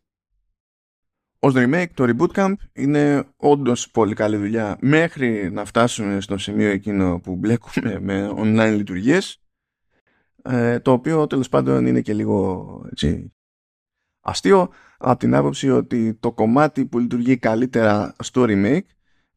Ως 1.42 1.54
remake 1.56 1.88
το 1.94 2.06
Reboot 2.08 2.32
Camp 2.34 2.54
είναι 2.74 3.24
όντως 3.38 3.92
πολύ 3.92 4.14
καλή 4.14 4.38
δουλειά. 4.38 4.78
Μέχρι 4.82 5.52
να 5.52 5.66
φτάσουμε 5.66 6.22
στο 6.22 6.38
σημείο 6.38 6.70
εκείνο 6.70 7.20
που 7.20 7.36
μπλέκουμε 7.36 8.00
με 8.00 8.34
online 8.36 8.74
λειτουργίες 8.76 9.42
ε, 10.42 10.80
το 10.80 10.92
οποίο 10.92 11.28
τέλος 11.28 11.50
πάντων 11.50 11.86
είναι 11.86 12.02
και 12.02 12.14
λίγο 12.14 12.66
έτσι, 12.92 13.34
αστείο 14.22 14.70
από 14.98 15.20
την 15.20 15.36
άποψη 15.36 15.70
ότι 15.70 16.14
το 16.14 16.32
κομμάτι 16.32 16.86
που 16.86 17.00
λειτουργεί 17.00 17.38
καλύτερα 17.38 18.16
στο 18.20 18.46
remake 18.48 18.86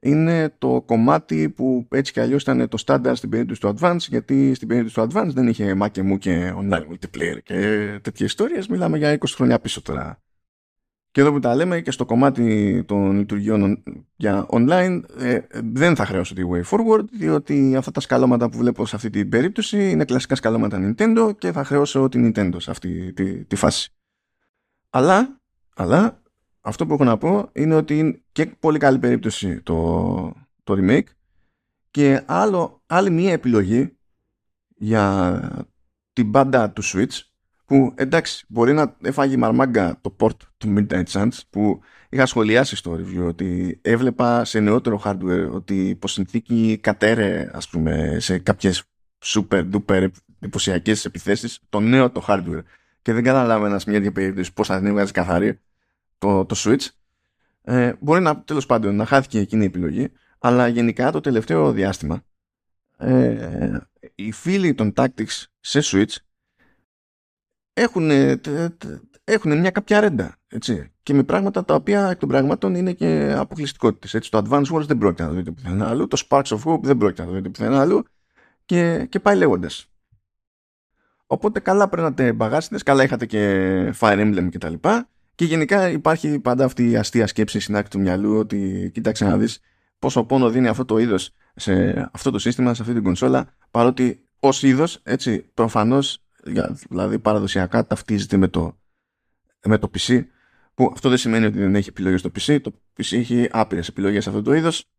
είναι 0.01 0.55
το 0.59 0.83
κομμάτι 0.87 1.49
που 1.49 1.89
έτσι 1.91 2.12
κι 2.12 2.20
αλλιώς 2.20 2.43
ήταν 2.43 2.68
το 2.68 2.83
standard 2.87 3.12
στην 3.14 3.29
περίπτωση 3.29 3.61
του 3.61 3.74
Advance 3.76 3.97
γιατί 4.09 4.55
στην 4.55 4.68
περίπτωση 4.68 4.95
του 4.95 5.03
Advance 5.03 5.31
δεν 5.33 5.49
είχε 5.49 5.74
μα 5.74 5.89
και 5.89 6.03
μου 6.03 6.18
και 6.18 6.53
online 6.57 6.87
multiplayer 6.89 7.43
και 7.43 7.55
τέτοιες 8.03 8.29
ιστορίες. 8.29 8.68
Μιλάμε 8.68 8.99
για 8.99 9.18
20 9.18 9.18
χρόνια 9.35 9.61
πίσω 9.61 9.83
τώρα 9.83 10.22
και 11.13 11.21
εδώ 11.21 11.33
που 11.33 11.39
τα 11.39 11.55
λέμε 11.55 11.81
και 11.81 11.91
στο 11.91 12.05
κομμάτι 12.05 12.85
των 12.85 13.17
λειτουργιών 13.17 13.83
για 14.17 14.47
online 14.51 15.01
ε, 15.19 15.39
δεν 15.51 15.97
θα 15.97 16.07
χρεώσω 16.07 16.35
τη 16.35 16.43
way 16.51 16.63
forward 16.65 17.05
διότι 17.13 17.77
αυτά 17.77 17.91
τα 17.91 18.01
σκαλώματα 18.01 18.49
που 18.49 18.59
βλέπω 18.59 18.87
σε 18.87 18.97
αυτή 18.97 19.11
την 19.11 19.29
περίπτωση 19.29 19.91
είναι 19.91 20.05
κλασικά 20.05 20.35
σκαλώματα 20.35 20.79
Nintendo 20.81 21.33
και 21.39 21.53
θα 21.53 21.65
χρεώσω 21.65 22.09
την 22.09 22.33
Nintendo 22.35 22.55
σε 22.57 22.71
αυτή 22.71 23.13
τη, 23.13 23.45
τη 23.45 23.57
φάση. 23.57 23.93
Αλλά, 24.91 25.41
αλλά 25.75 26.23
αυτό 26.61 26.87
που 26.87 26.93
έχω 26.93 27.05
να 27.05 27.19
πω 27.19 27.49
είναι 27.53 27.75
ότι 27.75 27.99
είναι 27.99 28.23
και 28.33 28.47
πολύ 28.47 28.79
καλή 28.79 28.99
περίπτωση 28.99 29.61
το, 29.61 30.33
το 30.65 30.75
remake 30.79 31.07
και 31.91 32.23
άλλο, 32.27 32.83
άλλη 32.87 33.11
μία 33.11 33.33
επιλογή 33.33 33.97
για 34.69 35.67
την 36.13 36.29
μπάντα 36.29 36.71
του 36.71 36.83
Switch 36.85 37.21
που 37.73 37.93
εντάξει 37.95 38.45
μπορεί 38.49 38.73
να 38.73 38.97
έφαγε 39.03 39.37
μαρμάγκα 39.37 39.99
το 40.01 40.16
port 40.18 40.37
του 40.57 40.75
Midnight 40.77 41.05
Suns 41.12 41.39
που 41.51 41.81
είχα 42.09 42.27
σχολιάσει 42.27 42.77
στο 42.77 42.99
review 42.99 43.27
ότι 43.27 43.79
έβλεπα 43.83 44.45
σε 44.45 44.61
νεότερο 44.61 45.01
hardware 45.05 45.49
ότι 45.51 45.89
υπό 45.89 46.09
συνθήκη 46.09 46.79
κατέρε 46.83 47.51
ας 47.53 47.68
πούμε 47.68 48.16
σε 48.20 48.39
κάποιες 48.39 48.83
super 49.25 49.70
duper 49.73 50.09
εντυπωσιακές 50.41 51.05
επιθέσεις 51.05 51.61
το 51.68 51.81
νέο 51.81 52.11
το 52.11 52.25
hardware. 52.29 52.62
Και 53.03 53.12
δεν 53.12 53.23
καταλάβαινα 53.23 53.79
σε 53.79 53.91
μια 53.91 53.99
τέτοια 53.99 54.12
περίπτωση 54.12 54.53
πώς 54.53 54.66
θα 54.66 54.79
την 54.79 54.87
έβγαζε 54.87 55.12
καθαρή 55.12 55.61
το, 56.18 56.45
το 56.45 56.55
Switch. 56.59 56.87
Ε, 57.62 57.93
μπορεί 58.01 58.20
να 58.20 58.43
τέλος 58.43 58.66
πάντων 58.66 58.97
να 58.97 59.05
χάθηκε 59.05 59.39
εκείνη 59.39 59.62
η 59.62 59.66
επιλογή 59.66 60.12
αλλά 60.39 60.68
γενικά 60.68 61.12
το 61.12 61.20
τελευταίο 61.20 61.73
διάστημα 61.73 62.23
ε, 62.97 63.79
οι 64.14 64.33
φίλοι 64.33 64.75
των 64.75 64.93
Tactics 64.97 65.45
σε 65.61 65.81
Switch 65.83 66.14
έχουν, 67.73 68.11
έχουν 69.25 69.59
μια 69.59 69.70
κάποια 69.70 70.01
ρέντα 70.01 70.37
έτσι, 70.49 70.93
και 71.03 71.14
με 71.14 71.23
πράγματα 71.23 71.64
τα 71.64 71.75
οποία 71.75 72.09
εκ 72.11 72.18
των 72.18 72.29
πραγμάτων 72.29 72.75
είναι 72.75 72.93
και 72.93 73.35
αποκλειστικότητες. 73.37 74.29
Το 74.29 74.43
Advance 74.45 74.66
Wars 74.66 74.87
δεν 74.87 74.99
πρόκειται 74.99 75.23
να 75.23 75.29
το 75.29 75.35
δείτε 75.35 75.51
πουθενά 75.51 75.89
αλλού, 75.89 76.07
το 76.09 76.23
Sparks 76.29 76.43
of 76.43 76.62
Hope 76.64 76.83
δεν 76.83 76.97
πρόκειται 76.97 77.23
να 77.23 77.29
το 77.29 77.35
δείτε 77.35 77.49
πουθενά 77.49 77.81
αλλού 77.81 78.05
και, 78.64 79.07
και 79.09 79.20
πάει 79.20 79.37
λέγοντας. 79.37 79.87
Οπότε 81.27 81.61
καλά 81.61 81.89
παίρνατε 81.89 82.33
μπαγάσιδες, 82.33 82.83
καλά 82.83 83.03
είχατε 83.03 83.27
και 83.27 83.95
Fire 83.99 84.18
Emblem 84.18 84.49
κτλ. 84.51 84.75
Και, 84.81 85.05
και 85.35 85.45
γενικά 85.45 85.91
υπάρχει 85.91 86.39
πάντα 86.39 86.64
αυτή 86.64 86.91
η 86.91 86.97
αστεία 86.97 87.27
σκέψη 87.27 87.61
στην 87.61 87.77
άκρη 87.77 87.89
του 87.89 88.01
μυαλού 88.01 88.39
ότι 88.39 88.91
κοίταξε 88.95 89.25
να 89.25 89.37
δεις 89.37 89.61
πόσο 89.99 90.25
πόνο 90.25 90.51
δίνει 90.51 90.68
αυτό 90.68 90.85
το 90.85 90.99
είδος 90.99 91.31
σε 91.55 92.09
αυτό 92.12 92.31
το 92.31 92.39
σύστημα, 92.39 92.75
σε 92.75 92.83
αυτή 92.83 92.95
την 92.95 93.03
κονσόλα, 93.03 93.55
παρότι 93.70 94.27
ως 94.41 94.62
είδος, 94.62 95.01
έτσι, 95.03 95.39
προφανώς, 95.55 96.22
δηλαδή 96.88 97.18
παραδοσιακά 97.18 97.86
ταυτίζεται 97.86 98.36
με 98.36 98.49
το, 98.49 98.78
με 99.64 99.78
το 99.78 99.90
PC, 99.95 100.24
που 100.74 100.90
αυτό 100.93 101.09
δεν 101.09 101.18
σημαίνει 101.18 101.47
ότι 101.47 101.59
δεν 101.59 101.74
έχει 101.74 101.88
επιλογές 101.88 102.20
στο 102.20 102.30
PC. 102.38 102.61
Το 102.62 102.72
PC 102.97 103.16
έχει 103.16 103.49
άπειρες 103.51 103.88
επιλογές 103.88 104.22
σε 104.22 104.28
αυτό 104.28 104.43
το 104.43 104.53
είδος. 104.53 104.90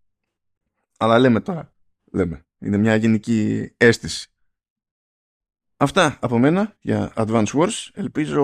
Αλλά 0.98 1.20
λέμε 1.20 1.40
τώρα. 1.40 1.74
Λέμε. 2.12 2.46
Είναι 2.60 2.78
μια 2.78 2.96
γενική 2.96 3.72
αίσθηση. 3.78 4.28
Αυτά 5.78 6.18
από 6.22 6.38
μένα 6.38 6.76
για 6.82 7.14
Advance 7.16 7.48
Wars. 7.54 7.90
Ελπίζω, 7.94 8.44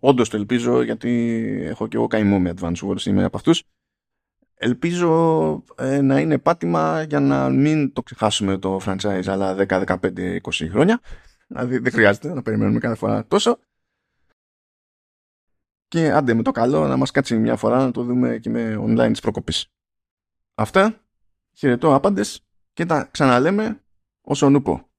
όντως 0.00 0.28
το 0.28 0.36
ελπίζω, 0.36 0.82
γιατί 0.82 1.10
έχω 1.64 1.88
και 1.88 1.96
εγώ 1.96 2.06
καημό 2.06 2.38
με 2.38 2.54
Advance 2.56 2.88
Wars, 2.88 3.04
είμαι 3.04 3.24
από 3.24 3.36
αυτούς. 3.36 3.62
Ελπίζω 4.54 5.64
ε, 5.76 6.00
να 6.00 6.20
είναι 6.20 6.38
πάτημα 6.38 7.02
για 7.02 7.20
να 7.20 7.48
μην 7.48 7.92
το 7.92 8.02
ξεχάσουμε 8.02 8.58
το 8.58 8.80
franchise 8.86 9.26
άλλα 9.26 9.56
10, 9.58 9.84
15, 9.84 10.40
20 10.40 10.68
χρόνια. 10.70 11.00
Δηλαδή 11.52 11.78
δεν 11.78 11.92
χρειάζεται 11.92 12.34
να 12.34 12.42
περιμένουμε 12.42 12.78
κάθε 12.78 12.94
φορά 12.94 13.26
τόσο. 13.26 13.58
Και 15.88 16.12
άντε 16.12 16.34
με 16.34 16.42
το 16.42 16.50
καλό 16.50 16.86
να 16.86 16.96
μας 16.96 17.10
κάτσει 17.10 17.38
μια 17.38 17.56
φορά 17.56 17.84
να 17.84 17.90
το 17.90 18.02
δούμε 18.02 18.38
και 18.38 18.50
με 18.50 18.76
online 18.78 19.10
της 19.10 19.20
προκοπής. 19.20 19.66
Αυτά. 20.54 21.00
Χαιρετώ 21.54 21.94
άπαντες 21.94 22.44
και 22.72 22.86
τα 22.86 23.04
ξαναλέμε 23.04 23.82
όσο 24.20 24.50
νουπο. 24.50 24.91